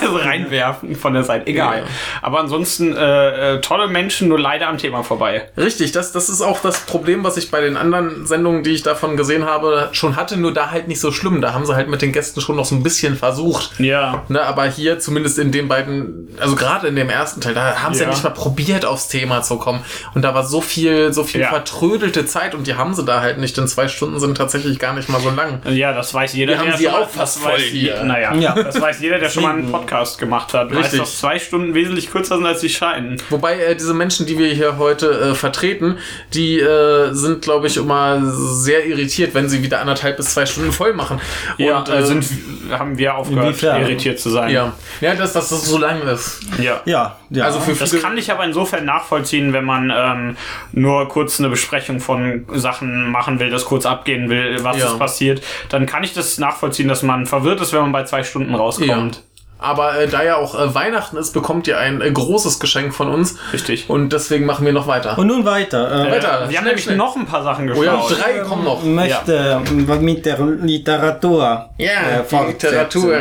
[0.00, 1.46] also reinwerfen von der Seite.
[1.46, 1.78] Egal.
[1.80, 1.84] Ja.
[2.22, 5.48] Aber ansonsten äh, äh, tolle Menschen, nur leider am Thema vorbei.
[5.56, 8.82] Richtig, das, das ist auch das Problem, was ich bei den anderen Sendungen, die ich
[8.82, 11.40] davon gesehen habe, schon hatte, nur da halt nicht so schlimm.
[11.40, 13.78] Da haben sie halt mit den Gästen schon noch so ein bisschen versucht.
[13.78, 14.22] Ja.
[14.28, 17.94] Ne, aber hier zumindest in den beiden, also gerade in dem ersten Teil, da haben
[17.94, 18.06] sie ja.
[18.06, 18.12] Ja.
[18.14, 19.84] nicht mal probiert, aufs Thema zu kommen.
[20.14, 21.48] Und da war so viel, so viel Ja.
[21.48, 24.94] vertrödelte Zeit und die haben sie da halt nicht, denn zwei Stunden sind tatsächlich gar
[24.94, 25.60] nicht mal so lang.
[25.70, 26.52] Ja, das weiß jeder.
[26.54, 28.02] Wir haben der sie auch fast das weiß voll hier.
[28.04, 28.54] Naja, Ja.
[28.54, 30.70] das weiß jeder, der schon mal einen Podcast gemacht hat.
[30.70, 31.00] Weiß, Richtig.
[31.00, 33.16] dass zwei Stunden wesentlich kürzer sind, als sie scheinen.
[33.30, 35.98] Wobei äh, diese Menschen, die wir hier heute äh, vertreten,
[36.34, 40.72] die äh, sind, glaube ich, immer sehr irritiert, wenn sie wieder anderthalb bis zwei Stunden
[40.72, 41.20] voll machen.
[41.58, 42.24] Ja, Und, äh, sind,
[42.70, 44.50] haben wir aufgehört, irritiert zu sein.
[44.50, 46.40] ja, ja, dass, dass das so lang ist.
[46.58, 46.80] ja.
[46.84, 47.44] Ja, ja.
[47.44, 50.36] Also für Das kann ich aber insofern nachvollziehen, wenn man ähm,
[50.72, 54.86] nur kurz eine Besprechung von Sachen machen will, das kurz abgehen will, was Ja.
[54.86, 55.42] ist passiert.
[55.68, 59.22] Dann kann ich das nachvollziehen, dass man verwirrt ist, wenn man bei zwei Stunden rauskommt.
[59.62, 63.08] Aber äh, da ja auch äh, Weihnachten ist, bekommt ihr ein äh, großes Geschenk von
[63.08, 63.36] uns.
[63.52, 63.88] Richtig.
[63.88, 65.16] Und deswegen machen wir noch weiter.
[65.18, 66.06] Und nun weiter.
[66.06, 66.46] Äh, weiter.
[66.48, 66.96] wir haben nämlich schnell.
[66.96, 68.10] noch ein paar Sachen Oh geschaut.
[68.10, 68.82] ja, drei kommen noch.
[68.84, 69.60] möchte
[70.00, 71.68] mit der Literatur.
[71.78, 73.14] Ja, äh, die Literatur.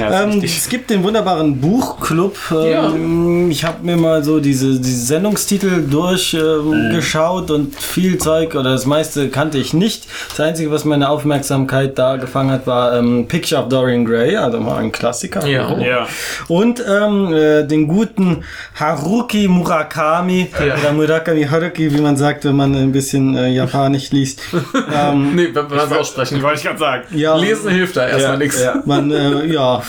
[0.00, 2.36] Ja, Ähm, es gibt den wunderbaren Buchclub.
[2.52, 8.86] Ähm, Ich habe mir mal so diese, diese Sendungstitel durchgeschaut und viel Zeug oder das
[8.86, 10.04] meiste kannte ich nicht.
[10.30, 14.60] Das Einzige, was meine Aufmerksamkeit da gefangen hat, war ähm, Picture of Dorian Gray, also
[14.60, 15.46] mal ein Klassiker.
[15.46, 15.65] Ja.
[15.80, 16.06] Ja.
[16.48, 18.44] Und ähm, äh, den guten
[18.78, 20.48] Haruki Murakami
[20.80, 24.40] oder Murakami Haruki, wie man sagt, wenn man ein bisschen äh, Japanisch liest.
[24.94, 26.42] ähm, Nee, wenn wir das aussprechen.
[26.42, 27.02] Wollte ich gerade sagen.
[27.12, 28.62] ja, Lesen hilft da erstmal ja, nichts.
[28.62, 28.82] ja.
[28.84, 29.82] Man, äh, ja,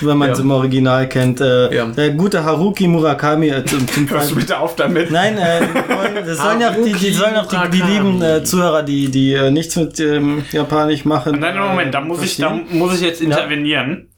[0.00, 1.40] wenn man es im Original kennt.
[1.40, 1.86] Äh, Ja.
[1.86, 3.48] Der gute Haruki Murakami.
[3.48, 5.10] Äh, zum, zum Hörst du bitte auf damit?
[5.10, 8.42] Nein, äh, wollen- das sollen ja auch die, die, sollen auch die, die lieben äh,
[8.44, 11.38] Zuhörer, die, die äh, nichts mit ähm, Japanisch machen.
[11.40, 14.08] Nein, nein, Moment, da muss ich, da muss ich jetzt intervenieren.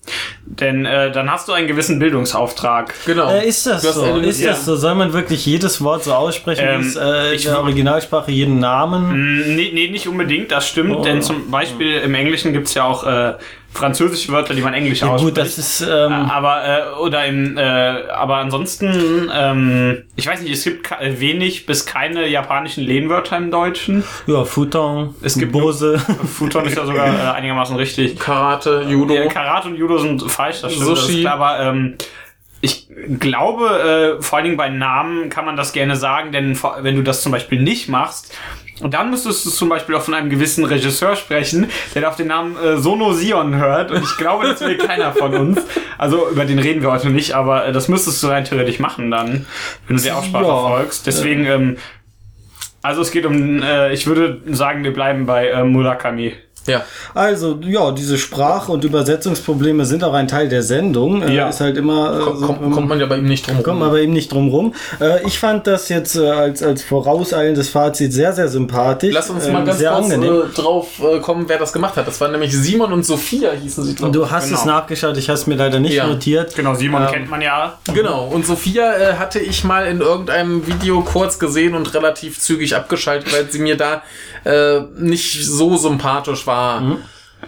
[0.61, 2.95] Denn äh, dann hast du einen gewissen Bildungsauftrag.
[3.05, 3.31] Genau.
[3.31, 4.17] Äh, ist das Du hast so?
[4.21, 4.51] Ist ja.
[4.53, 4.77] das so?
[4.77, 8.59] Soll man wirklich jedes Wort so aussprechen, Ähm, wie es äh, in der Originalsprache jeden
[8.59, 9.11] Namen?
[9.11, 11.03] Mm, Nee, nee, nicht unbedingt, das stimmt, Oh.
[11.03, 13.35] denn zum Beispiel im Englischen gibt's ja auch äh,
[13.77, 15.35] französische Wörter, die man Englisch Ja, ausspricht.
[15.37, 15.81] gut, das ist.
[15.83, 17.61] Ähm, aber äh, oder im äh,
[18.11, 24.03] aber ansonsten ähm, ich weiß nicht es gibt wenig bis keine japanischen Lehnwörter im Deutschen
[24.27, 25.99] ja, Futon, Es gibt Bose.
[25.99, 29.15] Futon ist ja sogar äh, einigermaßen richtig Karate, Judo.
[29.15, 31.15] Ja, Karate und Judo sind falsch das stimmt das Sushi.
[31.17, 31.95] ist klar, aber ähm,
[32.63, 32.89] ich
[33.21, 37.03] glaube, äh, vor allen Dingen bei Namen kann man das gerne sagen, denn wenn du
[37.03, 38.35] das zum Beispiel nicht machst,
[38.81, 42.27] und dann müsstest du zum Beispiel auch von einem gewissen Regisseur sprechen, der auf den
[42.29, 43.91] Namen äh, Sono Sion hört.
[43.91, 45.61] Und ich glaube, das will keiner von uns.
[45.99, 49.11] Also über den reden wir heute nicht, aber äh, das müsstest du rein theoretisch machen
[49.11, 49.47] dann,
[49.89, 50.69] wenn du die Aussprache Ja.
[50.69, 51.07] folgst.
[51.07, 51.77] Deswegen, ähm,
[52.83, 56.35] also es geht um, äh, ich würde sagen, wir bleiben bei äh, Murakami.
[56.67, 56.85] Ja.
[57.15, 61.23] Also, ja, diese Sprach- und Übersetzungsprobleme sind auch ein Teil der Sendung.
[61.23, 61.49] Äh, Ja.
[61.49, 62.17] Ist halt immer.
[62.19, 63.79] Äh, Kommt, so, kommt, kommt man ja bei ihm nicht drum Kommt rum.
[63.81, 64.75] man bei ihm nicht drum rum.
[65.01, 69.13] Äh, ich fand das jetzt äh, als, als vorauseilendes Fazit sehr, sehr sympathisch.
[69.15, 70.43] Lass uns Ähm, mal ganz sehr kurz angenehm.
[70.43, 72.07] äh, drauf äh, kommen, wer das gemacht hat.
[72.07, 73.93] Das waren nämlich Simon und Sophia, hießen sie.
[73.93, 73.99] ich.
[73.99, 74.59] du hast Genau.
[74.59, 76.07] es nachgeschaut, ich habe es mir leider nicht Ja.
[76.07, 76.55] notiert.
[76.57, 77.79] Genau, Simon Ähm, kennt man ja.
[77.95, 82.75] Genau, und Sophia äh, hatte ich mal in irgendeinem Video kurz gesehen und relativ zügig
[82.75, 84.03] abgeschaltet, weil sie mir da
[84.45, 86.56] äh, nicht so sympathisch war.
[86.81, 86.99] Mhm.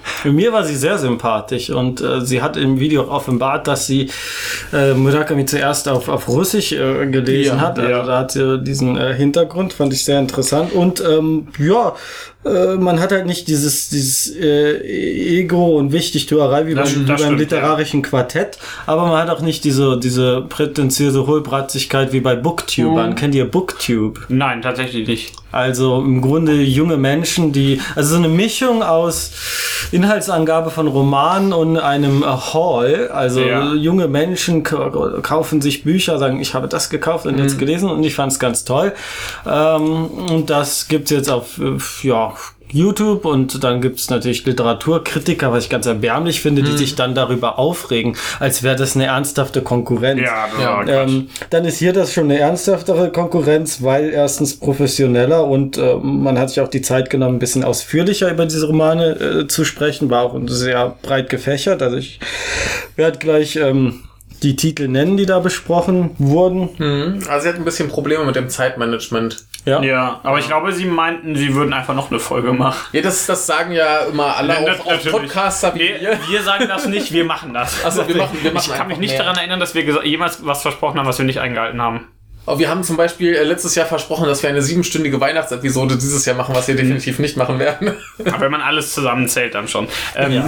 [0.03, 4.11] Für mir war sie sehr sympathisch und äh, sie hat im Video offenbart, dass sie
[4.73, 7.79] äh, Murakami zuerst auf, auf Russisch äh, gelesen Ja, hat.
[7.79, 8.03] Also ja.
[8.05, 10.73] da hat sie diesen äh, Hintergrund, fand ich sehr interessant.
[10.73, 11.95] Und ähm, ja,
[12.49, 17.07] äh, man hat halt nicht dieses, dieses äh, Ego und Wichtigtuerei wie, Das- beim, wie
[17.07, 22.21] das beim stimmt, literarischen Quartett, aber man hat auch nicht diese, diese prätentiöse Hohlbratzigkeit wie
[22.21, 23.15] bei Booktubern.
[23.15, 24.21] Kennt ihr Booktube?
[24.29, 25.33] Nein, tatsächlich nicht.
[25.51, 29.31] Also im Grunde junge Menschen, die, also so eine Mischung aus
[29.93, 32.23] Inhaltsangabe von Romanen und einem
[32.53, 33.09] Haul.
[33.13, 33.73] Also Ja.
[33.75, 34.91] junge Menschen ka-
[35.23, 38.39] kaufen sich Bücher, sagen, ich habe das gekauft und jetzt gelesen und ich fand es
[38.39, 38.93] ganz toll.
[39.47, 42.35] Ähm, und das gibt's jetzt auf, äh, ja,
[42.71, 47.59] YouTube und dann gibt's natürlich Literaturkritiker, was ich ganz erbärmlich finde, die sich dann darüber
[47.59, 50.21] aufregen, als wäre das eine ernsthafte Konkurrenz.
[50.21, 50.49] Ja,
[50.87, 51.03] Ja.
[51.03, 56.39] Ähm, dann ist hier das schon eine ernsthaftere Konkurrenz, weil erstens professioneller und äh, man
[56.39, 60.11] hat sich auch die Zeit genommen, ein bisschen ausführlicher über diese Romane äh, zu sprechen,
[60.11, 61.83] war auch sehr breit gefächert.
[61.83, 62.21] Also ich
[62.97, 64.05] werde gleich ähm,
[64.43, 66.71] die Titel nennen, die da besprochen wurden.
[66.79, 67.23] Mhm.
[67.29, 69.45] Also sie hat ein bisschen Probleme mit dem Zeitmanagement.
[69.65, 69.83] Ja.
[69.83, 72.79] Ja, aber ich glaube, sie meinten, sie würden einfach noch eine Folge machen.
[72.93, 75.11] Ja, das, das sagen ja immer alle, Ja, auch, auch natürlich.
[75.13, 76.19] Podcaster Nee, wir.
[76.29, 77.77] wir sagen das nicht, wir machen das.
[77.85, 79.19] Ach so, wir machen- wir machen ich kann mich nicht mehr.
[79.25, 82.07] daran erinnern, dass wir jemals was versprochen haben, was wir nicht eingehalten haben.
[82.49, 86.25] Aber wir haben zum Beispiel äh, letztes Jahr versprochen, dass wir eine siebenstündige Weihnachtsepisode dieses
[86.25, 87.93] Jahr machen, was wir definitiv nicht machen werden.
[88.25, 89.87] Aber wenn man alles zusammenzählt, dann schon.
[90.17, 90.45] Ähm,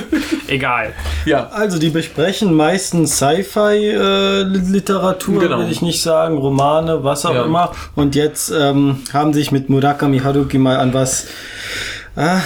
[0.48, 0.92] Egal.
[1.24, 1.48] ja.
[1.48, 5.58] Also die besprechen meistens Sci-Fi-Literatur, Genau.
[5.58, 7.44] würde ich nicht sagen, Romane, was auch Ja.
[7.44, 7.72] immer.
[7.96, 11.26] Und jetzt ähm, haben sich mit Murakami Haruki mal an was
[12.16, 12.40] Ah,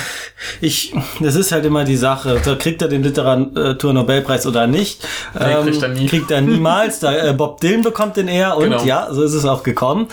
[0.61, 2.41] ich, das ist halt immer die Sache.
[2.45, 5.07] Da kriegt er den Literaturnobelpreis oder nicht.
[5.39, 6.07] Nee, kriegt er nie.
[6.07, 7.01] Kriegt er niemals.
[7.01, 8.85] Da, äh, Bob Dylan bekommt den eher und Genau.
[8.85, 10.09] ja, so ist es auch gekommen.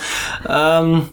[0.48, 1.08] Ähm,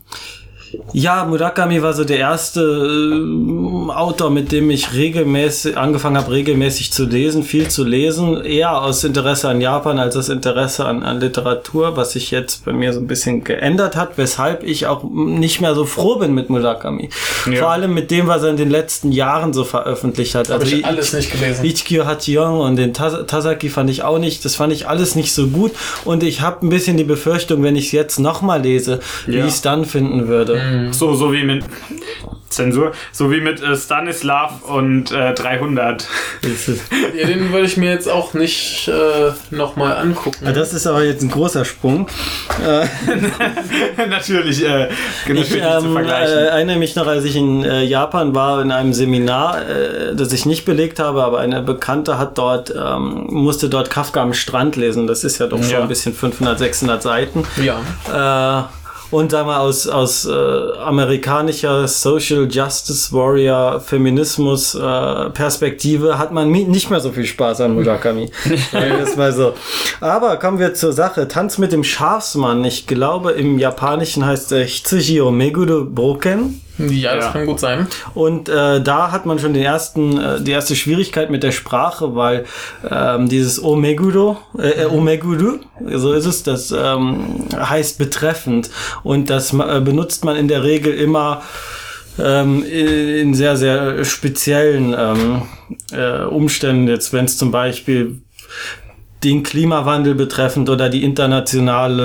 [0.94, 6.92] ja, Murakami war so der erste äh, Autor, mit dem ich regelmäßig angefangen habe, regelmäßig
[6.92, 11.20] zu lesen, viel zu lesen, eher aus Interesse an Japan als aus Interesse an, an
[11.20, 15.62] Literatur, was sich jetzt bei mir so ein bisschen geändert hat, weshalb ich auch nicht
[15.62, 17.10] mehr so froh bin mit Murakami.
[17.50, 17.58] Ja.
[17.60, 20.50] Vor allem mit dem, was er in den letzten Jahren so veröffentlicht hat.
[20.50, 21.66] Habe Also ich alles nicht gelesen.
[21.66, 25.34] Ichikyo Hachiyong und den Tas Tasaki fand ich auch nicht, das fand ich alles nicht
[25.34, 25.72] so gut
[26.06, 29.46] und ich habe ein bisschen die Befürchtung, wenn ich es jetzt nochmal lese, wie Ja.
[29.46, 30.60] ich es dann finden würde.
[30.92, 31.64] So, so wie mit
[32.50, 36.08] Zensur, so wie mit äh, Stanislav und äh, 300.
[36.42, 36.82] Das ist-
[37.16, 40.46] ja, den würde ich mir jetzt auch nicht äh, nochmal angucken.
[40.46, 42.08] Ja, Das ist aber jetzt ein großer Sprung.
[44.10, 46.38] natürlich, äh, Ich natürlich zu ähm, äh, vergleichen.
[46.38, 50.46] erinnere mich noch, als ich in äh, Japan war, in einem Seminar, äh, das ich
[50.46, 55.08] nicht belegt habe, aber eine Bekannte hat dort, ähm, musste dort Kafka am Strand lesen.
[55.08, 55.82] Das ist ja doch schon Ja.
[55.82, 57.44] ein bisschen 500, 600 Seiten.
[57.64, 58.70] ja.
[59.12, 66.52] Und da mal aus, aus äh, amerikanischer Social Justice Warrior Feminismus äh, Perspektive hat man
[66.52, 68.30] nicht mehr so viel Spaß an Murakami.
[68.72, 69.54] Das mal so.
[70.00, 71.28] Aber kommen wir zur Sache.
[71.28, 72.64] Tanz mit dem Schafsmann.
[72.66, 76.62] Ich glaube, im Japanischen heißt er Hitsuji o Meguru Boken.
[76.80, 77.32] Ja, das Ja.
[77.32, 77.88] kann gut sein.
[78.14, 82.16] Und äh, da hat man schon den ersten, äh, die erste Schwierigkeit mit der Sprache,
[82.16, 82.46] weil
[82.90, 85.60] ähm, dieses Omeguro, äh, äh, Omeguru,
[85.96, 88.70] so ist es, das ähm, heißt betreffend.
[89.04, 91.42] Und das äh, benutzt man in der Regel immer
[92.18, 95.42] ähm, in sehr, sehr speziellen ähm,
[95.92, 96.88] äh, Umständen.
[96.88, 98.22] Jetzt, wenn es zum Beispiel
[99.24, 102.04] den Klimawandel betreffend oder die internationale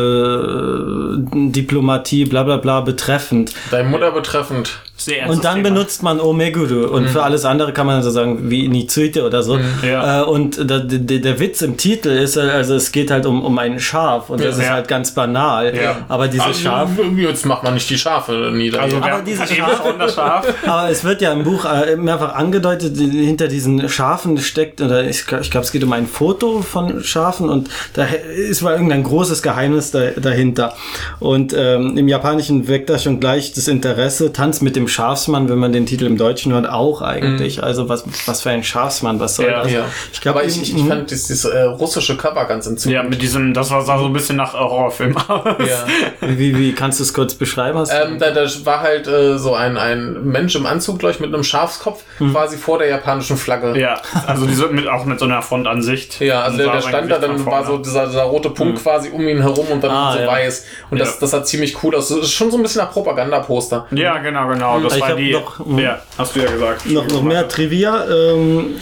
[1.22, 3.52] äh, Diplomatie, bla bla bla betreffend.
[3.70, 4.80] Deine Mutter betreffend.
[4.96, 5.70] Sehr Und dann Thema.
[5.70, 6.86] benutzt man Omeguru.
[6.86, 9.58] Und für alles andere kann man so sagen, wie Nizuite oder so.
[9.84, 10.22] Ja.
[10.22, 13.42] Äh, und der, der, der Witz im Titel ist, äh, also es geht halt um,
[13.44, 14.30] um ein Schaf.
[14.30, 14.70] Und das ist Ja.
[14.74, 15.74] halt ganz banal.
[15.74, 15.96] Ja.
[16.08, 16.90] Aber dieses Also, Schaf.
[17.16, 18.80] Jetzt macht man nicht die Schafe nieder.
[18.82, 20.46] Also Aber dieses Schaf- Schaf.
[20.66, 25.24] Aber es wird ja im Buch äh, mehrfach angedeutet, hinter diesen Schafen steckt, oder ich,
[25.40, 29.42] ich glaube, es geht um ein Foto von Schafen und da ist mal irgendein großes
[29.42, 30.72] Geheimnis da, dahinter.
[31.18, 34.32] Und ähm, im Japanischen weckt das schon gleich das Interesse.
[34.32, 37.62] Tanz mit dem Schafsmann, wenn man den Titel im Deutschen hört, auch eigentlich.
[37.62, 39.62] Also was, was für ein Schafsmann, was soll Ja.
[39.62, 39.72] das?
[39.72, 39.84] ja.
[40.12, 42.94] Ich glaube, aber ich, ich, ich fand dieses äh, russische Cover ganz entzückend.
[42.94, 45.44] Ja, mit diesem, das war sah so ein bisschen nach Horrorfilm aus.
[45.58, 45.84] Ja.
[46.20, 47.84] wie, wie kannst du es kurz beschreiben?
[47.90, 51.32] Ähm, da, da war halt äh, so ein, ein Mensch im Anzug, glaube ich, mit
[51.32, 53.78] einem Schafskopf, quasi vor der japanischen Flagge.
[53.78, 56.20] Ja, also diese mit, auch mit so einer Frontansicht.
[56.20, 59.26] Ja, also der, der stand da, dann war so dieser, dieser rote Punkt quasi um
[59.28, 60.26] ihn herum und dann Ah, so ja.
[60.26, 60.64] weiß.
[60.90, 62.08] Und das, das sah ziemlich cool aus.
[62.08, 63.86] Das ist schon so ein bisschen nach Propagandaposter.
[63.92, 64.73] Ja, genau, genau.
[64.82, 65.32] Das Ich war die.
[65.32, 66.90] noch- ja, hast du ja gesagt.
[66.90, 68.04] noch, noch mehr Trivia.
[68.08, 68.74] Ähm,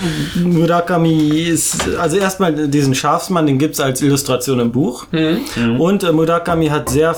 [0.42, 5.06] Murakami ist, also erstmal diesen Schafsmann, den gibt's als Illustration im Buch.
[5.78, 7.14] Und äh, Murakami hat sehr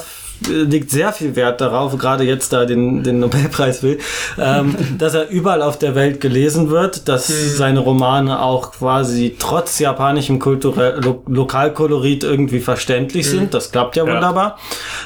[0.50, 3.98] legt sehr viel Wert darauf, gerade jetzt da den, den Nobelpreis will,
[4.36, 9.78] ähm, dass er überall auf der Welt gelesen wird, dass seine Romane auch quasi trotz
[9.78, 13.54] japanischem Kulturell Lo Lokalkolorit irgendwie verständlich sind.
[13.54, 14.12] Das klappt ja Ja.
[14.12, 14.58] wunderbar.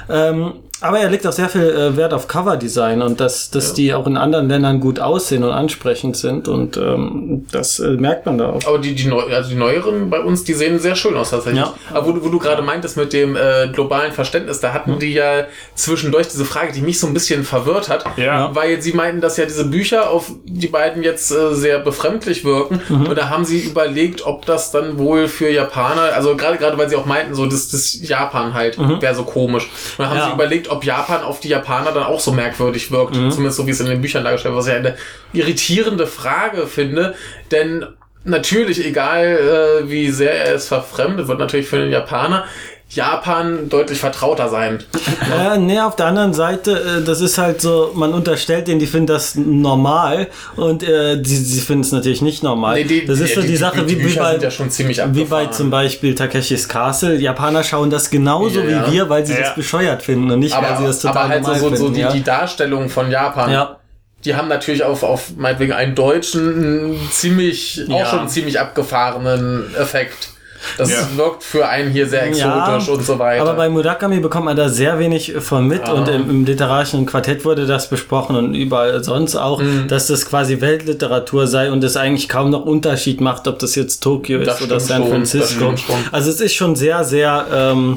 [0.09, 3.93] Ähm, aber er legt auch sehr viel äh, Wert auf Coverdesign und dass, dass die
[3.95, 8.39] auch in anderen Ländern gut aussehen und ansprechend sind und ähm, das äh, merkt man
[8.39, 8.65] da auch.
[8.67, 11.63] Aber die, die, neu, also die neueren bei uns, die sehen sehr schön aus tatsächlich.
[11.63, 11.75] Ja.
[11.93, 15.13] Aber wo, du- wo du gerade meintest mit dem äh, globalen Verständnis, da hatten die
[15.15, 18.55] ja zwischendurch diese Frage, die mich so ein bisschen verwirrt hat, Ja.
[18.55, 22.81] weil sie meinten, dass ja diese Bücher auf die beiden jetzt äh, sehr befremdlich wirken.
[22.89, 26.89] Und da haben sie überlegt, ob das dann wohl für Japaner, also gerade gerade weil
[26.89, 29.69] sie auch meinten, so das, das Japan halt wäre so komisch.
[29.99, 30.27] Und da haben Ja.
[30.27, 33.71] sie überlegt, ob Japan auf die Japaner dann auch so merkwürdig wirkt, zumindest so wie
[33.71, 34.97] es in den Büchern dargestellt wird, was ich eine
[35.33, 37.15] irritierende Frage finde,
[37.51, 37.87] denn
[38.25, 42.45] natürlich, egal äh, wie sehr er es verfremdet, wird natürlich für den Japaner
[42.91, 44.83] Japan deutlich vertrauter sein.
[45.31, 48.87] Äh, nee, auf der anderen Seite, äh, das ist halt so, man unterstellt denen, die
[48.87, 52.77] finden das normal und äh, die, sie finden es natürlich nicht normal.
[52.77, 54.71] Nee, die- das ist so die, Sache, die wie, wie Bücher bei, sind ja schon
[54.71, 57.17] ziemlich wie bei zum Beispiel Takeshis Castle.
[57.17, 58.87] Japaner schauen das genauso Ja, ja.
[58.89, 59.41] wie wir, weil sie Ja.
[59.41, 61.69] das bescheuert finden und nicht, weil sie aber, das total aber halt so, normal so,
[61.69, 61.95] so finden.
[61.95, 62.13] die, ja.
[62.13, 63.77] die Darstellung von Japan, ja.
[64.25, 66.49] die haben natürlich auf, auf meinetwegen einen deutschen
[66.95, 67.97] einen ziemlich, Ja.
[67.97, 70.31] auch schon einen ziemlich abgefahrenen Effekt.
[70.77, 71.09] Das Ja.
[71.17, 73.43] wirkt für einen hier sehr exotisch und so weiter.
[73.43, 77.45] Aber bei Murakami bekommt man da sehr wenig von mit und im, im literarischen Quartett
[77.45, 79.89] wurde das besprochen und überall sonst auch, Mhm.
[79.89, 84.01] dass das quasi Weltliteratur sei und es eigentlich kaum noch Unterschied macht, ob das jetzt
[84.03, 85.75] Tokio Das ist oder San Francisco.
[86.13, 87.97] Also es ist schon sehr, sehr, ähm,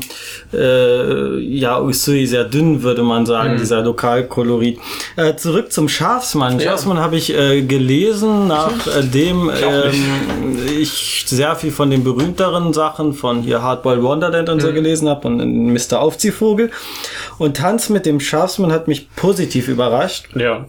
[0.54, 4.80] äh, ja, Usui, sehr dünn, würde man sagen, dieser Lokalkolorit.
[5.16, 6.60] Äh, zurück zum Schafsmann.
[6.60, 6.72] Ja.
[6.72, 13.42] Schafsmann habe ich äh, gelesen, nachdem ähm, ich sehr viel von den berühmteren Sachen von
[13.42, 16.00] hier Hardball Wonderland und so gelesen habe und Mr.
[16.00, 16.72] Aufziehvogel.
[17.38, 20.30] Und Tanz mit dem Schafsmann hat mich positiv überrascht.
[20.36, 20.66] Ja.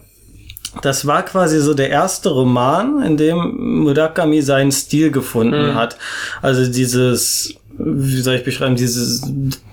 [0.81, 5.97] Das war quasi so der erste Roman, in dem Murakami seinen Stil gefunden hat.
[6.41, 9.21] Also dieses, wie soll ich beschreiben, dieses,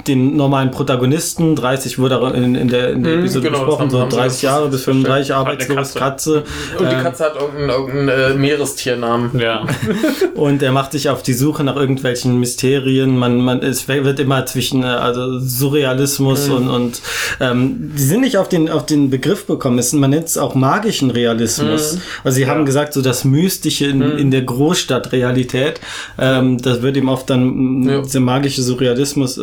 [0.06, 4.00] den normalen Protagonisten, 30 wurde auch in, in der, in der Episode genau, besprochen, so
[4.00, 6.00] haben sie 30 das Jahre bis 35 eine arbeitslos, Katze.
[6.00, 6.44] Katze.
[6.78, 9.38] und die ähm, Katze hat irgendeinen, irgendeinen äh, Meerestiernamen.
[9.38, 9.66] Ja.
[10.34, 13.18] Und er macht sich auf die Suche nach irgendwelchen Mysterien.
[13.18, 16.54] Man, man, es wird immer zwischen äh, also Surrealismus Mhm.
[16.54, 17.02] und, und
[17.40, 19.78] ähm, die sind nicht auf den, auf den Begriff bekommen.
[19.78, 21.94] Es, man nennt es auch magischen Realismus.
[21.94, 22.00] Mhm.
[22.24, 25.80] Also sie haben gesagt, so das Mystische in, in der Großstadtrealität,
[26.18, 27.96] ähm, das wird ihm oft dann Ja.
[27.96, 28.02] ja.
[28.02, 29.42] dieser magische Surrealismus äh,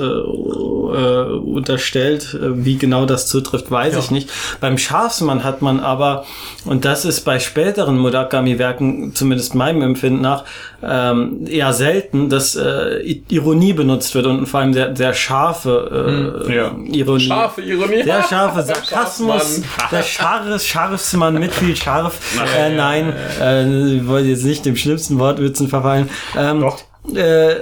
[0.88, 2.34] äh, unterstellt.
[2.34, 4.30] Äh, Wie genau das zutrifft, weiß ich nicht.
[4.60, 6.26] Beim Schafsmann hat man aber,
[6.66, 10.43] und das ist bei späteren Murakami-Werken, zumindest meinem Empfinden nach,
[10.84, 16.56] ähm, eher selten, dass äh, Ironie benutzt wird und vor allem sehr, sehr scharfe äh,
[16.56, 16.72] Ja.
[16.91, 17.26] Ironie.
[17.28, 18.04] Scharfe Ironie.
[18.04, 22.20] Sehr scharfe Sarkasmus, der scharfe, scharfsmann mit viel scharf.
[22.58, 26.10] Äh, nein, äh, ich wollte jetzt nicht dem schlimmsten Wortwitzen verfallen.
[26.38, 26.78] Ähm, Doch.
[27.16, 27.56] Äh,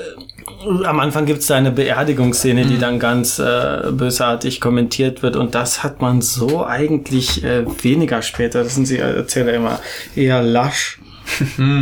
[0.86, 5.56] am Anfang gibt es da eine Beerdigungsszene, die dann ganz äh, bösartig kommentiert wird und
[5.56, 8.64] das hat man so eigentlich äh, weniger später.
[8.64, 9.80] Das sind sie äh, Erzähler immer
[10.16, 11.00] eher lasch.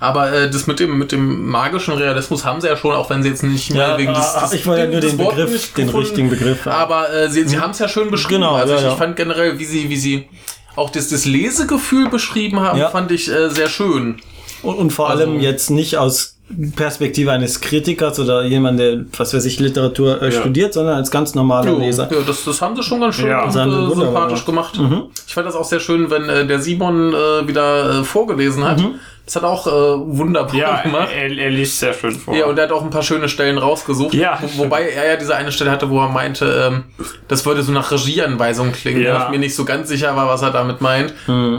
[0.00, 3.22] Aber äh, das mit dem, mit dem magischen Realismus haben sie ja schon, auch wenn
[3.22, 5.36] sie jetzt nicht mehr Ja, wegen des, ah, des ich wollte ja nur den Wortes
[5.44, 6.06] Begriff, den gefunden.
[6.06, 6.66] richtigen Begriff.
[6.66, 6.74] haben.
[6.74, 8.40] Aber äh, sie, sie haben es ja schön beschrieben.
[8.40, 8.92] Genau, also ja, ich, ja.
[8.92, 10.28] ich fand generell, wie sie, wie sie
[10.74, 12.88] auch das, das Lesegefühl beschrieben haben, Ja.
[12.90, 14.20] fand ich äh, sehr schön.
[14.62, 16.38] Und, und vor allem jetzt nicht aus
[16.76, 21.34] Perspektive eines Kritikers oder jemand, der, was weiß ich, Literatur äh, studiert, sondern als ganz
[21.34, 22.08] normaler Jo, Leser.
[22.12, 23.44] ja, das, das haben sie schon ganz schön Ja.
[23.44, 24.78] und, äh, wunderbar sympathisch gemacht.
[25.26, 28.82] Ich fand das auch sehr schön, wenn äh, der Simon äh, wieder äh, vorgelesen hat.
[29.24, 31.10] Das hat auch äh, wunderbar Ja, gemacht.
[31.14, 32.34] er, er liest sehr schön vor.
[32.36, 34.14] Ja, und er hat auch ein paar schöne Stellen rausgesucht.
[34.14, 36.84] Ja, Wo, wobei er ja diese eine Stelle hatte, wo er meinte, ähm,
[37.28, 39.14] das würde so nach Regieanweisung klingen, Ja.
[39.20, 41.14] wo ich mir nicht so ganz sicher war, was er damit meint.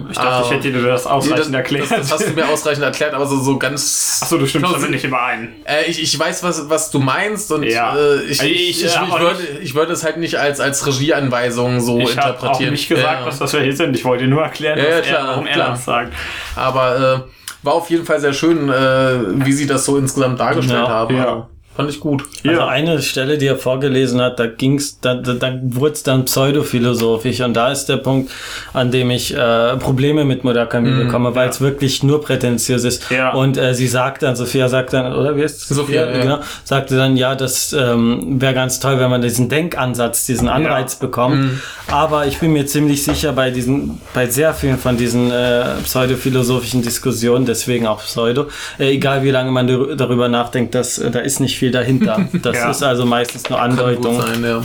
[0.10, 1.84] ich dachte, ich hätte dir das Nee, ausreichend erklärt.
[1.90, 4.20] Das, das hast du mir ausreichend erklärt, aber so, so ganz.
[4.22, 5.54] Achso, du stimmst damit nicht überein.
[5.64, 7.96] Äh, ich, ich weiß, was, was du meinst und Ja.
[7.96, 10.60] äh, ich, Also ich, ich, ich, ich, äh, würde, ich würde es halt nicht als,
[10.60, 12.72] als Regieanweisung so Ich habe auch interpretieren.
[12.72, 13.96] nicht gesagt, dass das wir hier sind.
[13.96, 15.66] Ich wollte dir nur erklären, ja, was klar, er, warum klar.
[15.68, 16.14] er das sagt.
[16.58, 20.82] Aber äh, war auf jeden Fall sehr schön, äh, wie sie das so insgesamt dargestellt
[20.88, 21.16] Ja, haben.
[21.16, 21.50] ja.
[21.76, 22.24] Fand ich gut.
[22.46, 22.68] Also Ja.
[22.68, 27.42] eine Stelle, die er vorgelesen hat, da ging's, da, da, da wurde es dann pseudophilosophisch
[27.42, 28.30] und da ist der Punkt,
[28.74, 33.10] an dem ich äh, Probleme mit Murakami bekomme, weil es wirklich nur prätentiös ist.
[33.10, 33.32] Ja.
[33.34, 35.68] Und äh, sie sagt dann, Sophia sagt dann, oder wie ist es?
[35.70, 36.22] Sophia, ja.
[36.22, 40.96] genau, sagte dann, ja, das ähm, wäre ganz toll, wenn man diesen Denkansatz, diesen Anreiz
[40.98, 41.60] bekommt.
[41.88, 46.82] Aber ich bin mir ziemlich sicher, bei diesen, bei sehr vielen von diesen äh, pseudophilosophischen
[46.84, 48.46] Diskussionen, deswegen auch Pseudo,
[48.78, 52.28] äh, egal wie lange man dar- darüber nachdenkt, dass, äh, da ist nicht viel dahinter.
[52.42, 52.70] Das Ja.
[52.72, 54.20] ist also meistens nur Andeutung.
[54.22, 54.62] sein, ja.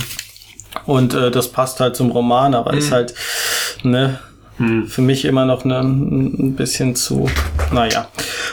[0.85, 3.13] Und äh, das passt halt zum Roman, aber ist halt,
[3.83, 4.19] ne,
[4.87, 7.29] für mich immer noch ne, ein bisschen zu,
[7.71, 8.07] naja.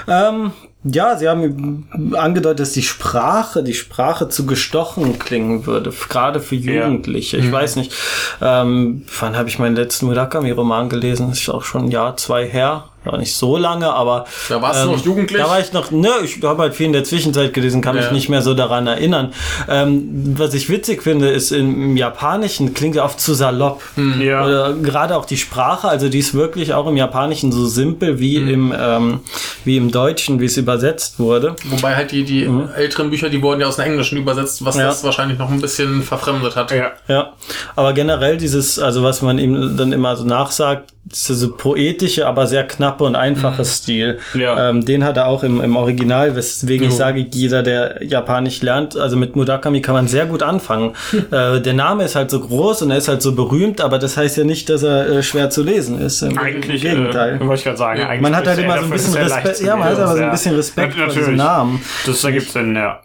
[0.09, 0.53] Ähm,
[0.85, 6.55] ja, sie haben angedeutet, dass die Sprache, die Sprache zu gestochen klingen würde, gerade für
[6.55, 7.39] Jugendliche.
[7.39, 7.93] Ich weiß nicht,
[8.41, 11.31] ähm, wann habe ich meinen letzten Murakami-Roman gelesen?
[11.31, 12.85] Das ist auch schon ein Jahr, zwei her.
[13.07, 15.41] War nicht so lange, aber Da warst du noch jugendlich?
[15.41, 18.07] Da war ich noch, ne, ich habe halt viel in der Zwischenzeit gelesen, kann mich
[18.07, 18.13] Ja.
[18.13, 19.33] nicht mehr so daran erinnern.
[19.69, 23.83] Ähm, was ich witzig finde, ist im, Japanischen klingt ja oft zu salopp.
[24.21, 24.45] Ja.
[24.45, 28.37] Oder gerade auch die Sprache, also die ist wirklich auch im Japanischen so simpel wie
[28.37, 29.21] im ähm,
[29.65, 31.55] wie im Deutschen, wie es übersetzt wurde.
[31.71, 34.87] Wobei halt die, die älteren Bücher, die wurden ja aus dem Englischen übersetzt, was Ja.
[34.87, 36.71] das wahrscheinlich noch ein bisschen verfremdet hat.
[36.73, 36.93] Ja.
[37.09, 37.33] Ja,
[37.77, 42.67] aber generell dieses, also was man ihm dann immer so nachsagt, diese poetische, aber sehr
[42.67, 44.19] knappe und einfache Stil.
[44.35, 44.71] Ja.
[44.71, 48.97] Ähm, den hat er auch im, im Original, weswegen ich sage, jeder, der Japanisch lernt,
[48.97, 50.95] also mit Murakami kann man sehr gut anfangen.
[51.31, 54.17] äh, der Name ist halt so groß und er ist halt so berühmt, aber das
[54.17, 56.23] heißt ja nicht, dass er äh, schwer zu lesen ist.
[56.23, 57.37] Im, Eigentlich, Im Gegenteil.
[57.37, 58.03] Äh, wollte ich gerade sagen.
[58.03, 60.17] Eigentlich man hat halt er immer so ein bisschen Respekt, ja, man hat aber so
[60.17, 60.31] ein Ja.
[60.31, 61.19] bisschen Respekt vor Natürlich.
[61.21, 61.81] diesem Namen.
[62.05, 63.01] Das ergibt Sinn, ja.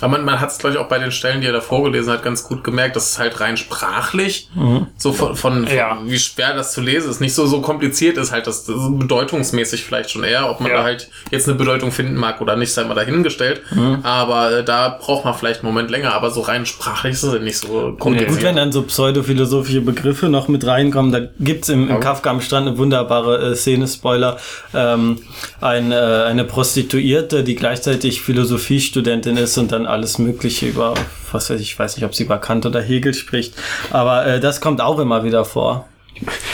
[0.00, 2.12] Aber man, man hat es, glaube ich, auch bei den Stellen, die er da vorgelesen
[2.12, 4.48] hat, ganz gut gemerkt, dass es halt rein sprachlich,
[4.96, 5.98] so von, von, von Ja.
[6.04, 8.98] wie schwer das zu lesen ist, nicht so, so kompliziert ist, halt das, das ist
[8.98, 10.78] bedeutungsmäßig vielleicht schon eher, ob man Ja.
[10.78, 13.62] da halt jetzt eine Bedeutung finden mag oder nicht, sei mal dahingestellt.
[14.02, 17.40] Aber äh, da braucht man vielleicht einen Moment länger, aber so rein sprachlich ist es
[17.40, 18.30] nicht so kompliziert.
[18.30, 22.40] Gut, wenn dann so pseudophilosophische Begriffe noch mit reinkommen, da gibt's im, im Kafka am
[22.40, 24.36] Strand eine wunderbare äh, Szene, Spoiler,
[24.74, 25.18] ähm,
[25.60, 30.94] ein, äh, eine Prostituierte, die gleichzeitig Philosophiestudentin ist und dann alles mögliche über,
[31.32, 33.54] was weiß ich, ich weiß nicht, ob sie über Kant oder Hegel spricht,
[33.90, 35.86] aber äh, das kommt auch immer wieder vor.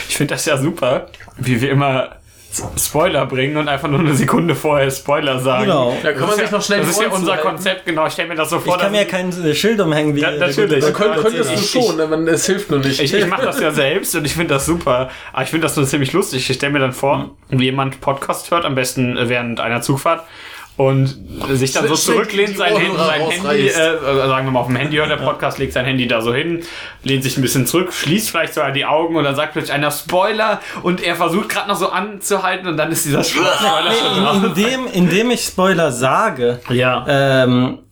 [0.09, 1.07] Ich finde das ja super,
[1.37, 2.17] wie wir immer
[2.77, 5.63] Spoiler bringen und einfach nur eine Sekunde vorher Spoiler sagen.
[5.63, 5.97] Genau.
[6.03, 7.47] Da kann man sich ist ja, noch schnell Das ist ja unser zuhalten.
[7.47, 8.05] Konzept, genau.
[8.05, 8.75] Ich stelle mir das so vor.
[8.75, 10.81] Ich kann mir kein äh, Schild umhängen, wie Ja, der natürlich.
[10.81, 12.99] gute Könnt, könntest du schon, aber es hilft nur nicht.
[13.01, 15.09] Ich, ich mache das ja selbst und ich finde das super.
[15.31, 16.47] Aber ich finde das nur ziemlich lustig.
[16.47, 20.23] Ich stelle mir dann vor, wie jemand Podcast hört, am besten während einer Zugfahrt
[20.75, 21.15] und
[21.51, 24.67] sich dann so zurücklehnt, sein, Handy, Ohrhörer sein Handy äh, also sagen wir mal auf
[24.67, 26.63] dem Handy hört der Podcast, legt sein Handy da so hin,
[27.03, 29.91] lehnt sich ein bisschen zurück, schließt vielleicht sogar die Augen und dann sagt plötzlich einer
[29.91, 34.35] Spoiler und er versucht gerade noch so anzuhalten und dann ist dieser Spoiler schon drauf.
[34.37, 37.05] In, indem, indem ich Spoiler sage, Ja.
[37.07, 37.83] ähm, äh,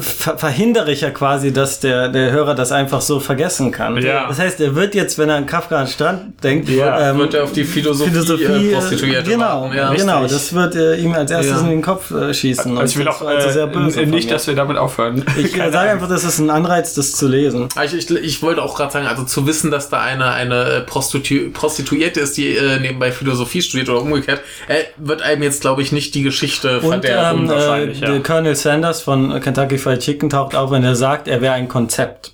[0.00, 3.96] ver verhindere ich ja quasi, dass der, der Hörer das einfach so vergessen kann.
[4.00, 4.28] Ja.
[4.28, 7.34] Das heißt, er wird jetzt, wenn er an Kafka an Strand denkt, Ja, ähm, wird
[7.34, 9.92] er auf die Philosophie, Philosophie äh, äh, Prostituierte genau, ja.
[9.92, 10.32] genau, richtig.
[10.38, 11.60] das wird äh, ihm als erstes Ja.
[11.64, 12.78] in den Kopf äh, schießen.
[12.78, 15.24] Also ich will auch also äh, sehr böse von nicht, dass wir damit aufhören.
[15.36, 17.68] ich äh, sage einfach, das ist ein Anreiz, das zu lesen.
[17.74, 20.64] Ah, Ich, ich, ich wollte auch gerade sagen, also zu wissen, dass da eine, eine
[20.66, 25.62] äh, Prostitu Prostituierte ist, die äh, nebenbei Philosophie studiert oder umgekehrt, äh, wird einem jetzt,
[25.62, 27.40] glaube ich, nicht die Geschichte Und verderben.
[27.40, 31.40] ähm, äh, wahrscheinlich, Colonel Sanders von Kentucky Fried Chicken taucht auf, wenn er sagt, er
[31.40, 32.33] wäre ein Konzept.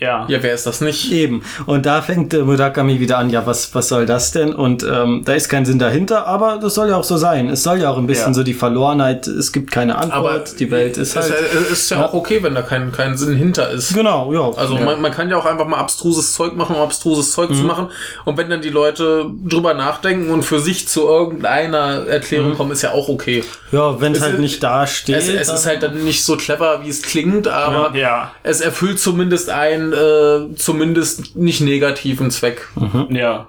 [0.00, 0.24] Ja.
[0.28, 1.12] ja, wer ist das nicht?
[1.12, 1.42] Eben.
[1.66, 4.54] Und da fängt äh, Murakami wieder an, ja, was, was soll das denn?
[4.54, 7.48] Und ähm, da ist kein Sinn dahinter, aber das soll ja auch so sein.
[7.48, 8.34] Es soll ja auch ein bisschen Ja.
[8.34, 11.32] so die Verlorenheit, es gibt keine Antwort, Aber die Welt ist halt.
[11.62, 13.94] Es ist ja auch okay, wenn da kein, kein Sinn hinter ist.
[13.94, 14.50] genau, ja.
[14.56, 14.84] Also ja.
[14.84, 17.88] man, man kann ja auch einfach mal abstruses Zeug machen, um abstruses Zeug zu machen.
[18.24, 22.82] Und wenn dann die Leute drüber nachdenken und für sich zu irgendeiner Erklärung kommen, ist
[22.82, 23.44] ja auch okay.
[23.72, 25.16] ja, wenn es halt ist- nicht da steht.
[25.16, 28.32] Es, es ist halt dann nicht so clever, wie es klingt, aber Ja.
[28.42, 32.68] es erfüllt zumindest einen, äh, zumindest nicht negativen Zweck.
[33.10, 33.48] Ja.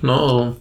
[0.00, 0.12] Ne?
[0.12, 0.56] Also,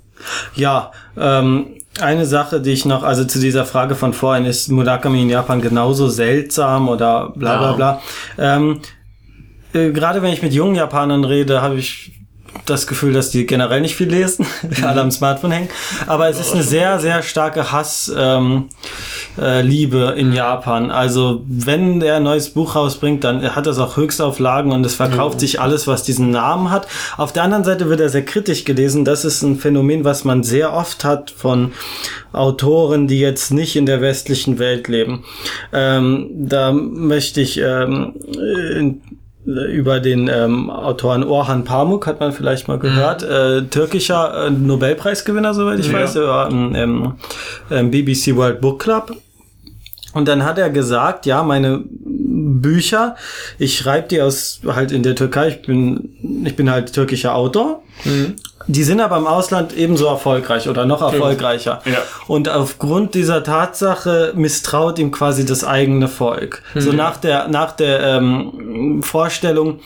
[0.56, 1.68] Ja, ähm,
[2.00, 5.60] Eine Sache, die ich noch, also zu dieser Frage von vorhin, ist Murakami in Japan
[5.62, 7.74] genauso seltsam oder bla bla Ja.
[7.76, 8.02] bla.
[8.38, 8.80] Ähm,
[9.74, 12.21] äh, Gerade wenn ich mit jungen Japanern rede, habe ich
[12.66, 14.46] das Gefühl, dass die generell nicht viel lesen,
[14.84, 15.70] alle am Smartphone hängen.
[16.08, 18.70] Aber es ist eine sehr, sehr starke Hass, ähm,
[19.38, 20.92] äh, Liebe in Japan.
[20.92, 25.40] Also wenn er ein neues Buch rausbringt, dann hat das auch Höchstauflagen und es verkauft
[25.40, 26.88] sich alles, was diesen Namen hat.
[27.18, 29.06] Auf der anderen Seite wird er sehr kritisch gelesen.
[29.06, 31.72] Das ist ein Phänomen, was man sehr oft hat von
[32.34, 35.24] Autoren, die jetzt nicht in der westlichen Welt leben.
[35.74, 38.14] Ähm, da möchte ich ähm,
[38.76, 39.02] in,
[39.46, 45.54] über den ähm, Autoren Orhan Pamuk hat man vielleicht mal gehört, äh, türkischer äh, Nobelpreisgewinner,
[45.54, 45.94] soweit ich Ja.
[46.00, 47.14] weiß, der war im, im,
[47.70, 49.16] im BBC World Book Club.
[50.14, 51.84] Und dann hat er gesagt, ja, meine
[52.60, 53.16] Bücher,
[53.58, 57.84] ich schreibe die aus halt in der Türkei, ich bin, ich bin halt türkischer Autor.
[58.68, 61.82] Die sind aber im Ausland ebenso erfolgreich oder noch erfolgreicher.
[61.86, 62.00] Ja.
[62.28, 66.62] Und aufgrund dieser Tatsache misstraut ihm quasi das eigene Volk.
[66.76, 69.80] So nach der, nach der ähm, Vorstellung,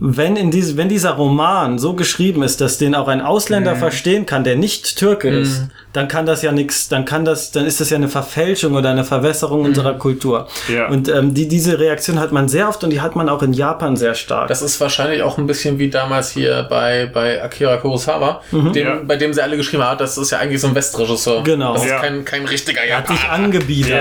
[0.00, 4.26] wenn, in diese, wenn dieser Roman so geschrieben ist, dass den auch ein Ausländer verstehen
[4.26, 7.80] kann, der nicht Türke ist, dann kann das ja nichts, dann kann das, dann ist
[7.80, 10.46] das ja eine Verfälschung oder eine Verwässerung unserer Kultur.
[10.72, 10.88] Ja.
[10.88, 13.52] Und ähm, die, diese Reaktion hat man sehr oft und die hat man auch in
[13.52, 14.48] Japan sehr stark.
[14.48, 18.98] Das ist wahrscheinlich auch ein bisschen wie damals hier bei, bei Akira Kurosawa, dem, Ja.
[19.04, 21.42] bei dem sie alle geschrieben haben, das ist ja eigentlich so ein Westregisseur.
[21.42, 21.72] Genau.
[21.74, 21.98] Das ist Ja.
[22.00, 23.38] kein, kein richtiger hat sich Japaner.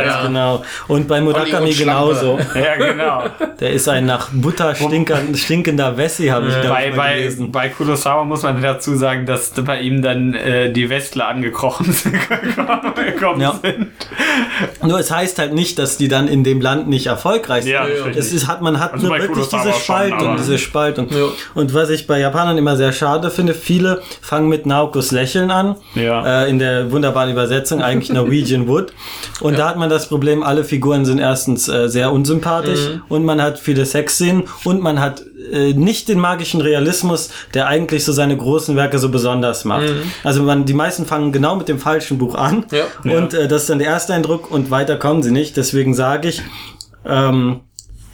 [0.06, 0.26] Ja.
[0.28, 0.64] genau.
[0.88, 2.38] Und bei Murakami genauso.
[2.56, 3.24] Ja, genau.
[3.60, 7.52] Der ist ein nach Butter stinkender, stinkender Wessi, habe ich glaub bei, bei, gelesen.
[7.52, 12.14] bei Kurosawa muss man dazu sagen, dass bei ihm dann äh, die Westler angekrochen sind.
[13.14, 13.60] gekommen Ja.
[13.62, 13.88] sind.
[14.84, 17.74] Nur es heißt halt nicht, dass die dann in dem Land nicht erfolgreich sind.
[17.74, 18.10] Ja, Ja.
[18.14, 21.08] Das ist, hat, man hat Also nur wirklich diese schon, Spaltung, aber- diese Spaltung.
[21.10, 21.26] Ja.
[21.56, 25.76] Und was ich bei Japanern immer sehr schade finde, viele fangen mit Naokos Lächeln an,
[25.96, 26.44] Ja.
[26.44, 28.94] äh, in der wunderbaren Übersetzung, eigentlich Norwegian Wood.
[29.42, 33.02] Und da hat man das Problem, alle Figuren sind erstens äh, sehr unsympathisch Mhm.
[33.10, 38.03] und man hat viele Sexszenen und man hat äh, nicht den magischen Realismus, der eigentlich
[38.06, 39.86] so seine großen Werke so besonders macht.
[40.24, 42.86] Also man, die meisten fangen genau mit dem falschen Buch an Ja.
[43.18, 45.57] und äh, das ist dann der erste Eindruck und weiter kommen sie nicht.
[45.57, 46.41] Deswegen sage ich,
[47.06, 47.61] ähm,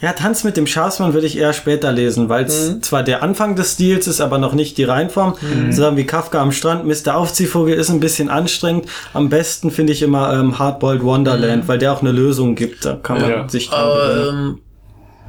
[0.02, 3.56] ja, Tanz mit dem Schafsmann würde ich eher später lesen, weil es zwar der Anfang
[3.56, 5.34] des Stils ist, aber noch nicht die Reihenform.
[5.70, 7.16] So wie Kafka am Strand, Mr.
[7.16, 8.84] Aufziehvogel ist ein bisschen anstrengend.
[9.14, 12.84] Am besten finde ich immer ähm, Hardboiled Wonderland, weil der auch eine Lösung gibt.
[12.84, 13.48] Da kann man Ja.
[13.48, 14.58] sich dran Aber ähm,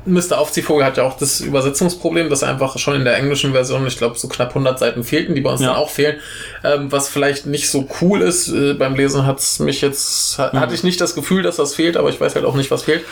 [0.08, 0.38] Mr.
[0.40, 4.18] Aufziehvogel hat ja auch das Übersetzungsproblem, dass einfach schon in der englischen Version, ich glaube,
[4.18, 5.68] so knapp 100 Seiten fehlten, die bei uns Ja.
[5.68, 6.18] dann auch fehlen.
[6.64, 10.74] Ähm, was vielleicht nicht so cool ist, äh, beim Lesen hat's mich jetzt, ha, hatte
[10.74, 13.04] ich nicht das Gefühl, dass das fehlt, aber ich weiß halt auch nicht, was fehlt.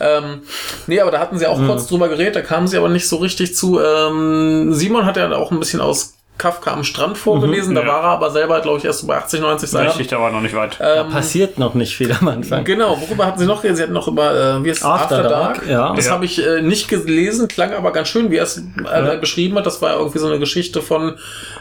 [0.00, 0.42] Ähm,
[0.86, 3.16] nee, aber da hatten sie auch kurz drüber geredet, da kamen sie aber nicht so
[3.16, 3.80] richtig zu.
[3.80, 7.86] Ähm, Simon hat ja auch ein bisschen aus Kafka am Strand vorgelesen, da ja.
[7.88, 9.88] war er aber selber, glaube ich, erst so bei 80, 90 Seiten.
[9.88, 10.78] Richtig, da war noch nicht weit.
[10.78, 12.64] Da passiert noch nicht viel am Anfang.
[12.64, 13.76] Genau, worüber hatten Sie noch geredet?
[13.78, 14.84] Sie hatten noch über, äh, wie ist es?
[14.84, 15.94] After Dark, ja.
[15.94, 16.12] Das Ja.
[16.12, 19.66] habe ich äh, nicht gelesen, klang aber ganz schön, wie er es äh, beschrieben hat.
[19.66, 21.16] Das war irgendwie so eine Geschichte von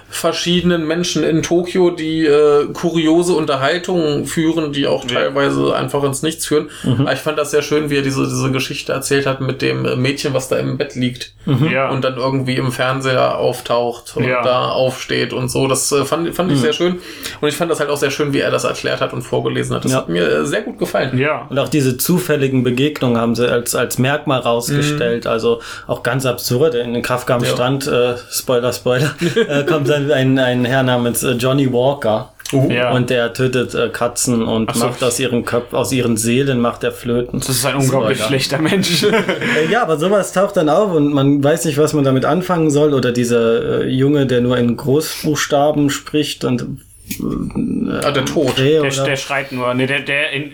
[0.10, 6.46] verschiedenen Menschen in Tokio, die äh, kuriose Unterhaltungen führen, die auch teilweise einfach ins Nichts
[6.46, 6.70] führen.
[6.84, 7.02] Mhm.
[7.02, 9.86] Aber ich fand das sehr schön, wie er diese, diese Geschichte erzählt hat mit dem
[9.86, 11.90] äh, Mädchen, was da im Bett liegt ja.
[11.90, 14.42] und dann irgendwie im Fernseher auftaucht und Ja.
[14.72, 15.68] Aufsteht und so.
[15.68, 17.00] Das äh, fand, fand ich sehr schön.
[17.42, 19.76] Und ich fand das halt auch sehr schön, wie er das erklärt hat und vorgelesen
[19.76, 19.86] hat.
[19.86, 19.98] Das Ja.
[20.00, 21.18] hat mir äh, sehr gut gefallen.
[21.18, 21.46] ja.
[21.50, 25.28] Und auch diese zufälligen Begegnungen haben sie als, als Merkmal rausgestellt.
[25.28, 26.76] Also auch ganz absurd.
[26.76, 27.50] In den Kafka am Ja.
[27.50, 29.16] Strand, äh, Spoiler, Spoiler,
[29.48, 32.34] äh, kommt dann ein, ein Herr namens äh, Johnny Walker.
[32.54, 32.92] Ja.
[32.92, 34.86] Und der tötet äh, Katzen und so.
[34.86, 37.40] macht aus ihren Köpfen, aus ihren Seelen macht er Flöten.
[37.40, 38.28] Das ist ein unglaublich Spoiler.
[38.30, 39.04] schlechter Mensch.
[39.58, 42.70] Äh, ja, aber sowas taucht dann auf und man weiß nicht, was man damit anfangen
[42.70, 42.94] soll.
[42.94, 46.66] Oder dieser äh, Junge, der nur in Großbuchstaben spricht und
[48.02, 48.58] Ah, der Tod.
[48.58, 49.74] Der, der schreit nur.
[49.74, 50.52] Nee, der, der, in,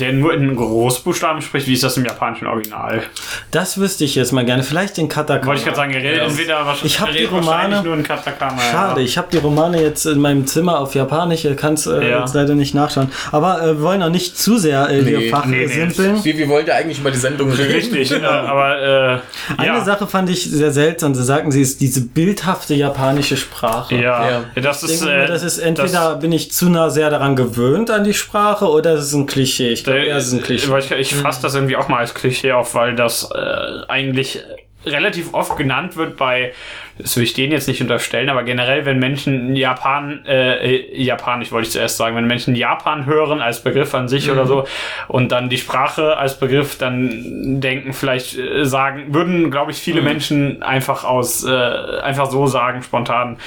[0.00, 1.66] der nur in Großbuchstaben spricht.
[1.66, 3.02] Wie ist das im japanischen Original?
[3.50, 4.62] das wüsste ich jetzt mal gerne.
[4.62, 5.46] Vielleicht in Katakana.
[5.46, 8.58] Wollte ich gerade sagen, er redet entweder wahrscheinlich, Ich hab die Romane- nur in Katakana.
[8.60, 9.06] Schade, Ja.
[9.06, 12.20] ich habe die Romane jetzt in meinem Zimmer auf Japanisch, kann es äh, Ja.
[12.20, 13.10] jetzt leider nicht nachschauen.
[13.32, 15.72] Aber äh, wir wollen auch nicht zu sehr äh, Nee, hier Fach nee, äh, nee.
[15.72, 16.24] simpeln.
[16.24, 17.72] Wir, wir wollten ja eigentlich über die Sendung reden.
[17.74, 19.18] Richtig, äh, aber äh,
[19.58, 19.84] Eine ja.
[19.84, 21.14] Sache fand ich sehr seltsam.
[21.14, 23.94] Sie sagten, sie ist diese bildhafte japanische Sprache.
[23.96, 27.10] Ja, das Ich ist, denke mir, äh, das ist entweder bin ich zu nah sehr
[27.10, 29.70] daran gewöhnt an die Sprache oder es ist ein Klischee.
[29.72, 30.78] Ich es ist ein Klischee.
[30.78, 34.40] Ich, ich fasse das irgendwie auch mal als Klischee auf, weil das äh, eigentlich
[34.86, 36.52] relativ oft genannt wird bei
[36.98, 41.50] das will ich denen jetzt nicht unterstellen, aber generell, wenn Menschen Japan, äh, äh, Japanisch
[41.50, 44.66] wollte ich zuerst sagen, wenn Menschen Japan hören als Begriff an sich oder so
[45.08, 50.02] und dann die Sprache als Begriff, dann denken vielleicht, äh, sagen, würden, glaube ich, viele
[50.02, 53.38] Menschen einfach aus, äh, einfach so sagen, spontan,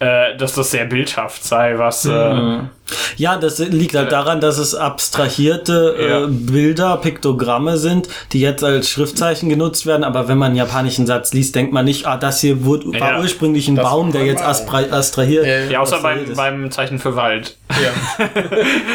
[0.00, 2.60] äh, dass das sehr bildhaft sei, was, äh,
[3.16, 6.24] Ja, das liegt halt daran, dass es abstrahierte Ja.
[6.24, 10.02] äh, Bilder, Piktogramme sind, die jetzt als Schriftzeichen genutzt werden.
[10.02, 13.12] Aber wenn man einen japanischen Satz liest, denkt man nicht, ah, das hier wurde, war
[13.12, 13.20] Ja.
[13.20, 15.46] ursprünglich ein Baum, der jetzt aspra abstrahiert.
[15.46, 17.56] Ja, ja, außer beim, beim Zeichen für Wald.
[17.70, 18.26] Ja.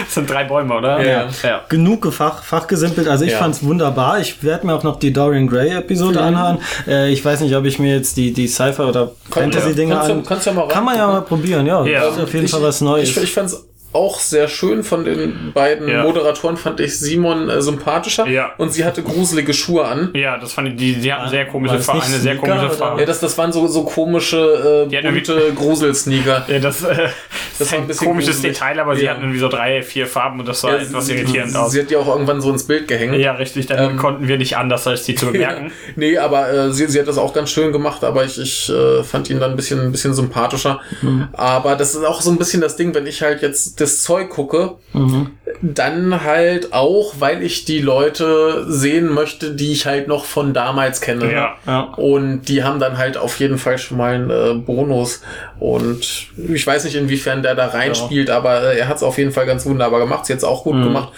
[0.03, 1.01] Das sind drei Bäume, oder?
[1.03, 1.27] Ja.
[1.43, 1.61] ja.
[1.69, 3.07] genug Fach, fachgesimpelt.
[3.07, 3.37] Also ich Ja.
[3.39, 4.19] fand's wunderbar.
[4.19, 6.57] Ich werde mir auch noch die Dorian Gray Episode anhören.
[6.87, 10.13] Äh, ich weiß nicht, ob ich mir jetzt die, die Sci-Fi oder Fantasy-Dinger Kannst du-
[10.13, 10.25] an...
[10.25, 11.85] kannst du ja mal Kann man ja mal probieren, ja.
[11.85, 12.01] Ja.
[12.05, 13.09] Das ist auf jeden Fall was Neues.
[13.09, 13.65] Ich, ich fand es
[13.95, 16.03] auch sehr schön von den beiden Ja.
[16.03, 18.27] Moderatoren, fand ich Simon äh, sympathischer.
[18.27, 18.51] Ja.
[18.57, 20.11] Und sie hatte gruselige Schuhe an.
[20.13, 22.69] Ja, das fand ich, die, die hatten sehr komische Farbe, eine sehr komische?
[22.71, 22.99] Farbe.
[23.01, 26.45] Ja, das, das waren so, so komische, Die äh, bunte Gruselsneaker.
[26.47, 26.95] Ja, das, äh,
[27.57, 28.57] das ist war ein ein bisschen komisches gruselig.
[28.59, 29.11] Detail, aber sie Ja.
[29.11, 31.71] hatten irgendwie so drei, vier Farben und das sah Ja, etwas sie- irritierend sie, aus.
[31.71, 33.15] Sie hat ja auch irgendwann so ins Bild gehängt.
[33.15, 35.71] ja, richtig, dann konnten wir nicht anders, als die zu bemerken.
[35.95, 39.03] Nee, aber äh, sie, sie hat das auch ganz schön gemacht, aber ich, ich äh,
[39.03, 40.81] fand ihn dann ein bisschen, ein bisschen sympathischer.
[41.01, 41.27] Mhm.
[41.33, 44.29] Aber das ist auch so ein bisschen das Ding, wenn ich halt jetzt das Zeug
[44.29, 45.31] gucke, Mhm.
[45.61, 51.01] dann halt auch, weil ich die Leute sehen möchte, die ich halt noch von damals
[51.01, 51.31] kenne.
[51.31, 51.55] Ja.
[51.65, 51.81] Ja.
[51.97, 55.21] Und die haben dann halt auf jeden Fall schon mal einen äh, Bonus.
[55.59, 59.31] Und ich weiß nicht, inwiefern der da reinspielt, aber äh, er hat es auf jeden
[59.31, 60.25] Fall ganz wunderbar gemacht.
[60.25, 60.71] Sie hat es auch Mhm.
[60.71, 61.09] gut gemacht.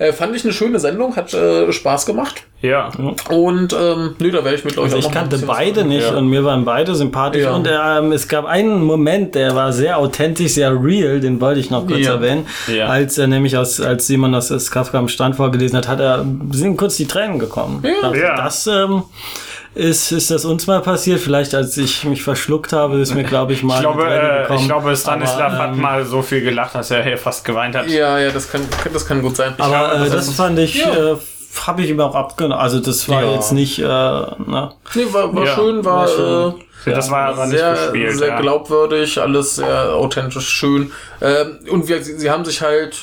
[0.00, 2.44] Äh, fand ich eine schöne Sendung, hat äh, Spaß gemacht.
[2.62, 2.88] Ja.
[3.28, 5.46] Und ähm, nö, da werde ich mit euch Also auch ich noch mal ein kannte
[5.46, 6.16] beide nicht Ja.
[6.16, 7.42] und mir waren beide sympathisch.
[7.42, 7.54] Ja.
[7.54, 11.70] Und ähm, es gab einen Moment, der war sehr authentisch, sehr real, den wollte ich
[11.70, 12.14] noch kurz Ja.
[12.14, 12.46] erwähnen.
[12.74, 12.86] Ja.
[12.86, 16.24] Als er nämlich aus, als Simon das, das Kafka am Stand vorgelesen hat, hat er,
[16.52, 17.84] sind kurz die Tränen gekommen.
[18.02, 18.36] Also Ja.
[18.36, 19.02] Das ähm,
[19.74, 21.20] ist, ist das uns mal passiert.
[21.20, 24.66] Vielleicht als ich mich verschluckt habe, ist mir, glaube ich, mal Ich glaube, äh, ich
[24.66, 27.88] glaube, Stanislav Aber, hat ähm, mal so viel gelacht, dass er hier fast geweint hat.
[27.88, 29.54] Ja, ja, das kann, das kann gut sein.
[29.58, 31.12] Aber glaube, äh, das das, fand ich, Ja.
[31.12, 31.16] äh,
[31.66, 32.58] habe ich ihm auch abgenommen.
[32.58, 33.34] Also das war Ja.
[33.34, 34.72] jetzt nicht, äh, ne?
[34.94, 36.54] nee, war, war Ja, schön, war, war schön.
[36.86, 38.16] Äh, das war aber nicht sehr, gespielt.
[38.18, 38.40] sehr ja.
[38.40, 40.90] glaubwürdig, alles sehr authentisch, schön.
[41.20, 42.96] Ähm, und wir, sie, sie haben sich halt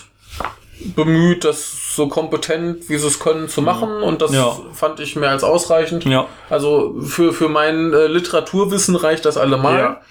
[0.96, 4.02] bemüht, das so kompetent, wie sie es können, zu machen.
[4.04, 4.56] Und das Ja.
[4.74, 6.06] fand ich mehr als ausreichend.
[6.06, 6.26] Ja.
[6.50, 9.80] Also für, für mein äh, Literaturwissen reicht das allemal.
[9.80, 10.02] Ja.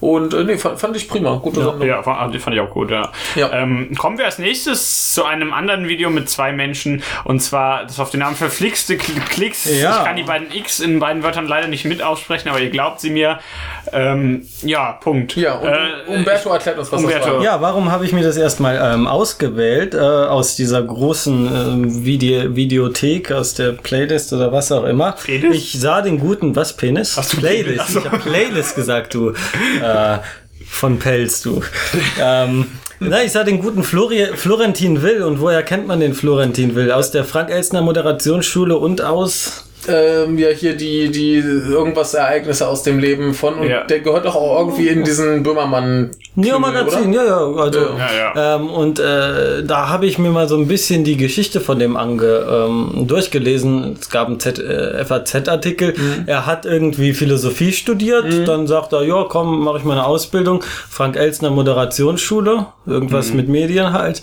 [0.00, 1.36] Und äh, nee, fand, fand ich prima.
[1.36, 1.86] Gute Sendung.
[1.86, 3.12] Ja, fand, die fand ich auch gut, ja.
[3.36, 3.52] Ja.
[3.52, 8.00] Ähm, kommen wir als nächstes zu einem anderen Video mit zwei Menschen und zwar das
[8.00, 9.64] auf den Namen verflixte Kl- Klicks.
[9.80, 9.98] Ja.
[10.00, 12.98] Ich kann die beiden X in beiden Wörtern leider nicht mit aussprechen, aber ihr glaubt
[13.00, 13.38] sie mir.
[13.92, 15.36] Ähm, ja, Punkt.
[15.36, 17.26] Ja, und Äh, Umberto erklärt uns, was Umberto.
[17.26, 17.42] das war.
[17.44, 19.94] Ja, warum habe ich mir das erstmal ähm, ausgewählt?
[19.94, 25.12] Äh, aus dieser großen ähm, Vide Videothek, aus der Playlist oder was auch immer.
[25.22, 25.56] Penis?
[25.56, 27.16] Ich sah den guten, was Penis?
[27.16, 27.66] Hast du Playlist.
[27.86, 27.92] Penis?
[27.92, 27.98] So.
[28.00, 29.30] Ich habe Playlist gesagt, du.
[29.30, 30.18] Äh,
[30.66, 31.60] von Pelz, du.
[32.20, 32.66] ähm,
[32.98, 35.22] na, ich sah den guten Flori Florentin Will.
[35.22, 36.90] Und woher kennt man den Florentin Will?
[36.92, 39.68] Aus der Frank-Elstner Moderationsschule und aus...
[39.88, 43.84] ähm, ja hier die, die irgendwas Ereignisse aus dem Leben von und Ja.
[43.84, 46.10] der gehört doch auch irgendwie in diesen Böhmermann.
[46.34, 47.38] Neo Magazin, ja, ja.
[47.56, 48.56] Also, Ja, ja.
[48.56, 51.96] Ähm, und äh, da habe ich mir mal so ein bisschen die Geschichte von dem
[51.96, 53.96] ange ähm, durchgelesen.
[54.00, 55.94] Es gab einen Z, äh, FAZ-Artikel.
[56.26, 58.48] Er hat irgendwie Philosophie studiert.
[58.48, 60.62] Dann sagt er, ja, komm, mache ich mal eine Ausbildung.
[60.88, 64.22] Frank Elsner Moderationsschule, irgendwas mit Medien halt.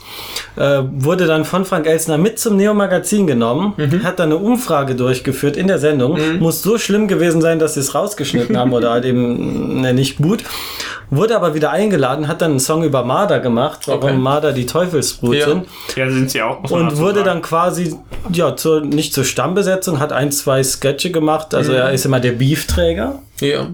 [0.56, 3.74] Äh, wurde dann von Frank Elsner mit zum Neo Magazin genommen.
[4.04, 6.18] Hat dann eine Umfrage durchgeführt in der Sendung.
[6.40, 10.18] Muss so schlimm gewesen sein, dass sie es rausgeschnitten haben oder halt eben ne, nicht
[10.18, 10.44] gut.
[11.12, 14.18] Wurde aber wieder eingeladen, hat dann einen Song über Marder gemacht, warum Okay.
[14.18, 15.46] Marder die Teufelsbrut Ja.
[15.48, 15.66] sind.
[15.96, 16.70] Ja, sind sie auch.
[16.70, 17.26] Und wurde sagen.
[17.26, 17.96] dann quasi,
[18.32, 21.56] ja, zur, nicht zur Stammbesetzung, hat ein, zwei Sketche gemacht.
[21.56, 23.20] Also er ist immer der Beefträger.
[23.42, 23.68] Ja.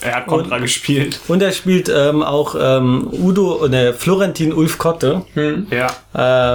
[0.00, 1.20] Er hat Contra gespielt.
[1.28, 5.22] Und er spielt ähm, auch ähm, Udo, ne, Florentin Ulf Kotte.
[5.70, 5.88] Ja.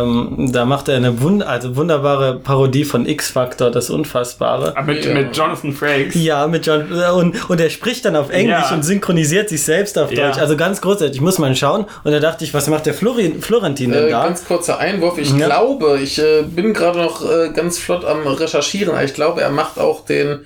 [0.01, 4.75] Ähm, da macht er eine wund also wunderbare Parodie von X-Factor, das Unfassbare.
[4.75, 5.13] Aber Mit, Ja.
[5.13, 6.15] mit Jonathan Frakes.
[6.15, 8.73] Ja, mit John äh, und, und er spricht dann auf Englisch Ja.
[8.75, 10.27] und synchronisiert sich selbst auf Ja.
[10.27, 10.39] Deutsch.
[10.39, 11.15] Also ganz großartig.
[11.15, 11.85] Ich muss mal schauen.
[12.03, 14.23] Und da dachte ich, was macht der Flori Florentin denn Äh, da?
[14.23, 15.17] ganz kurzer Einwurf.
[15.17, 15.45] Ich Ja.
[15.45, 18.93] glaube, ich äh, bin gerade noch äh, ganz flott am Recherchieren.
[18.93, 20.39] aber Ich glaube, er macht auch den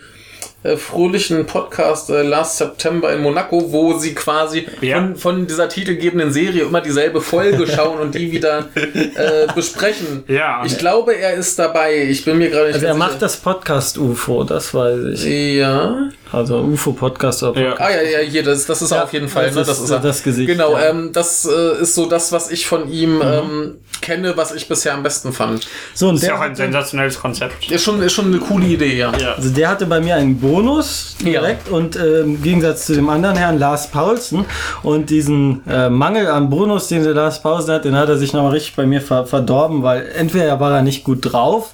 [0.66, 4.98] äh, fröhlichen Podcast äh, Last September in Monaco, wo sie quasi Ja.
[4.98, 10.24] von, von dieser titelgebenden Serie immer dieselbe Folge schauen und die wieder äh, besprechen.
[10.28, 10.64] Ja.
[10.66, 12.04] Ich glaube, er ist dabei.
[12.04, 15.56] Ich bin mir gerade nicht Also er macht das Podcast UFO, das weiß ich.
[15.58, 16.10] Ja.
[16.32, 17.44] Also UFO-Podcast.
[17.44, 17.76] oder Ja.
[17.78, 19.52] Ah ja, ja, hier, das, das ist Ja, auf jeden Fall.
[19.52, 19.86] das ne?
[19.86, 19.98] ist, er.
[20.00, 20.90] äh, das Gesicht, Genau, ja.
[20.90, 24.94] ähm, das äh, ist so das, was ich von ihm ähm, kenne, was ich bisher
[24.96, 25.68] am besten fand.
[25.94, 27.72] So, und Ist ja auch ein sensationelles Konzept.
[27.72, 29.14] Ist schon, ist schon eine coole Idee, ja.
[29.18, 29.34] Ja.
[29.36, 33.36] also der hatte bei mir einen Bonus direkt und äh, im Gegensatz zu dem anderen
[33.36, 34.46] Herrn Lars Paulsen
[34.84, 38.32] und diesen äh, Mangel an Bonus, den der Lars Paulsen hat, den hat er sich
[38.32, 41.72] nochmal richtig bei mir ver verdorben, weil entweder war er nicht gut drauf,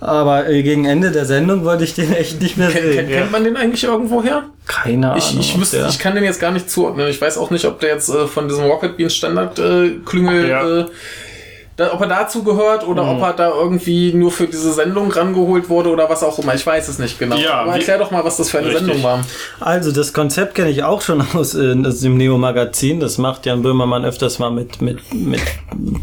[0.00, 3.06] aber äh, gegen Ende der Sendung wollte ich den echt nicht mehr sehen.
[3.08, 4.42] Kennt man den eigentlich irgendwo her?
[4.66, 5.18] Keine Ahnung.
[5.38, 7.06] Ich, ich, der- ich kann den jetzt gar nicht zuordnen.
[7.06, 10.48] Ich weiß auch nicht, ob der jetzt äh, von diesem Rocket Beans Standard äh, Klüngel,
[10.48, 10.86] Ja.
[11.76, 15.68] Da, ob er dazu gehört oder ob er da irgendwie nur für diese Sendung rangeholt
[15.68, 16.54] wurde oder was auch immer.
[16.54, 17.36] Ich weiß es nicht genau.
[17.36, 18.84] Ja, Aber erklär doch mal, was das für eine Richtig.
[18.86, 19.24] Sendung war.
[19.58, 23.00] Also das Konzept kenne ich auch schon aus, äh, aus dem Neo-Magazin.
[23.00, 25.42] Das macht Jan Böhmermann öfters mal mit, mit, mit,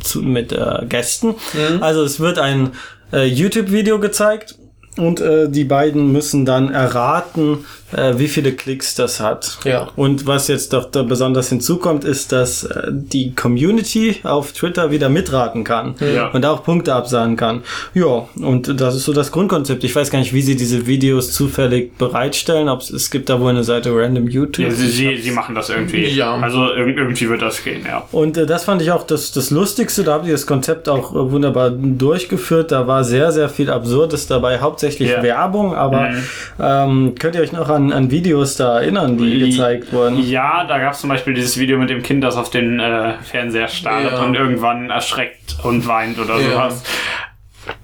[0.03, 1.35] zu, mit äh, Gästen.
[1.79, 2.71] Also es wird ein
[3.13, 4.55] äh, YouTube-Video gezeigt
[4.97, 7.59] und äh, die beiden müssen dann erraten,
[7.95, 9.57] äh, wie viele Klicks das hat.
[9.63, 9.87] Ja.
[9.95, 15.07] Und was jetzt doch da besonders hinzukommt, ist, dass äh, die Community auf Twitter wieder
[15.09, 16.27] mitraten kann Ja.
[16.31, 17.61] und auch Punkte absagen kann.
[17.93, 19.83] Ja, und das ist so das Grundkonzept.
[19.85, 22.67] Ich weiß gar nicht, wie sie diese Videos zufällig bereitstellen.
[22.69, 24.65] Ob es gibt da wohl eine Seite Random YouTube.
[24.65, 26.05] Ja, sie, sie, sie machen das irgendwie.
[26.07, 26.35] Ja.
[26.35, 28.03] Also irg- irgendwie wird das gehen, ja.
[28.11, 30.03] Und äh, das fand ich auch das, das Lustigste.
[30.03, 32.71] Da habt ihr das Konzept auch äh, wunderbar durchgeführt.
[32.71, 34.59] Da war sehr, sehr viel Absurdes dabei.
[34.59, 35.23] Hauptsächlich Ja.
[35.23, 36.23] Werbung, aber Mhm.
[36.59, 40.17] ähm, könnt ihr euch noch an, an Videos da erinnern, die gezeigt wurden?
[40.21, 43.13] Ja, da gab es zum Beispiel dieses Video mit dem Kind, das auf den äh,
[43.21, 44.23] Fernseher starrt Ja.
[44.23, 46.49] und irgendwann erschreckt und weint oder Ja.
[46.51, 46.83] sowas.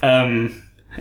[0.01, 0.51] Ähm,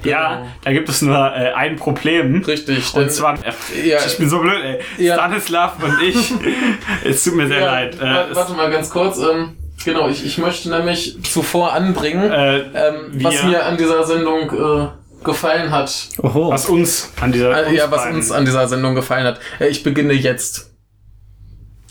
[0.04, 2.42] Ja, da gibt es nur äh, ein Problem.
[2.46, 2.92] Richtig.
[2.92, 3.96] denn- Und zwar, äh, Ja.
[4.06, 5.04] ich bin so blöd, ey.
[5.06, 5.14] Ja.
[5.14, 6.34] Stanislav und ich,
[7.04, 7.94] es tut mir sehr Ja, leid.
[7.94, 9.18] Äh, wa- warte mal ganz kurz.
[9.18, 9.56] Ähm,
[9.86, 12.64] genau, ich, ich möchte nämlich zuvor anbringen, äh, ähm,
[13.22, 14.88] was wir- mir an dieser Sendung äh,
[15.24, 16.08] gefallen hat.
[16.22, 16.50] Oho.
[16.50, 19.40] was uns an dieser Äh, ja, was uns an dieser Sendung gefallen hat.
[19.58, 20.70] Äh, ich beginne jetzt.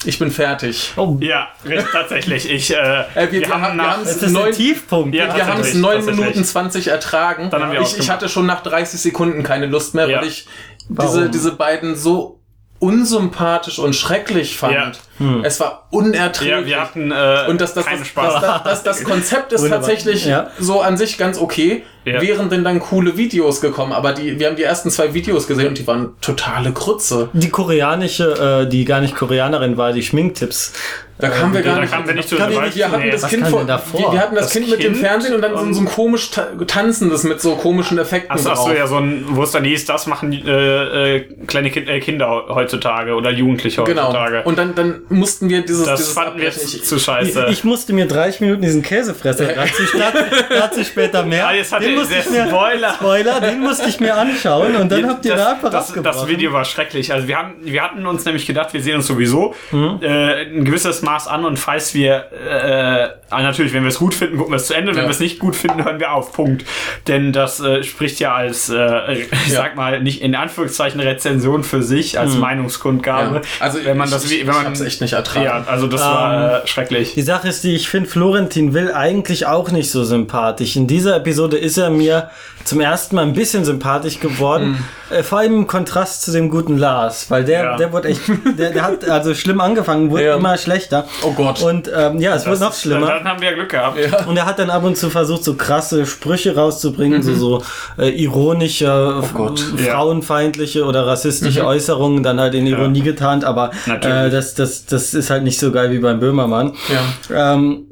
[0.05, 0.93] Ich bin fertig.
[0.97, 1.47] Oh, Ja,
[1.91, 2.49] tatsächlich.
[2.49, 2.75] Ich, äh,
[3.15, 5.15] Äh, wir- wir haben- nach, das ist neun- Tiefpunkt.
[5.15, 6.19] Ja, Wir haben es tatsächlich, 9 tatsächlich.
[6.25, 7.49] Minuten 20 ertragen.
[7.49, 10.19] Dann haben wir ich, ich hatte schon nach 30 Sekunden keine Lust mehr, Ja.
[10.19, 10.47] weil ich
[10.89, 11.11] Warum?
[11.11, 12.34] diese, diese beiden so
[12.85, 14.73] unsympathisch und schrecklich fand.
[14.73, 14.91] Ja.
[15.43, 16.59] Es war unerträglich.
[16.59, 18.33] ja, wir hatten äh, und das, das, keinen das, Spaß.
[18.33, 20.51] das, das, das, das Konzept ist tatsächlich Ja.
[20.59, 21.83] so an sich ganz okay.
[22.03, 22.21] Ja.
[22.21, 25.69] Wären denn dann coole Videos gekommen, aber die, wir haben die ersten zwei Videos gesehen
[25.69, 27.29] und die waren totale Krütze.
[27.33, 30.73] Die koreanische, äh, die gar nicht Koreanerin war, die Schminktipps.
[31.17, 31.93] Da kamen wir gar da nicht.
[31.93, 32.49] kamen wir nicht zu ich weit.
[32.49, 33.11] nicht- wir hatten Nee.
[33.11, 33.99] das was Kind vor, denn davor?
[34.01, 36.31] wir, wir hatten das, Das kind, mit dem Fernsehen und dann so, so ein komisch
[36.31, 38.59] ta tanzendes mit so komischen Effekten Achso, drauf.
[38.67, 42.01] achso, ja, so ein, wo es dann hieß, das machen äh, äh, kleine kind, äh,
[42.01, 44.03] Kinder heutzutage oder Jugendliche Genau.
[44.09, 44.43] heutzutage.
[44.43, 47.47] Und dann, dann mussten wir dieses, das dieses fanden wir Ich- zu scheiße.
[47.49, 49.83] Ich musste mir 30 Minuten diesen Käsefresser, dazu,
[50.49, 51.47] dazu später mehr.
[51.47, 52.93] ah, jetzt hat den musste ich mir, Spoiler.
[52.95, 56.51] Spoiler, den musste ich mir anschauen und dann habt ihr da einfach das, das Video
[56.51, 57.13] war schrecklich.
[57.13, 59.53] Also wir, haben, wir hatten uns nämlich gedacht, wir sehen uns sowieso
[60.01, 64.13] äh, ein gewisses Maß an und falls wir, äh, ah, natürlich, wenn wir es gut
[64.13, 64.91] finden, gucken wir es zu Ende.
[64.91, 65.03] Wenn Ja.
[65.03, 66.33] wir es nicht gut finden, hören wir auf.
[66.33, 66.65] Punkt.
[67.07, 69.55] Denn das äh, spricht ja als, äh, ich Ja.
[69.61, 73.35] sag mal, nicht in Anführungszeichen Rezension für sich, als Meinungskundgabe.
[73.37, 73.41] Ja.
[73.59, 75.45] Also wenn man ich, das, wenn man, ich echt nicht ertragen.
[75.45, 77.13] ja, also das war äh, schrecklich.
[77.13, 80.75] Die Sache ist die, ich finde Florentin Will eigentlich auch nicht so sympathisch.
[80.75, 82.29] In dieser Episode ist er mir
[82.65, 84.83] zum ersten Mal ein bisschen sympathisch geworden.
[85.09, 87.77] Äh, vor allem im Kontrast zu dem guten Lars, weil der, Ja.
[87.77, 88.21] der wurde echt,
[88.57, 90.35] der, der hat also schlimm angefangen, wurde Ja.
[90.35, 91.05] immer schlechter.
[91.23, 91.61] Oh Gott.
[91.61, 93.05] Und ähm, ja, es wurde noch Das- schlimmer.
[93.07, 93.97] Dann haben wir Glück gehabt.
[93.99, 94.25] Ja.
[94.25, 97.61] Und er hat dann ab und zu versucht, so krasse Sprüche rauszubringen, so, so
[97.99, 99.39] äh, ironische, Mhm.
[99.39, 105.13] Oh frauenfeindliche oder rassistische Äußerungen dann halt in Ironie getarnt, aber äh, das, das, das
[105.13, 106.73] ist halt nicht so geil wie beim Böhmermann.
[107.29, 107.53] Ja.
[107.53, 107.87] Ähm,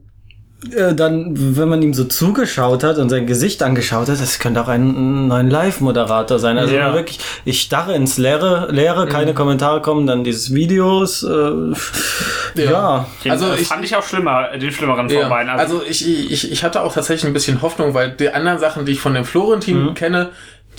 [0.76, 4.62] äh, dann, wenn man ihm so zugeschaut hat und sein Gesicht angeschaut hat, das könnte
[4.62, 6.58] auch ein, ein Live-Moderator sein.
[6.58, 6.94] Also Ja.
[6.94, 11.24] wirklich, ich starre ins Leere, Leere keine Kommentare kommen, dann dieses Videos.
[11.24, 13.06] Äh, ja.
[13.24, 15.30] Den Also äh, ich- fand ich auch schlimmer, den schlimmeren von Ja.
[15.30, 15.50] beiden.
[15.50, 18.94] Also ich, ich, ich hatte auch tatsächlich ein bisschen Hoffnung, weil die anderen Sachen, die
[18.94, 19.94] ich von dem Florentin Mhm.
[19.96, 20.30] kenne,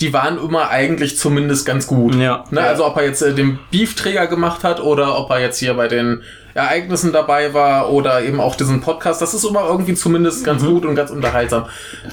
[0.01, 2.15] die waren immer eigentlich zumindest ganz gut.
[2.15, 2.43] Ja.
[2.51, 2.61] Ne?
[2.61, 5.87] Also ob er jetzt äh, den Beefträger gemacht hat oder ob er jetzt hier bei
[5.87, 6.21] den
[6.53, 10.67] Ereignissen dabei war oder eben auch diesen Podcast, das ist immer irgendwie zumindest ganz Mhm.
[10.67, 11.65] gut und ganz unterhaltsam.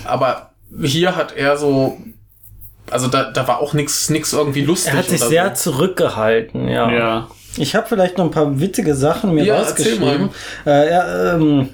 [0.05, 0.51] Aber
[0.83, 1.99] hier hat er so,
[2.91, 4.93] also da, da war auch nichts nix irgendwie lustig.
[4.93, 5.71] Er hat sich oder sehr so.
[5.73, 6.91] zurückgehalten, ja.
[6.91, 7.29] ja.
[7.57, 10.31] Ich habe vielleicht noch ein paar witzige Sachen mir Ja, erzähl rausgeschrieben.
[10.65, 11.69] Äh, er, ähm,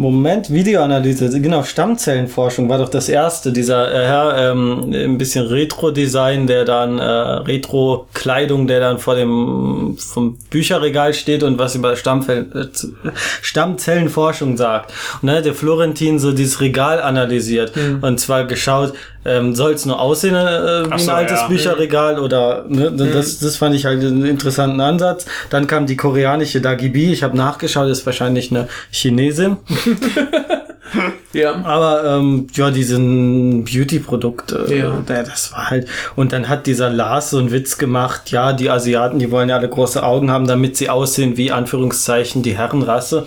[0.00, 6.46] Moment, Videoanalyse, genau, Stammzellenforschung war doch das erste, dieser äh, Herr, ähm, ein bisschen Retro-Design,
[6.46, 12.46] der dann, äh, Retro-Kleidung, der dann vor dem vom Bücherregal steht und was über Stammfell,
[12.54, 13.10] äh,
[13.42, 14.92] Stammzellenforschung sagt.
[15.20, 18.92] Und dann hat der Florentin so dieses Regal analysiert und zwar geschaut,
[19.24, 21.48] ähm, soll es nur aussehen äh, wie so, ein altes ja.
[21.48, 25.26] Bücherregal oder ne, das, das fand ich halt einen interessanten Ansatz.
[25.50, 29.58] Dann kam die koreanische Dagibi, ich habe nachgeschaut, ist wahrscheinlich eine Chinesin.
[29.94, 31.17] はっ。
[31.34, 31.56] Ja.
[31.64, 34.90] Aber ähm, ja, diesen Beauty-Produkte, äh, Ja.
[35.06, 35.86] der- das war halt.
[36.16, 39.56] Und dann hat dieser Lars so einen Witz gemacht, ja, die Asiaten, die wollen ja
[39.56, 43.26] alle große Augen haben, damit sie aussehen wie Anführungszeichen die Herrenrasse.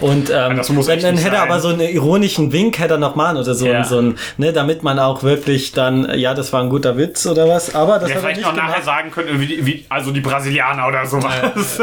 [0.00, 3.16] Und ähm, das muss dann, hätte er aber so einen ironischen Wink hätte er noch
[3.16, 3.84] machen oder so, Ja.
[3.84, 7.26] so ein, ne, damit man auch wirklich dann, äh, ja, das war ein guter Witz
[7.26, 7.74] oder was.
[7.74, 8.84] Aber das Der hat er vielleicht nicht noch nachher gemacht.
[8.84, 11.32] sagen könnte, wie, wie, also die Brasilianer oder sowas.
[11.52, 11.78] Das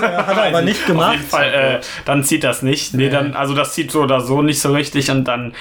[0.00, 1.12] äh, hat er aber nicht Auf gemacht.
[1.14, 2.94] jeden Fall, äh, dann zieht das nicht.
[2.94, 5.52] Nee, dann, also das zieht so oder so nicht so richtig und dann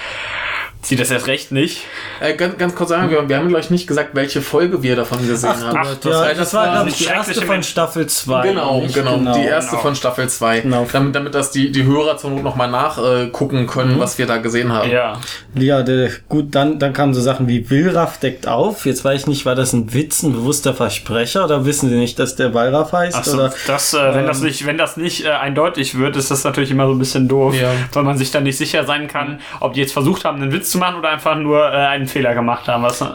[0.83, 1.81] zieht das erst recht nicht.
[2.19, 5.25] Äh, ganz, ganz kurz sagen, wir, wir haben gleich nicht gesagt, welche Folge wir davon
[5.25, 5.77] gesehen haben.
[5.81, 7.63] ach, das, ja, heißt, das war, glaube ich, die schreckliche erste von.
[7.63, 8.47] Staffel 2.
[8.47, 8.93] Genau, nicht?
[8.93, 9.81] genau, die erste genau.
[9.81, 10.61] von Staffel 2.
[10.61, 10.87] Genau.
[10.91, 14.71] Damit, damit das die, die Hörer zur Not nochmal nachgucken können, was wir da gesehen
[14.71, 14.91] haben.
[14.91, 15.19] Ja.
[15.55, 18.85] Ja, der, gut, dann, dann kamen so Sachen wie Willraff deckt auf.
[18.85, 22.19] Jetzt weiß ich nicht, war das ein Witz, ein bewusster Versprecher oder wissen Sie nicht,
[22.19, 23.15] dass der Wallraff heißt?
[23.15, 23.53] Achso, oder?
[23.67, 26.87] das, äh, wenn das nicht, wenn das nicht äh, eindeutig wird, ist das natürlich immer
[26.87, 27.71] so ein bisschen doof, Ja.
[27.93, 30.72] weil man sich dann nicht sicher sein kann, ob die jetzt versucht haben, einen Witz
[30.73, 32.83] zu machen oder einfach nur äh, einen Fehler gemacht haben.
[32.83, 33.05] Was, äh,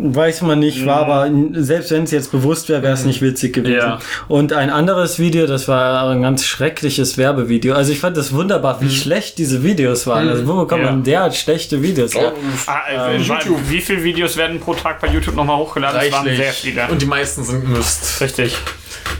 [0.00, 3.52] Weiß man nicht, war aber selbst wenn es jetzt bewusst wäre, wäre es nicht witzig
[3.52, 3.78] gewesen.
[3.78, 3.98] Ja.
[4.28, 7.74] Und ein anderes Video, das war ein ganz schreckliches Werbevideo.
[7.74, 10.28] Also ich fand das wunderbar, wie schlecht diese Videos waren.
[10.28, 10.90] Also wo bekommt Ja.
[10.92, 12.14] man derart schlechte Videos?
[12.14, 12.32] her?
[12.68, 13.58] ah, äh, YouTube.
[13.68, 16.00] Wie viele Videos werden pro Tag bei YouTube nochmal hochgeladen?
[16.00, 16.44] Das waren Reichlich.
[16.44, 16.86] sehr viele.
[16.92, 18.20] Und die meisten sind Mist.
[18.20, 18.56] Richtig.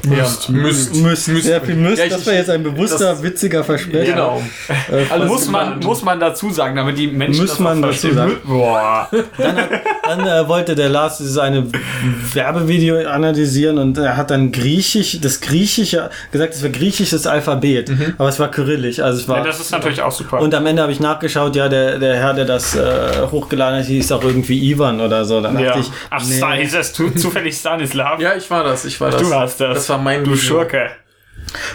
[0.08, 0.94] Ja, Mist.
[0.94, 1.98] Müsst, sehr viel müsst.
[1.98, 4.12] Ja, ich- das war jetzt ein bewusster, das- witziger Versprecher.
[4.12, 4.42] Genau.
[5.26, 8.14] muss, man, muss man dazu sagen, damit die Menschen Muss das man dazu verstehen.
[8.16, 8.36] sagen.
[8.44, 9.08] Boah.
[10.06, 11.66] Dann äh, wollte der Lars dieses eine
[12.32, 18.28] Werbevideo analysieren und er hat dann griechisch, das griechische, gesagt, es war griechisches Alphabet, aber
[18.28, 20.40] es war kyrillisch, also es war Ja, das ist natürlich auch super.
[20.40, 22.80] und am Ende habe ich nachgeschaut, ja, der, der Herr, der das äh,
[23.30, 25.40] hochgeladen hat, hieß auch irgendwie Ivan oder so.
[25.40, 25.66] Dann ja.
[25.66, 26.62] dachte ich, Ach, nee.
[26.64, 28.20] Ist das zu, zufällig Stanislav?
[28.20, 29.22] Ja, ich war das, ich war das.
[29.22, 29.67] Du hast das.
[29.74, 30.42] Das war mein Du Video.
[30.42, 30.90] Schurke.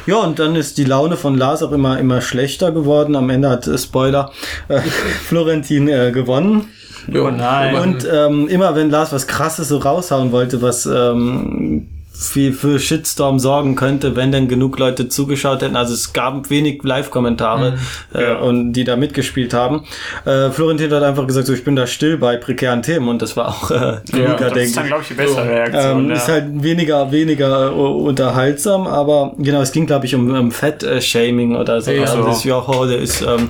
[0.06, 3.16] Ja, und dann ist die Laune von Lars auch immer, immer schlechter geworden.
[3.16, 4.32] Am Ende hat, äh, Spoiler,
[4.68, 4.80] äh,
[5.26, 6.70] Florentin äh, gewonnen.
[7.08, 7.76] Jo, nein.
[7.76, 11.63] Und ähm, immer wenn Lars was krasses so raushauen wollte, was ähm,
[12.16, 15.76] viel für Shitstorm sorgen könnte, wenn denn genug Leute zugeschaut hätten.
[15.76, 17.78] Also es gab wenig Live-Kommentare,
[18.14, 18.36] äh, Ja.
[18.38, 19.84] und die da mitgespielt haben.
[20.26, 23.36] Äh, Florentin hat einfach gesagt, so ich bin da still bei prekären Themen und das
[23.36, 24.90] war auch äh, klüger, das denke ist dann, ich.
[24.90, 26.00] glaube ich, die bessere Reaktion.
[26.04, 26.16] Ähm, ja.
[26.16, 31.56] Ist halt weniger, weniger äh, unterhaltsam, aber genau, es ging, glaube ich, um, um Fett-Shaming
[31.56, 31.92] oder so.
[31.92, 32.04] Ja.
[32.04, 33.50] also das, ja, oh, der ist, ähm,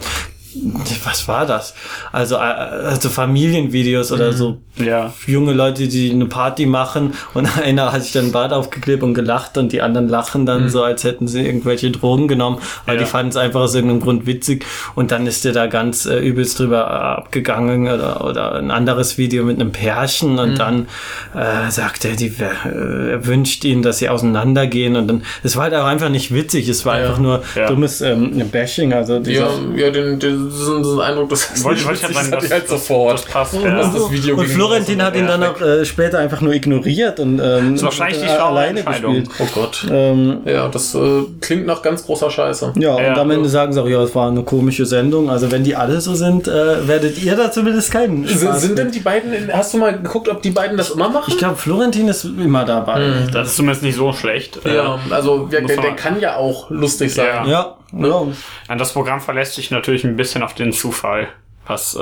[1.05, 1.73] was war das?
[2.11, 5.13] Also, äh, also Familienvideos oder so ja.
[5.27, 9.57] junge Leute, die eine Party machen und einer hat sich dann Bart aufgeklebt und gelacht
[9.57, 12.99] und die anderen lachen dann so, als hätten sie irgendwelche Drogen genommen, weil Mhm.
[13.01, 13.05] Ja.
[13.05, 14.65] die fanden es einfach aus irgendeinem Grund witzig
[14.95, 19.43] und dann ist der da ganz äh, übelst drüber abgegangen oder, oder ein anderes Video
[19.43, 20.39] mit einem Pärchen Mhm.
[20.39, 20.87] und dann
[21.35, 25.63] äh, sagt er, die äh, er wünscht ihnen, dass sie auseinandergehen und dann, es war
[25.63, 27.67] halt auch einfach nicht witzig, es war einfach nur Ja.
[27.67, 31.81] dummes ähm, Bashing, also dieser, Ja, ja den, den, diesen, diesen Eindruck, das ist Wollte
[31.81, 33.13] ich ja sagen, das das, halt sofort.
[33.19, 33.53] Das passt.
[33.55, 33.77] Das Ja.
[33.93, 37.75] das Video und Florentin hat ihn dann auch äh, später einfach nur ignoriert und ähm,
[37.75, 39.23] ist wahrscheinlich die äh, alleine Entscheidung.
[39.23, 39.39] gespielt.
[39.39, 39.85] Oh Gott.
[39.91, 42.73] Ähm, Ja, das äh, klingt nach ganz großer Scheiße.
[42.75, 43.11] ja, Ja.
[43.13, 45.29] und am Ende sagen sie auch, ja, es war eine komische Sendung.
[45.29, 48.69] Also wenn die alle so sind, äh, werdet ihr da zumindest keinen Sind, Spaß sind
[48.71, 48.77] mit.
[48.79, 51.25] denn die beiden, in, hast du mal geguckt, ob die beiden das immer machen?
[51.27, 53.27] Ich glaube, Florentin ist immer dabei.
[53.31, 54.59] Das ist zumindest nicht so schlecht.
[54.65, 57.47] ja, also der, der kann ja auch lustig sein.
[57.47, 57.75] Ja.
[57.97, 58.25] Ja,
[58.69, 58.75] ja.
[58.75, 61.27] Das Programm verlässt sich natürlich ein bisschen auf den Zufall,
[61.67, 61.99] was äh,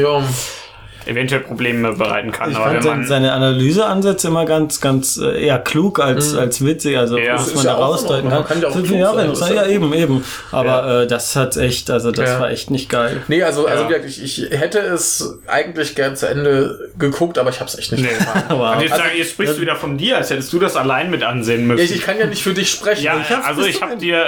[0.00, 0.22] Ja.
[1.06, 2.50] Eventuell Probleme bereiten kann.
[2.50, 6.96] Ich Aber fand man, seine Analyseansätze immer ganz, ganz äh, eher klug als, als witzig.
[6.98, 7.34] Also Ja.
[7.34, 8.38] was man ja da rausdeuten kann.
[8.40, 10.24] Man kann ja auch klug ja, sein, ist ja, eben, eben.
[10.52, 12.40] Aber äh, das hat echt, also das Ja.
[12.40, 13.22] war echt nicht geil.
[13.28, 13.90] Nee, also, also Ja.
[13.90, 18.02] wirklich, ich hätte es eigentlich gern zu Ende geguckt, aber ich habe es echt nicht
[18.02, 18.08] Nee.
[18.18, 18.42] getan.
[18.60, 18.76] Wow.
[18.76, 21.22] Und jetzt, sag- jetzt sprichst du wieder von dir, als hättest du das allein mit
[21.22, 21.78] ansehen müssen.
[21.78, 23.04] Ja, ich, ich kann ja nicht für dich sprechen.
[23.04, 24.18] Ja, ich hab's also ich habe dir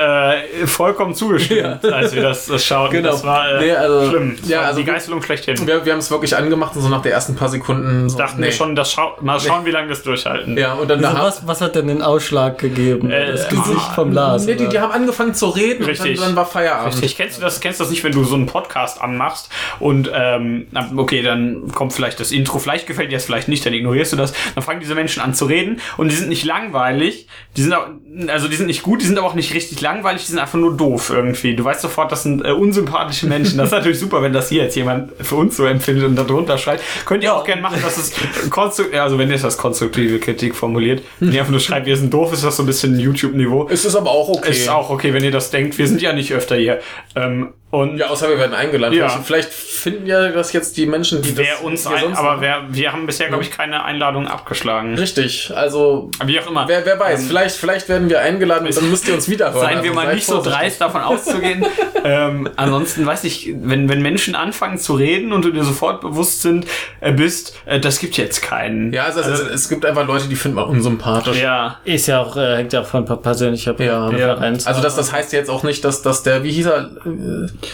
[0.62, 2.92] äh, vollkommen zugestimmt, als wir das, das schauten.
[3.02, 3.10] Genau.
[3.12, 4.36] Das war äh, Nee, also- schlimm.
[4.40, 5.66] Das ja, war also die Geißelung schlechthin.
[5.66, 8.18] Wir, wir haben es wirklich angemacht angemacht und so nach der ersten paar Sekunden so,
[8.18, 8.46] Dachten nee.
[8.46, 10.56] wir schon, das schau mal schauen, wie lange wir es durchhalten.
[10.56, 13.10] Ja, und dann da was, was hat denn den Ausschlag gegeben?
[13.10, 14.46] Äh, das Gesicht vom Lars.
[14.46, 16.12] Nee, die, die haben angefangen zu reden Richtig.
[16.12, 16.94] und dann, dann war Feierabend.
[16.94, 17.16] Richtig.
[17.16, 20.66] Kennst du das, kennst du das nicht, wenn du so einen Podcast anmachst und ähm,
[20.96, 24.16] okay, dann kommt vielleicht das Intro, vielleicht gefällt dir das vielleicht nicht, dann ignorierst du
[24.16, 27.26] das, dann fangen diese Menschen an zu reden und die sind nicht langweilig,
[27.56, 27.86] die sind auch,
[28.28, 30.58] also die sind nicht gut, die sind aber auch nicht richtig langweilig, die sind einfach
[30.58, 31.56] nur doof irgendwie.
[31.56, 33.58] Du weißt sofort, das sind äh, unsympathische Menschen.
[33.58, 36.51] Das ist natürlich super, wenn das hier jetzt jemand für uns so empfindet und darunter
[36.58, 36.82] schreibt.
[37.04, 38.12] Könnt ihr auch gerne machen, dass es
[38.50, 42.12] konstruktiv, also wenn ihr das konstruktive Kritik formuliert, wenn ihr einfach nur schreibt, wir sind
[42.12, 43.68] doof, ist das so ein bisschen YouTube-Niveau.
[43.70, 44.50] Es ist aber auch okay.
[44.50, 45.78] Ist auch okay, wenn ihr das denkt.
[45.78, 46.80] Wir sind ja nicht öfter hier.
[47.14, 48.94] Ähm, und ja, außer wir werden eingeladen.
[48.94, 49.08] Ja.
[49.08, 49.50] Vielleicht,
[49.82, 52.62] finden ja das jetzt die Menschen, die wer das uns hier ein, sonst aber wer,
[52.68, 54.96] wir haben bisher, glaube ich, keine Einladung abgeschlagen.
[54.96, 56.68] Richtig, also Wie auch immer.
[56.68, 59.52] wer, wer weiß, Ähm, vielleicht, vielleicht werden wir eingeladen und dann müsst ihr uns wieder
[59.52, 59.62] hören.
[59.62, 61.66] Seien Also wir mal seid nicht so dreist davon auszugehen.
[62.04, 66.42] ähm, ansonsten weiß ich, wenn, wenn Menschen anfangen zu reden und du dir sofort bewusst
[66.42, 66.66] sind,
[67.00, 68.92] äh, bist, äh, das gibt jetzt keinen.
[68.92, 71.40] Ja, also, es, es gibt einfach Leute, die findet man unsympathisch.
[71.40, 71.80] Ja.
[71.84, 74.66] Ist ja auch, äh, hängt ja auch von persönlicher Ja, Präferenz.
[74.66, 76.90] Also das, das heißt jetzt auch nicht, dass, dass der, wie hieß er?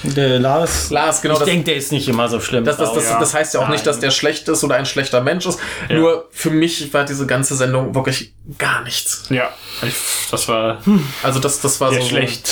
[0.03, 0.91] Der Lars.
[0.91, 1.35] Lars, genau.
[1.35, 2.65] ich das, denke, der ist nicht immer so schlimm.
[2.65, 3.19] das, das, das, ja.
[3.19, 5.59] das heißt ja auch nicht, dass der schlecht ist oder ein schlechter Mensch ist.
[5.89, 9.25] Nur für mich war diese ganze Sendung wirklich gar nichts.
[9.31, 9.51] Ja.
[9.83, 9.95] Ich,
[10.31, 10.83] das war
[11.23, 12.51] Also das, das war so, schlecht.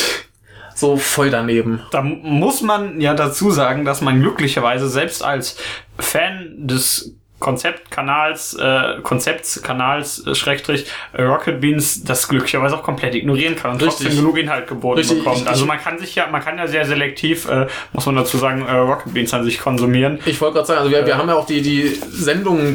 [0.75, 1.83] so voll daneben.
[1.91, 5.57] Da muss man ja dazu sagen, dass man glücklicherweise selbst als
[5.99, 13.57] Fan des Konzeptkanals, äh, Konzeptskanals, äh, Schrägstrich, äh, Rocket Beans, das glücklicherweise auch komplett ignorieren
[13.57, 14.07] kann und Richtig.
[14.07, 15.19] trotzdem genug Inhalt geboten Richtig.
[15.19, 15.43] bekommt.
[15.43, 18.39] Ich- also man kann sich ja, man kann ja sehr selektiv, äh, muss man dazu
[18.39, 20.19] sagen, äh, Rocket Beans an sich konsumieren.
[20.27, 22.75] Ich wollte gerade sagen, also wir, wir haben ja auch die, die Sendungen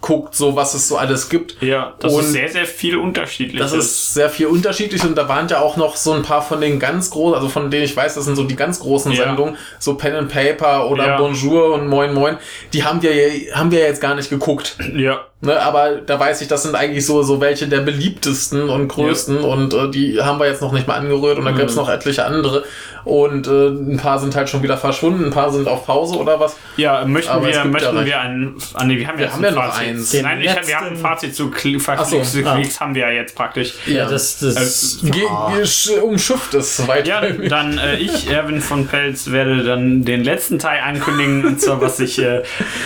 [0.00, 1.60] durchgeguckt, so was es so alles gibt.
[1.62, 3.58] Ja, das Und ist sehr, sehr viel unterschiedlich.
[3.60, 6.60] Das ist sehr viel unterschiedlich und da waren ja auch noch so ein paar von
[6.60, 9.24] den ganz großen, also von denen ich weiß, das sind so die ganz großen Ja.
[9.24, 11.16] Sendungen, so Pen and Paper oder Ja.
[11.18, 12.38] Bonjour und Moin Moin,
[12.72, 13.12] die haben wir,
[13.54, 14.76] haben wir jetzt gar nicht geguckt.
[14.94, 15.20] ja.
[15.40, 19.38] Ne, aber da weiß ich, das sind eigentlich so, so welche der beliebtesten und größten
[19.38, 22.24] und äh, die haben wir jetzt noch nicht mal angerührt und dann gibt's noch etliche
[22.24, 22.64] andere
[23.04, 26.40] und äh, ein paar sind halt schon wieder verschwunden, ein paar sind auf Pause oder
[26.40, 26.56] was.
[26.76, 29.44] Ja, möchten Aber es wir, möchten ja wir ein, ah, nee, wir haben jetzt haben
[29.44, 29.88] ein ja noch Fazit.
[29.88, 30.10] eins.
[30.10, 32.54] Den Nein, ich, wir haben ein Fazit zu Kli- Ach so, Verklicks, ah.
[32.56, 33.74] Klicks haben wir ja jetzt praktisch.
[33.86, 34.98] ja, das, das.
[35.02, 37.06] Ge ge umschifft es weiter.
[37.08, 41.80] Ja, dann äh, ich, Erwin von Pelz, werde dann den letzten Teil ankündigen, und zwar
[41.80, 42.42] was ich, äh,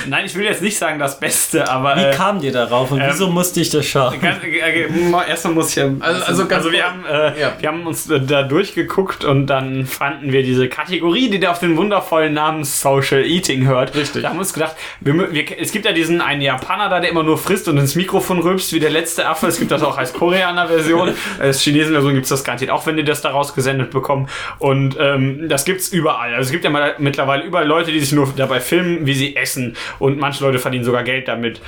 [0.07, 3.01] nein, ich will jetzt nicht sagen das Beste, aber wie äh, kam dir darauf und
[3.01, 4.15] wieso musste ich das schauen?
[4.23, 5.91] Äh, erstmal muss ich ja.
[6.01, 7.53] Also- also ganz wir, haben, äh, ja.
[7.59, 11.77] wir haben uns da durchgeguckt und dann fanden wir diese Kategorie, die da auf den
[11.77, 13.95] wundervollen Namen Social Eating hört.
[13.95, 14.23] Richtig.
[14.23, 17.11] Da haben wir uns gedacht, wir, wir, es gibt ja diesen einen Japaner da, der
[17.11, 19.47] immer nur frisst und ins Mikrofon rülpst wie der letzte Affe.
[19.47, 21.15] Es gibt das auch als Koreaner-Version.
[21.39, 24.29] Als Chinesen-Version gibt es das garantiert auch, wenn die das daraus gesendet bekommen.
[24.59, 26.35] Und ähm, das gibt's überall.
[26.35, 29.37] Also es gibt ja mal, mittlerweile überall Leute, die sich nur dabei filmen, wie sie
[29.37, 29.77] essen.
[29.99, 31.61] Und manche Leute verdienen sogar Geld damit.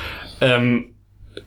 [0.45, 0.94] Ähm,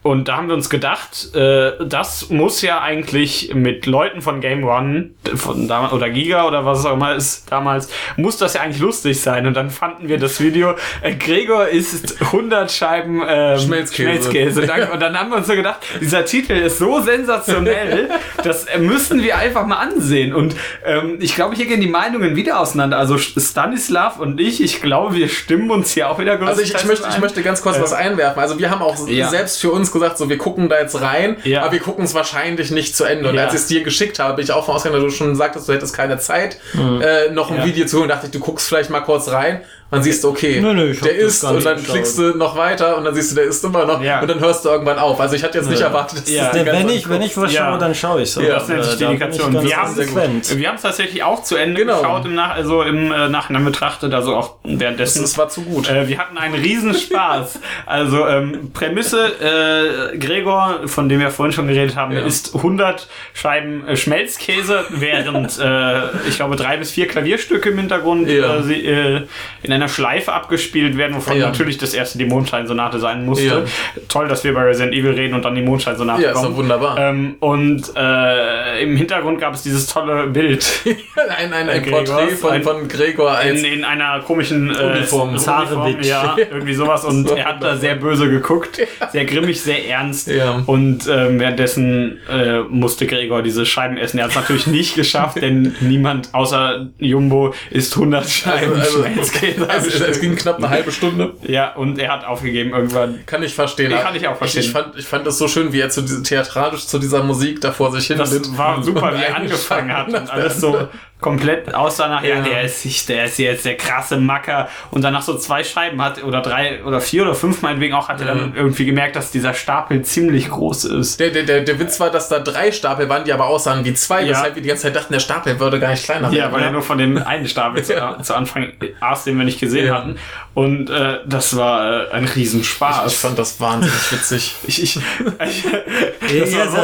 [0.04, 4.64] und da haben wir uns gedacht, äh, das muss ja eigentlich mit Leuten von Game
[4.64, 8.62] One von damals oder Giga oder was es auch immer ist damals, muss das ja
[8.62, 9.48] eigentlich lustig sein.
[9.48, 14.32] Und dann fanden wir das Video, äh, Gregor isst 100 Scheiben ähm, Schmelzkäse.
[14.32, 14.92] Schmelzkäse.
[14.92, 18.10] Und dann haben wir uns so gedacht, dieser Titel ist so sensationell,
[18.44, 20.34] das äh, müssen wir einfach mal ansehen.
[20.34, 20.56] Und
[20.86, 22.98] ähm, ich glaube, hier gehen die Meinungen wieder auseinander.
[22.98, 26.86] Also Stanislav und ich, ich glaube, wir stimmen uns hier auch wieder Also ich, ich,
[26.86, 28.42] möchte, ich möchte ganz kurz was einwerfen.
[28.42, 29.30] Also wir haben auch Ja.
[29.30, 31.62] selbst für uns gesagt, so wir gucken da jetzt rein, Ja.
[31.62, 33.30] aber wir gucken es wahrscheinlich nicht zu Ende.
[33.30, 33.44] Und Ja.
[33.46, 35.68] als ich es dir geschickt habe, bin ich auch von ausgegangen, dass du schon sagtest,
[35.70, 36.58] du hättest keine Zeit,
[37.02, 37.64] äh, noch ein.
[37.66, 38.10] Video zu holen.
[38.10, 39.62] dachte ich, du guckst vielleicht mal kurz rein.
[39.90, 41.94] Man siehst, okay, Nö, nö, der das ist und dann geschaut.
[41.94, 44.20] klickst du noch weiter und dann siehst du, der ist immer noch Ja.
[44.20, 45.18] und dann hörst du irgendwann auf.
[45.22, 46.50] Also ich hatte jetzt nicht erwartet, dass Ja.
[46.50, 47.70] das die ganze wenn ich, wenn ich was Ja.
[47.70, 48.42] schaue, dann schaue ich so.
[48.42, 49.54] Ja, Das sich Äh, Dedikation.
[49.54, 52.02] ganz Wir haben- es tatsächlich auch zu Ende Genau.
[52.02, 55.22] geschaut im Nach also im äh, Nachhinein betrachtet, also auch währenddessen.
[55.22, 55.90] Das war zu gut.
[55.90, 57.60] Äh, wir hatten einen riesen Spaß.
[57.86, 62.26] also ähm, Prämisse, äh, Gregor, von dem wir vorhin schon geredet haben, Ja.
[62.26, 68.30] isst 100 Scheiben äh, Schmelzkäse, während äh, ich glaube drei bis vier Klavierstücke im Hintergrund
[68.30, 68.58] Ja.
[68.58, 69.22] äh, sie, äh,
[69.64, 71.48] in einer Schleife abgespielt werden, wovon Ja.
[71.48, 73.46] natürlich das erste die Mondscheinsonate sein musste.
[73.46, 73.62] Ja.
[74.10, 76.50] Toll, dass wir bei Resident Evil reden und dann die Mondscheinsonate Ja, ist kommen.
[76.52, 76.98] doch wunderbar.
[77.00, 80.66] Ähm, und äh, im Hintergrund gab es dieses tolle Bild
[81.38, 85.38] ein ein, ein Porträt von, ein- von Gregor als in, in einer komischen äh, Uniform.
[85.38, 86.06] Zarewitsch.
[86.06, 87.06] Ja, irgendwie sowas.
[87.06, 88.80] Und er hat da sehr böse geguckt,
[89.12, 90.28] sehr grimmig, sehr ernst.
[90.28, 90.64] Ja.
[90.66, 94.18] Und ähm, währenddessen äh, musste Gregor diese Scheiben essen.
[94.18, 99.67] Er hat es natürlich nicht geschafft, denn niemand außer Jumbo isst 100 Scheiben Also- Schmelzkäse.
[99.78, 101.34] es, es ging knapp eine halbe Stunde.
[101.48, 103.26] ja, und er hat aufgegeben irgendwann.
[103.26, 103.92] Kann ich verstehen.
[103.92, 104.62] Nee, kann ich auch verstehen.
[104.62, 107.72] Ich, fand, ich fand das so schön, wie er zu theatralisch zu dieser Musik da
[107.72, 110.08] vor sich hin Das war super, wie er angefangen hat.
[110.08, 110.88] Und alles so
[111.20, 112.42] komplett aussah nach, ja, Ja.
[112.42, 116.24] der ist der ist jetzt der krasse Macker und dann nach so zwei Scheiben hat
[116.24, 119.56] oder drei oder vier oder fünf meinetwegen auch hat er dann irgendwie gemerkt, dass dieser
[119.56, 121.20] Stapel ziemlich groß ist.
[121.20, 123.96] Der, der, der, der Witz war, dass da drei Stapel waren, die aber aussahen wie
[123.96, 124.30] zwei, Ja.
[124.30, 126.54] weshalb wir die ganze Zeit dachten, der Stapel würde gar nicht kleiner Ja, werden.
[126.54, 129.88] weil er nur von dem einen Stapel zu, zu Anfang aß, den wir nicht gesehen
[129.88, 129.96] Ja.
[129.96, 130.18] hatten.
[130.58, 133.12] Und äh, das war äh, ein Riesenspaß.
[133.14, 134.56] Ich fand das wahnsinnig witzig.
[134.66, 135.64] Ich, ich, ich,
[136.52, 136.78] Ja, so,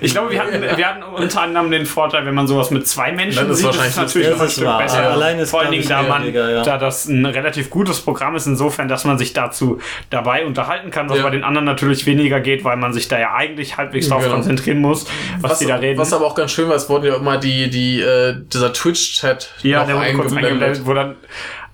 [0.00, 3.10] ich glaube, wir hatten, wir hatten unter anderem den Vorteil, wenn man sowas mit zwei
[3.10, 4.78] Menschen Dann ist sieht, das wahrscheinlich ist natürlich das noch ein Stück wahr.
[4.78, 5.10] besser.
[5.10, 6.62] Allein ist, Vor allen Dingen, ich, da, man, schwieriger, ja.
[6.62, 9.80] da das ein relativ gutes Programm ist, insofern, dass man sich dazu
[10.10, 11.24] dabei unterhalten kann, was Ja.
[11.24, 14.36] bei den anderen natürlich weniger geht, weil man sich da ja eigentlich halbwegs drauf Genau.
[14.36, 15.06] konzentrieren muss,
[15.40, 15.98] was, die da reden.
[15.98, 19.50] was aber auch ganz schön war, es wurden ja immer die, die, äh, dieser Twitch-Chat
[19.62, 20.44] ja, noch der wurde kurz eingeblendet.
[20.62, 21.16] eingeblendet, wo dann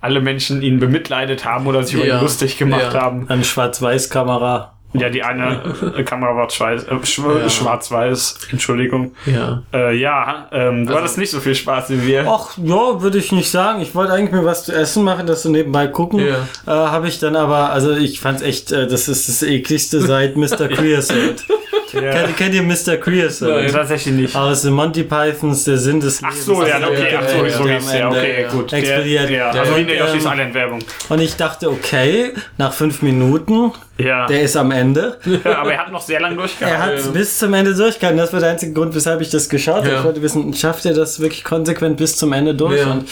[0.04, 2.16] alle Menschen ihn bemitleidet haben oder sich über Ja.
[2.18, 3.00] ihn lustig gemacht Ja.
[3.00, 3.26] haben.
[3.28, 4.70] Eine Schwarz-Weiß-Kamera.
[4.96, 5.60] Ja, die eine
[5.96, 7.48] äh, Kamera war schwarz, äh, Ja.
[7.50, 9.12] schwarz-weiß, Entschuldigung.
[9.26, 9.64] Ja.
[9.72, 12.26] Äh, ja, ähm, du hattest nicht so viel Spaß wie wir.
[12.28, 13.80] Ach, ja, würde ich nicht sagen.
[13.80, 16.20] Ich wollte eigentlich mir was zu essen machen, das so nebenbei gucken.
[16.20, 16.46] Ja.
[16.66, 20.36] Äh, Habe ich dann aber, also ich fand's echt, äh, das ist das ekligste seit
[20.36, 20.68] Mr.
[21.94, 22.24] Creosote.
[22.24, 22.96] kennt, kennt ihr Mr.
[22.98, 23.60] Creosote?
[23.60, 24.36] Äh, Tatsächlich nicht.
[24.36, 27.50] Aus den Monty Pythons, der Sinn des Ach so, ja, okay, ja, ach so, ja,
[27.50, 28.48] so ja, hieß der, okay, ja.
[28.48, 28.72] gut.
[28.72, 29.30] Der, Explodiert.
[29.30, 30.78] ja, Der- also wie in der Yoshi's ähm, Island Werbung.
[31.08, 34.26] Und ich dachte, okay, nach fünf Minuten, Ja.
[34.26, 35.18] der ist am Ende.
[35.44, 37.04] ja, aber er hat noch sehr lange Er durchgehalten.
[37.04, 38.18] hat bis zum Ende durchgehalten.
[38.18, 39.88] Das war der einzige Grund, weshalb ich das geschaut habe.
[39.90, 39.98] Ja.
[39.98, 42.80] Ich wollte wissen, schafft er das wirklich konsequent bis zum Ende durch?
[42.80, 42.90] Ja.
[42.90, 43.08] Und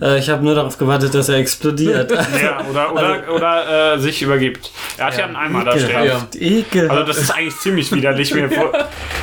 [0.00, 2.12] äh, ich habe nur darauf gewartet, dass er explodiert.
[2.42, 4.70] Ja, oder, oder, oder äh, sich übergibt.
[4.96, 5.90] Er hat ja, einen Eimer da stehen.
[5.90, 6.36] Ekelhaft.
[6.36, 6.90] Ekelhaft.
[6.90, 8.32] Also das ist eigentlich ziemlich widerlich.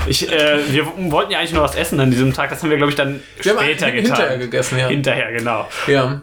[0.08, 2.50] Ich, äh, wir wollten ja eigentlich nur was essen an diesem Tag.
[2.50, 3.94] Das haben wir, glaube ich, dann Wir später getan.
[3.94, 4.88] hinterher gegessen, ja.
[4.88, 5.68] Hinterher, genau.
[5.88, 6.22] Ja.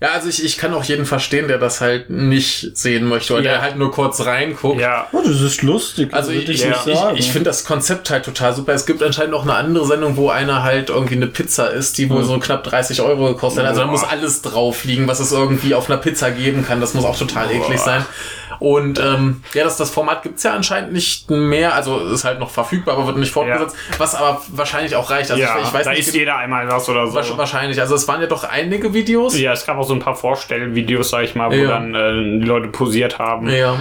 [0.00, 3.42] Ja, also ich, ich kann auch jeden verstehen, der das halt nicht sehen möchte, oder
[3.42, 3.50] Ja.
[3.52, 4.80] der halt nur kurz reinguckt.
[4.80, 5.08] Ja.
[5.10, 6.14] oh, das ist lustig.
[6.14, 6.76] Also ich, ich, ja.
[7.14, 8.74] ich, ich finde das Konzept halt total super.
[8.74, 12.08] Es gibt anscheinend auch eine andere Sendung, wo einer halt irgendwie eine Pizza isst, die
[12.10, 13.70] wohl so knapp 30 Euro gekostet hat.
[13.70, 13.92] Also da Boah.
[13.92, 16.80] muss alles drauf liegen, was es irgendwie auf einer Pizza geben kann.
[16.80, 18.04] Das muss auch total eklig sein.
[18.58, 21.74] Und ähm, ja, das, das Format gibt's ja anscheinend nicht mehr.
[21.74, 23.76] Also ist halt noch verfügbar, aber wird nicht fortgesetzt.
[23.98, 25.30] Was aber wahrscheinlich auch reicht.
[25.30, 26.00] Also ja, ich, ich weiß da nicht.
[26.00, 27.18] isst jeder einmal was oder so.
[27.18, 27.80] wahrsch- wahrscheinlich.
[27.80, 29.38] Also es waren ja doch einige Videos.
[29.38, 31.68] Ja, es gab auch so ein paar Vorstellvideos, sag ich mal, wo Ja.
[31.68, 33.48] dann äh, die Leute posiert haben.
[33.48, 33.76] Ja,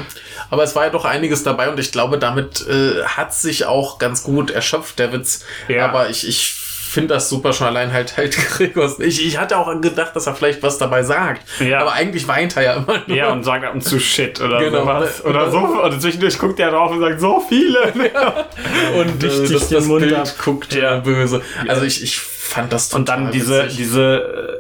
[0.50, 3.98] aber es war ja doch einiges dabei und ich glaube, damit äh, hat sich auch
[4.00, 5.44] ganz gut erschöpft, der Witz.
[5.68, 5.86] Ja.
[5.86, 6.54] Aber ich, ich
[6.88, 9.00] finde das super schon allein halt halt Gregors.
[9.00, 11.48] Ich, ich hatte auch gedacht, dass er vielleicht was dabei sagt.
[11.60, 11.80] Ja.
[11.82, 13.16] Aber eigentlich weint er ja immer nur.
[13.18, 14.82] Ja, und sagt ab und zu Shit oder Genau.
[14.82, 15.24] sowas.
[15.26, 15.58] Oder so.
[15.60, 17.92] Und zwischendurch guckt er drauf und sagt, so viele.
[19.00, 20.28] und äh, Richtig das, den das Mund Bild ab.
[20.44, 20.82] guckt Ja.
[20.96, 21.00] ja.
[21.00, 21.42] böse.
[21.68, 23.78] Also ich, ich fand das total Und dann diese, witzig.
[23.78, 24.56] diese,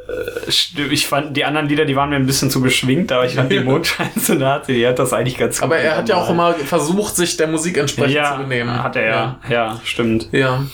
[0.47, 0.49] äh,
[0.91, 3.49] ich fand die anderen Lieder, die waren mir ein bisschen zu beschwingt, aber ich fand
[3.51, 5.63] die Mondscheinsonate, die hat das eigentlich ganz gut.
[5.63, 8.83] Aber er hat ja auch immer versucht, sich der Musik entsprechend ja, zu benehmen.
[8.83, 9.39] hat er ja.
[9.49, 10.27] ja, stimmt.
[10.33, 10.65] Ja.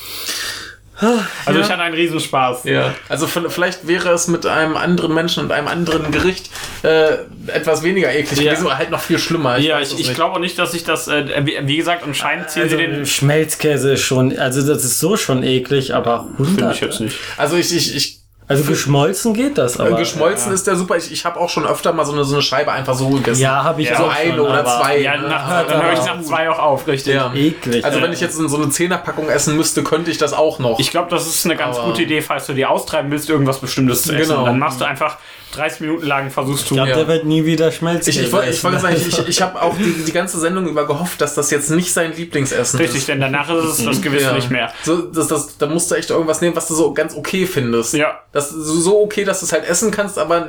[1.45, 2.65] Also ich hatte einen Riesenspaß.
[2.65, 6.49] Ja, also vielleicht wäre es mit einem anderen Menschen und einem anderen Gericht
[6.83, 7.15] äh,
[7.47, 8.51] etwas weniger eklig Ja.
[8.53, 9.57] gewesen, oder halt noch viel schlimmer.
[9.57, 10.15] Ja, ich, es ich nicht.
[10.15, 13.05] glaube auch nicht, dass ich das, äh, wie, wie gesagt, anscheinend ziehen also, sie den.
[13.05, 16.75] Schmelzkäse ist schon, also das ist so schon eklig, aber Finde 100.
[16.75, 17.17] ich jetzt nicht.
[17.37, 19.95] Also ich, ich, ich Also geschmolzen geht das, aber.
[19.97, 20.97] geschmolzen ist der super.
[20.97, 23.41] Ich, ich habe auch schon öfter mal so eine, so eine Scheibe einfach so gegessen.
[23.41, 24.97] Ja, habe ich Ja, so auch eine schon, oder aber zwei.
[24.99, 25.29] Ja, ne?
[25.29, 27.15] nach, dann höre ich nach zwei auch auf, richtig.
[27.15, 27.33] Ja.
[27.33, 27.83] Eklig.
[27.85, 28.03] Also Ja.
[28.03, 30.79] wenn ich jetzt so eine Zehnerpackung essen müsste, könnte ich das auch noch.
[30.79, 33.59] Ich glaube, das ist eine ganz Aber- gute Idee, falls du dir austreiben willst, irgendwas
[33.59, 34.31] Bestimmtes zu essen.
[34.33, 34.45] Genau.
[34.45, 35.17] Dann machst du einfach
[35.53, 36.73] 30 Minuten lang, versuchst du.
[36.75, 36.95] Ich glaube, Ja.
[36.97, 38.09] der wird nie wieder schmelzen.
[38.09, 40.67] ich, ich, wollte- ich wollte sagen, ich, ich, ich habe auch die, die ganze Sendung
[40.67, 43.07] über gehofft, dass das jetzt nicht sein Lieblingsessen Richtig, ist.
[43.07, 44.33] denn danach ist es das gewiss Ja.
[44.33, 44.71] nicht mehr.
[44.83, 47.93] So, das, das, da musst du echt irgendwas nehmen, was du so ganz okay findest.
[47.93, 48.19] Ja.
[48.31, 50.47] Das ist so so okay, dass du es halt essen kannst, aber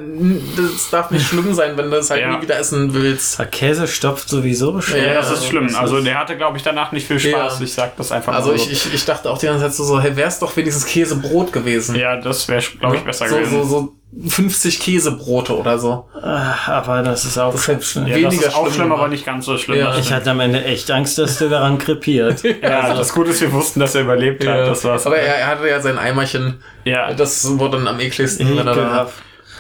[0.57, 2.37] das darf nicht schlimm sein, wenn du es halt Ja.
[2.37, 3.39] nie wieder essen willst.
[3.39, 4.99] Der Käse stopft sowieso schon.
[4.99, 5.67] Ja, Ja, das ist schlimm.
[5.69, 7.59] das Also der hatte, glaube ich, danach nicht viel Spaß.
[7.59, 7.65] Ja.
[7.65, 8.71] Ich sag das einfach Also mal ich, so.
[8.71, 11.95] ich, ich dachte auch die ganze Zeit so, so hey, wär's doch wenigstens Käsebrot gewesen.
[11.97, 13.63] ja, das wäre, glaube ich, besser so, gewesen.
[13.63, 13.93] so, so
[14.29, 16.07] 50 Käsebrote oder so.
[16.21, 18.07] Ah, aber das ist auch Das schon ist schlimm.
[18.07, 19.79] ja, das weniger ist auch schlimm schlimm, aber nicht ganz so schlimm.
[19.79, 19.97] Ja.
[19.99, 22.43] Ich hatte am Ende echt Angst, dass der daran krepiert.
[22.63, 24.69] Ja, das Gute ist, wir wussten, dass er überlebt hat.
[24.69, 25.07] Das war's.
[25.07, 26.63] Aber er, er hatte ja sein Eimerchen.
[26.85, 27.13] ja.
[27.13, 29.09] Das wurde dann am ekligsten, wenn er da.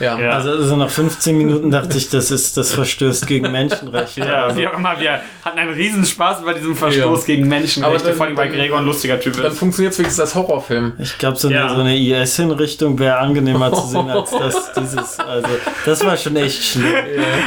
[0.00, 0.18] Ja.
[0.18, 0.30] Ja.
[0.30, 4.20] Also, also nach 15 Minuten dachte ich, das ist, das verstößt gegen Menschenrechte.
[4.20, 7.34] ja, wie auch immer, wir hatten einen Riesenspaß bei diesem Verstoß Ja.
[7.34, 9.58] gegen Menschenrechte, Aber dann- vor allem, dann- Gregor ein lustiger Typ Dann ist.
[9.58, 10.94] funktioniert es wenigstens als Horrorfilm.
[10.98, 11.68] Ich glaube, so eine, Ja.
[11.74, 15.18] so eine IS-Hinrichtung wäre angenehmer zu sehen als das, dieses.
[15.20, 15.48] Also,
[15.86, 16.86] das war schon echt schlimm.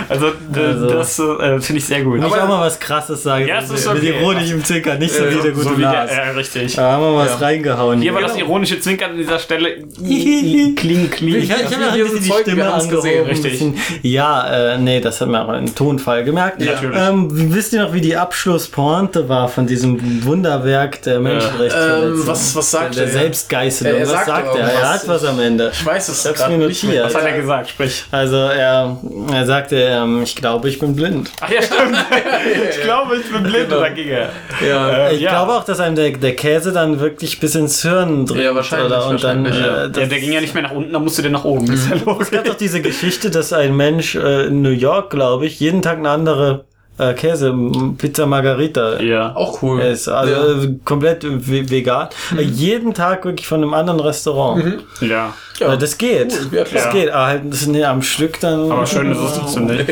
[0.07, 0.87] Also, Also.
[0.89, 2.21] das äh, finde ich sehr gut.
[2.21, 4.07] Wenn ich auch mal was Krasses sage, Ja, es ist mit okay.
[4.19, 6.09] ironischem Zwinkern, nicht so wie der gute so Nas.
[6.11, 6.75] äh, richtig.
[6.75, 7.45] Da haben wir was Ja.
[7.45, 8.01] reingehauen.
[8.01, 9.83] Hier war das ironische Zwinkern an dieser Stelle.
[9.97, 11.35] Kling, kling.
[11.35, 14.99] Ich, ich habe ja ein Hier bisschen die Folgen, wir angehoben, gesehen, Ja, äh, nee,
[14.99, 16.59] das hat man auch im Tonfall gemerkt.
[16.61, 16.97] Natürlich.
[16.97, 22.19] Ähm, wisst ihr noch, wie die Abschlusspointe war von diesem Wunderwerk der Menschenrechtsverletzung?
[22.19, 23.09] Ähm, was- was sagt der, er?
[23.11, 23.93] der Selbstgeißelung?
[23.93, 24.67] Er- er was sagt sagt er?
[24.71, 25.71] Er hat was am Ende.
[25.73, 27.05] Ich weiß es Ich mir nicht notiert.
[27.05, 27.69] Was hat er gesagt?
[27.69, 28.03] Sprich.
[28.11, 28.97] Also er,
[29.33, 31.29] er sagte, ähm, ich glaube, ich bin blind.
[31.41, 31.95] Ach ja, stimmt.
[32.71, 34.29] ich glaube, ich bin blind oder ging er.
[34.67, 34.89] Ja.
[35.09, 35.29] Äh, Ich ja.
[35.31, 38.43] glaube auch, dass einem der, der Käse dann wirklich bis ins Hirn dringt.
[38.43, 39.83] Ja, wahrscheinlich, Oder, und dann, wahrscheinlich, ja.
[39.85, 41.71] äh, das Der, der ging ja nicht mehr nach unten, da musste der nach oben.
[41.71, 42.26] Ist ja logisch.
[42.27, 45.81] Es gab doch diese Geschichte, dass ein Mensch äh, in New York, glaube ich, jeden
[45.81, 46.65] Tag eine andere
[46.99, 47.53] äh, Käse,
[47.97, 49.35] Pizza Margarita Ja.
[49.35, 49.79] Auch cool.
[49.81, 50.07] ist.
[50.07, 50.63] Also Ja.
[50.63, 52.09] äh, komplett ve- vegan.
[52.37, 54.83] Äh, jeden Tag wirklich von einem anderen Restaurant.
[55.01, 55.33] Ja.
[55.59, 55.73] Ja.
[55.73, 56.33] Äh, das geht.
[56.51, 56.83] Ja, klar.
[56.83, 57.09] das geht.
[57.11, 58.71] Aber halt das nee, am Stück dann.
[58.71, 59.89] Aber schön ist es trotzdem nicht.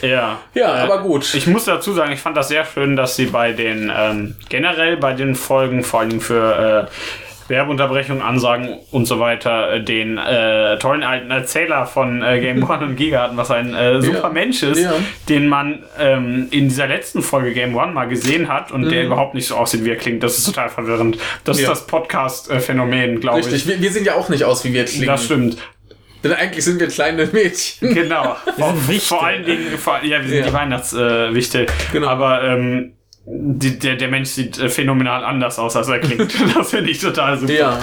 [0.00, 0.38] Ja.
[0.54, 1.34] Ja, Äh, aber gut.
[1.34, 4.96] Ich muss dazu sagen, ich fand das sehr schön, dass sie bei den, ähm, generell
[4.96, 10.78] bei den Folgen, vor allem für äh, Werbeunterbrechungen, Ansagen und so weiter, äh, den äh,
[10.78, 14.28] tollen alten Erzähler von äh, Game One und Giga hatten, was ein äh, super Ja.
[14.28, 14.92] Mensch ist, Ja.
[15.28, 19.34] den man ähm, in dieser letzten Folge Game One mal gesehen hat und der überhaupt
[19.34, 20.22] nicht so aussieht, wie er klingt.
[20.22, 21.18] Das ist total verwirrend.
[21.44, 21.64] Das Mhm.
[21.64, 21.72] Ja.
[21.72, 23.66] ist das Podcast-Phänomen, glaube Richtig, ich.
[23.68, 25.06] wir, wir sehen ja auch nicht aus, wie wir klingen.
[25.06, 25.56] Das stimmt.
[26.24, 27.94] Denn eigentlich sind wir kleine Mädchen.
[27.94, 28.36] Genau.
[28.58, 30.46] vor, vor allen Dingen, vor, ja, wir sind Ja.
[30.46, 31.62] die Weihnachtswichte.
[31.62, 31.66] Äh.
[31.92, 32.08] Genau.
[32.08, 32.92] Aber ähm,
[33.30, 36.32] die, der, der Mensch sieht äh, phänomenal anders aus, als er klingt.
[36.56, 37.52] das finde ich total super.
[37.52, 37.78] Ja.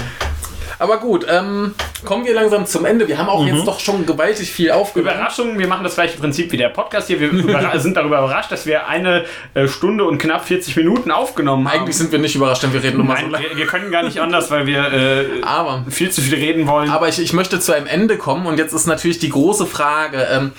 [0.80, 1.74] Aber gut, ähm,
[2.06, 3.08] kommen wir langsam zum Ende.
[3.08, 5.12] Wir haben auch jetzt doch schon gewaltig viel aufgenommen.
[5.16, 7.20] Überraschung, wir machen das gleiche Prinzip wie der Podcast hier.
[7.20, 7.32] Wir
[7.80, 11.82] sind darüber überrascht, dass wir eine äh, Stunde und knapp 40 Minuten aufgenommen haben.
[11.82, 13.50] Eigentlich sind wir nicht überrascht, denn wir reden nur mal so lange.
[13.50, 16.90] wir, wir können gar nicht anders, weil wir äh, Aber viel zu viel reden wollen.
[16.90, 20.28] Aber ich, ich möchte zu einem Ende kommen und jetzt ist natürlich die große Frage.
[20.32, 20.52] Ähm,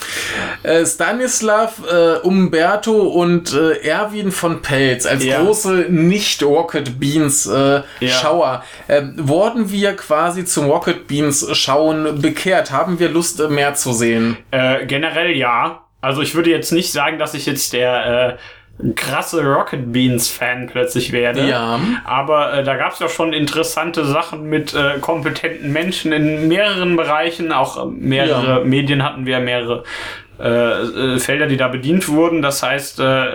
[0.63, 5.41] äh, Stanislav, äh, Umberto und äh, Erwin von Pelz als Ja.
[5.41, 8.09] große Nicht-Rocket Beans äh, Ja.
[8.09, 12.71] Schauer, äh, wurden wir quasi zum Rocket Beans Schauen bekehrt?
[12.71, 14.37] Haben wir Lust, mehr zu sehen?
[14.51, 15.83] Äh, generell ja.
[16.01, 18.37] Also ich würde jetzt nicht sagen, dass ich jetzt der
[18.79, 21.47] äh, krasse Rocket Beans Fan plötzlich werde.
[21.47, 21.79] Ja.
[22.05, 26.95] Aber äh, da gab es ja schon interessante Sachen mit äh, kompetenten Menschen in mehreren
[26.95, 27.51] Bereichen.
[27.51, 28.63] Auch äh, mehrere Ja.
[28.63, 29.83] Medien hatten wir, mehrere
[30.39, 30.45] äh,
[31.15, 32.43] äh, Felder, die da bedient wurden.
[32.43, 33.25] Das heißt, äh,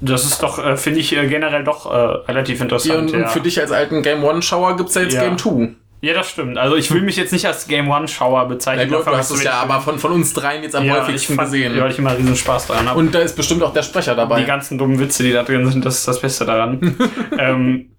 [0.00, 1.96] das ist doch, äh, finde ich, äh, generell doch äh,
[2.28, 3.12] relativ Ja, interessant.
[3.12, 5.22] und, und für dich als alten Game One-Schauer gibt's ja jetzt Ja.
[5.22, 5.68] Game Two.
[6.04, 6.58] Ja, das stimmt.
[6.58, 8.90] Also ich will mich jetzt nicht als Game One-Schauer bezeichnen.
[8.90, 10.96] Ja, du, Dafür du hast es ja aber von, von uns dreien jetzt am ja,
[10.96, 11.76] ich häufigsten fand, gesehen.
[11.76, 12.98] Ja, weil ich immer riesen Spaß daran habe.
[12.98, 14.40] Und da ist bestimmt auch der Sprecher dabei.
[14.40, 16.96] die ganzen dummen Witze, die da drin sind, das ist das Beste daran.
[17.38, 17.90] ähm,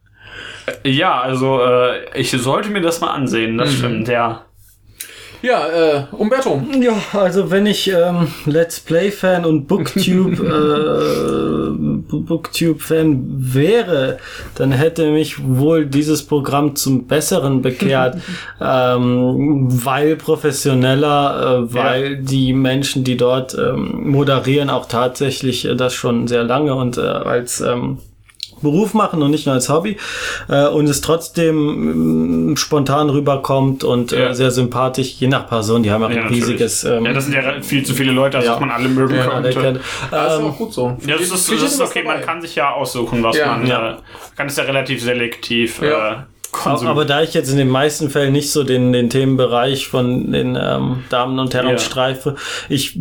[0.84, 3.58] äh, ja, also äh, ich sollte mir das mal ansehen, Mhm.
[3.60, 4.46] das stimmt, ja.
[5.42, 6.62] ja, äh, Umberto.
[6.82, 11.53] Ja, also wenn ich ähm, Let's Play-Fan und Booktube äh,
[12.08, 14.18] Booktube-Fan wäre,
[14.56, 18.18] dann hätte mich wohl dieses Programm zum Besseren bekehrt,
[18.62, 25.94] ähm, weil professioneller, äh, weil die Menschen, die dort ähm, moderieren, auch tatsächlich äh, das
[25.94, 27.98] schon sehr lange und äh, als ähm,
[28.64, 29.98] Beruf machen und nicht nur als Hobby
[30.50, 34.30] äh, und es trotzdem mm, spontan rüberkommt und Ja.
[34.30, 35.84] äh, sehr sympathisch, je nach Person.
[35.84, 36.44] Die haben auch Ja, ein natürlich.
[36.46, 38.54] riesiges ähm, Ja, das sind ja viel zu viele Leute, als Ja.
[38.54, 39.50] dass man alle mögen ja, könnte.
[39.52, 39.80] kennt.
[40.10, 40.98] Das ist Ähm, auch gut so.
[41.06, 43.48] Ja, das ist, das ist okay, man kann sich ja aussuchen, was Ja.
[43.58, 43.68] man.
[43.68, 43.92] Ja.
[43.92, 43.96] Äh,
[44.36, 46.12] kann es ja relativ selektiv Ja.
[46.12, 46.16] äh,
[46.54, 46.88] konsumieren.
[46.88, 50.56] aber da ich jetzt in den meisten Fällen nicht so den, den Themenbereich von den
[50.60, 51.78] ähm, Damen und Herren Ja.
[51.78, 52.36] streife,
[52.70, 52.98] ich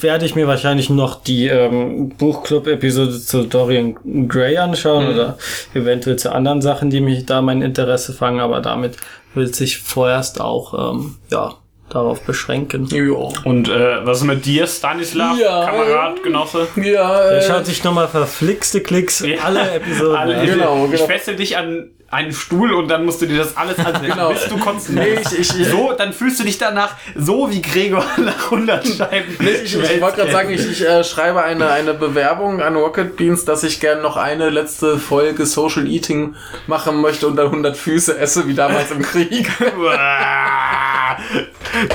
[0.00, 3.94] werde ich mir wahrscheinlich noch die ähm, Buchclub-Episode zu Dorian
[4.28, 5.38] Gray anschauen oder
[5.74, 8.96] eventuell zu anderen Sachen, die mich da mein Interesse fangen, aber damit
[9.34, 11.54] will sich vorerst auch ähm, ja
[11.90, 12.86] darauf beschränken.
[12.86, 13.12] Ja,
[13.44, 15.66] Und äh, was ist mit dir, Stanislav, Ja.
[15.66, 16.66] Kamerad, Genosse?
[16.76, 20.46] ja äh, schaut sich nochmal verflixte Klicks alle Episoden Alle, an.
[20.46, 21.04] Genau, ich genau.
[21.06, 24.30] fessel dich an einen Stuhl und dann musst du dir das alles ansehen, Genau.
[24.30, 28.04] bis du kotzen Nee, ich- ich- so, dann fühlst du dich danach so wie Gregor
[28.18, 29.36] nach 100 Scheiben.
[29.40, 33.44] Ich, ich wollte gerade sagen, ich, ich äh, schreibe eine, eine Bewerbung an Rocket Beans,
[33.44, 36.34] dass ich gern noch eine letzte Folge Social Eating
[36.66, 39.50] machen möchte und dann 100 Füße esse, wie damals im Krieg.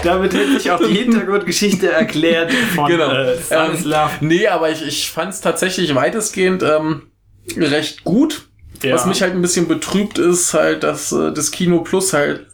[0.04, 3.12] Damit hätte ich auch die Hintergrundgeschichte erklärt von genau.
[3.12, 3.38] äh.
[3.52, 3.78] Ähm,
[4.22, 7.04] nee, aber ich, ich fand es tatsächlich weitestgehend ähm,
[7.58, 8.49] recht gut.
[8.84, 8.96] Ja.
[8.96, 12.46] Was mich halt ein bisschen betrübt ist, halt, dass äh, das Kino Plus halt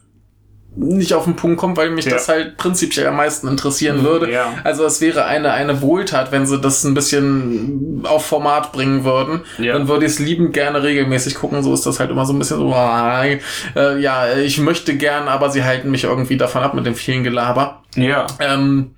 [0.78, 2.12] nicht auf den Punkt kommt, weil mich Ja.
[2.12, 4.30] das halt prinzipiell am meisten interessieren würde.
[4.30, 4.54] Ja.
[4.66, 9.42] Also es wäre eine, eine Wohltat, wenn sie das ein bisschen auf Format bringen würden.
[9.58, 9.74] Ja.
[9.74, 11.64] Dann würde ich es liebend gerne regelmäßig gucken.
[11.64, 15.50] So ist das halt immer so ein bisschen so, äh, ja, ich möchte gern, aber
[15.50, 17.84] sie halten mich irgendwie davon ab mit dem vielen Gelaber.
[17.96, 18.28] Ja.
[18.42, 18.96] Ähm,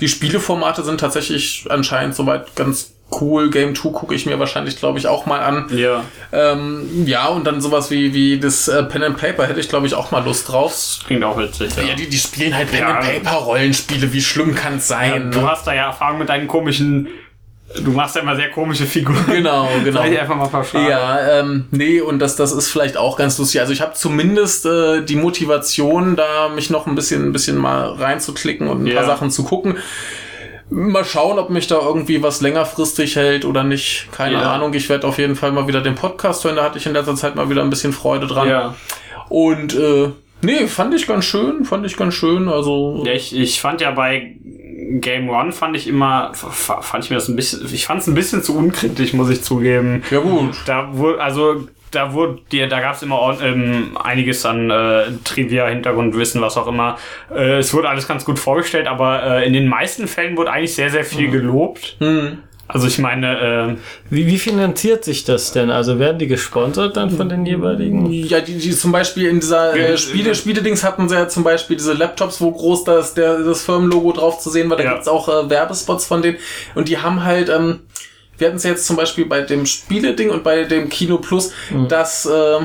[0.00, 3.50] die Spieleformate sind tatsächlich anscheinend soweit ganz cool.
[3.50, 5.66] Game 2 gucke ich mir wahrscheinlich, glaube ich, auch mal an.
[5.70, 6.04] Ja.
[6.32, 9.86] Ähm, ja, und dann sowas wie, wie das äh, Pen and Paper hätte ich, glaube
[9.86, 10.98] ich, auch mal Lust drauf.
[11.06, 11.70] Klingt auch witzig.
[11.76, 11.82] Ja.
[11.84, 12.98] Ja, die, die spielen halt Pen Ja.
[12.98, 14.12] and Paper Rollenspiele.
[14.12, 15.30] Wie schlimm kann es sein?
[15.30, 15.50] Du ne?
[15.50, 17.08] hast da ja Erfahrung mit deinen komischen.
[17.82, 19.24] Du machst ja immer sehr komische Figuren.
[19.26, 20.00] Genau, genau.
[20.02, 20.88] Soll ich einfach mal verschaden?
[20.88, 23.60] Ja, ähm, nee, und das, das ist vielleicht auch ganz lustig.
[23.60, 27.88] Also ich habe zumindest äh, die Motivation, da mich noch ein bisschen, ein bisschen mal
[27.92, 28.96] reinzuklicken und ein Ja.
[28.96, 29.78] paar Sachen zu gucken.
[30.68, 34.08] Mal schauen, ob mich da irgendwie was längerfristig hält oder nicht.
[34.12, 34.52] Keine Ja.
[34.54, 34.74] Ahnung.
[34.74, 36.56] Ich werde auf jeden Fall mal wieder den Podcast hören.
[36.56, 38.48] Da hatte ich in letzter Zeit mal wieder ein bisschen Freude dran.
[38.48, 38.74] Ja.
[39.28, 40.10] Und äh,
[40.42, 42.48] nee, fand ich ganz schön, fand ich ganz schön.
[42.48, 44.36] Also Ja, ich, ich fand ja bei
[45.00, 48.14] Game One fand ich immer, fand ich mir das ein bisschen, ich fand es ein
[48.14, 50.02] bisschen zu unkritisch, muss ich zugeben.
[50.10, 50.50] ja gut.
[50.66, 55.66] Da wurde, also da wurde dir, da gab es immer ähm, einiges an äh, Trivia,
[55.68, 56.96] Hintergrundwissen, was auch immer.
[57.34, 60.74] Äh, es wurde alles ganz gut vorgestellt, aber äh, in den meisten Fällen wurde eigentlich
[60.74, 61.96] sehr, sehr viel gelobt.
[62.68, 63.76] Also ich meine, äh,
[64.10, 65.70] Wie, wie finanziert sich das denn?
[65.70, 68.10] Also werden die gesponsert dann von den jeweiligen?
[68.10, 71.76] Ja, die, die zum Beispiel in dieser äh, Spiele, Spiele-Dings hatten sie ja zum Beispiel
[71.76, 74.76] diese Laptops, wo groß das, der, das Firmenlogo drauf zu sehen war.
[74.76, 74.92] Da Ja.
[74.94, 76.38] gibt's auch äh, Werbespots von denen.
[76.74, 77.80] Und die haben halt, ähm,
[78.38, 81.88] wir hatten es jetzt zum Beispiel bei dem Spiele-Ding und bei dem Kino Plus, Mhm.
[81.88, 82.58] dass äh,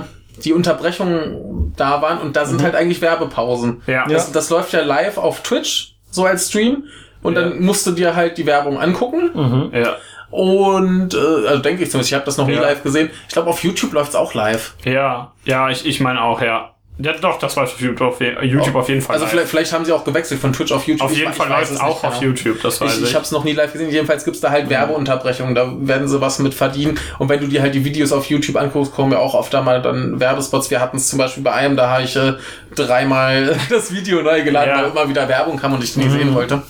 [0.44, 3.82] die Unterbrechungen da waren und da sind halt eigentlich Werbepausen.
[3.88, 4.06] Ja.
[4.08, 6.86] Das, das läuft ja live auf Twitch, so als Stream.
[7.22, 7.42] Und Ja.
[7.42, 9.70] dann musst du dir halt die Werbung angucken.
[9.74, 9.96] ja.
[10.32, 11.18] Und, äh,
[11.48, 12.62] also denke ich zumindest, ich habe das noch nie Ja.
[12.62, 13.10] live gesehen.
[13.28, 14.74] Ich glaube, auf YouTube läuft's auch live.
[14.86, 16.72] Ja, ja, ich, ich meine auch, ja.
[17.04, 19.16] Ja, doch, das war YouTube auf, YouTube auf jeden Fall.
[19.16, 21.06] Also vielleicht, vielleicht haben sie auch gewechselt von Twitch auf YouTube.
[21.06, 22.32] auf Ich jeden Fall läuft es es auch auf genau.
[22.34, 23.10] YouTube, das weiß Ich, ich.
[23.10, 23.90] ich habe es noch nie live gesehen.
[23.90, 25.56] Jedenfalls gibt's da halt Werbeunterbrechungen.
[25.56, 27.00] Da werden sie was mit verdienen.
[27.20, 29.62] Und wenn du dir halt die Videos auf YouTube anguckst, kommen ja auch oft da
[29.62, 30.70] mal dann Werbespots.
[30.70, 32.34] Wir hatten es zum Beispiel bei einem, da habe ich äh,
[32.76, 34.84] dreimal das Video neu geladen, Ja.
[34.84, 36.62] weil immer wieder Werbung kam und ich nie sehen wollte.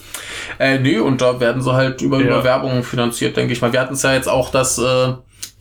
[0.60, 2.26] Äh, nee, und da werden sie halt über, Ja.
[2.26, 3.74] über Werbung finanziert, denke ich mal.
[3.74, 5.14] Wir hatten es ja jetzt auch, dass äh,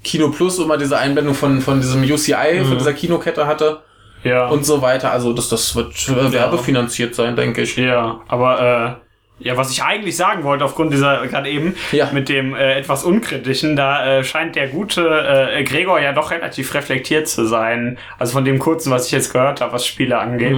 [0.05, 3.81] Kino Plus immer diese Einblendung von, von diesem UCI, von dieser Kinokette hatte
[4.25, 4.47] ja.
[4.49, 5.11] und so weiter.
[5.13, 7.77] Also das, das wird äh, werbefinanziert sein, denke ich.
[7.77, 8.99] Ja, aber
[9.41, 12.11] äh, ja, was ich eigentlich sagen wollte, aufgrund dieser gerade eben Ja.
[12.13, 16.75] mit dem äh, etwas unkritischen, da äh, scheint der gute äh, Gregor ja doch relativ
[16.75, 17.97] reflektiert zu sein.
[18.19, 20.57] Also von dem kurzen, was ich jetzt gehört habe, was Spiele angeht.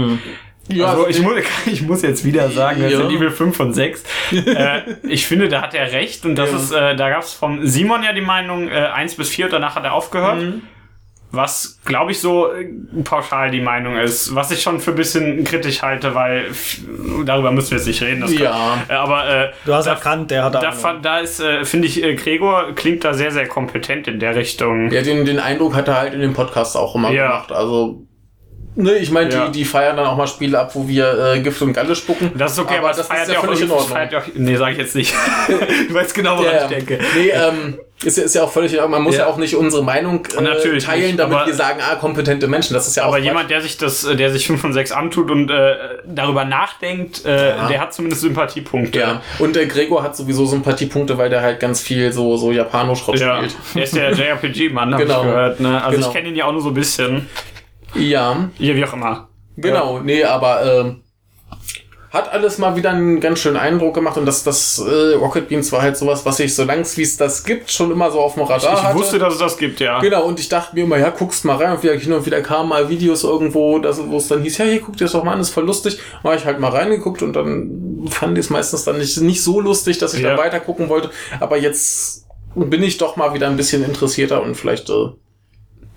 [0.68, 1.30] Ja, also ich, den- mu
[1.66, 2.98] ich muss jetzt wieder sagen, das Ja.
[2.98, 4.02] sind Level 5 von 6.
[4.32, 6.56] äh, ich finde, da hat er recht und das Ja.
[6.56, 9.52] ist, äh, da gab es vom Simon ja die Meinung äh, 1 bis 4 und
[9.52, 10.40] danach hat er aufgehört.
[10.42, 10.62] Mhm.
[11.34, 12.66] Was, glaube ich, so äh,
[13.04, 14.34] pauschal die Meinung ist.
[14.34, 16.44] Was ich schon für ein bisschen kritisch halte, weil
[17.24, 18.20] darüber müssen wir jetzt nicht reden.
[18.20, 18.78] Das Ja.
[18.88, 20.72] Äh, aber äh, Du hast da, erkannt, der hat da, Ahnung.
[20.74, 24.36] fand- da ist, äh, finde ich, äh, Gregor klingt da sehr, sehr kompetent in der
[24.36, 24.90] Richtung.
[24.90, 27.28] Ja, den, den Eindruck hat er halt in dem Podcast auch immer Ja.
[27.28, 27.50] gemacht.
[27.52, 28.06] Also,
[28.76, 29.46] ne, ich meine, Ja.
[29.46, 32.32] die, die feiern dann auch mal Spiele ab, wo wir äh, Gift und Galle spucken.
[32.36, 33.88] Das ist okay, aber, das das feiert ist ja völlig in Ordnung.
[33.88, 35.14] feiert auch, Nee, sage ich jetzt nicht.
[35.88, 36.98] du weißt genau, woran Ja, ich denke.
[37.16, 38.92] Nee, ähm, ist, ja- ist ja auch völlig in Ordnung.
[38.98, 39.26] Man muss ja, Ja.
[39.28, 42.74] auch nicht unsere Meinung äh, Natürlich teilen, nicht, damit aber- wir sagen, ah, kompetente Menschen.
[42.74, 43.26] Das ist ja auch Aber Quatsch.
[43.26, 45.74] jemand, der sich das, der sich 5 von 6 antut und äh,
[46.06, 48.98] darüber nachdenkt, äh, der hat zumindest Sympathiepunkte.
[48.98, 53.20] Ja, und der Gregor hat sowieso Sympathiepunkte, weil der halt ganz viel so, so Japanoschrott
[53.20, 53.54] Ja, spielt.
[53.74, 55.20] der ist der JRPG-Mann, Genau.
[55.20, 55.60] ich gehört.
[55.60, 55.82] Ne?
[55.84, 56.08] Also Genau.
[56.08, 57.28] ich kenne ihn ja auch nur so ein bisschen.
[57.94, 59.28] Ja, Ja, wie auch immer.
[59.56, 61.02] Genau, nee, aber ähm,
[62.10, 65.72] hat alles mal wieder einen ganz schönen Eindruck gemacht und das, das äh, Rocket Beans
[65.72, 68.34] war halt sowas, was ich so langs wie es das gibt, schon immer so auf
[68.34, 68.98] dem Radar Ich hatte.
[68.98, 69.98] wusste, dass es das gibt, ja.
[70.00, 72.40] Genau, und ich dachte mir immer, ja, guckst mal rein und wieder, hin und wieder
[72.42, 75.32] kamen mal Videos irgendwo, wo es dann hieß, ja, hier, guck dir das doch mal
[75.32, 75.98] an, ist voll lustig.
[76.22, 79.60] Habe ich halt mal reingeguckt und dann fand ich es meistens dann nicht, nicht so
[79.60, 80.30] lustig, dass ich Ja.
[80.30, 81.10] dann weiter gucken wollte.
[81.40, 85.08] Aber jetzt bin ich doch mal wieder ein bisschen interessierter und vielleicht äh,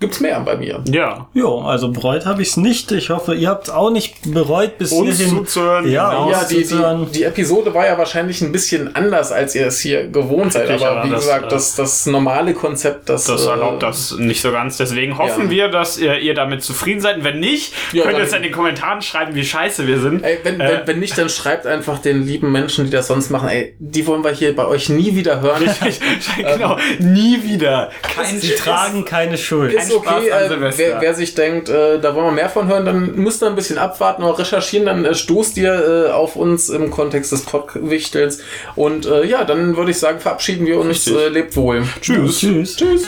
[0.00, 0.82] gibt's mehr bei mir.
[0.90, 1.28] Ja.
[1.34, 2.92] Jo, also bereut habe ich es nicht.
[2.92, 5.36] Ich hoffe, ihr habt es auch nicht bereut bis Uns hierhin.
[5.38, 6.30] zuzuhören, Ja, genau.
[6.30, 10.08] Ja, die, die, die Episode war ja wahrscheinlich ein bisschen anders, als ihr es hier
[10.08, 10.68] gewohnt seid.
[10.68, 14.12] Richtig, aber wie das, gesagt, äh, das, das normale Konzept, das, Das äh, erlaubt das
[14.18, 14.76] nicht so ganz.
[14.76, 15.50] Deswegen hoffen Ja.
[15.50, 17.24] wir, dass ihr, ihr damit zufrieden seid.
[17.24, 20.22] Wenn nicht, Ja, könnt ihr dann- uns in den Kommentaren schreiben, wie scheiße wir sind.
[20.24, 23.30] Ey, wenn, Äh, wenn, wenn nicht, dann schreibt einfach den lieben Menschen, die das sonst
[23.30, 25.62] machen, ey, die wollen wir hier bei euch nie wieder hören.
[26.36, 27.90] genau, nie wieder.
[28.02, 29.72] Kein Sie tragen keine Schuld.
[29.88, 32.68] Ist Spaß okay, an äh, wer, wer sich denkt, äh, da wollen wir mehr von
[32.68, 36.36] hören, dann müsst ihr ein bisschen abwarten oder recherchieren, dann äh, stoßt ihr äh, auf
[36.36, 38.38] uns im Kontext des Podwichtelns.
[38.74, 41.06] Und äh, ja, dann würde ich sagen, verabschieden wir uns.
[41.06, 41.84] Äh, lebt wohl.
[42.00, 42.40] Tschüss.
[42.40, 42.76] Tschüss.
[42.76, 43.06] Tschüss.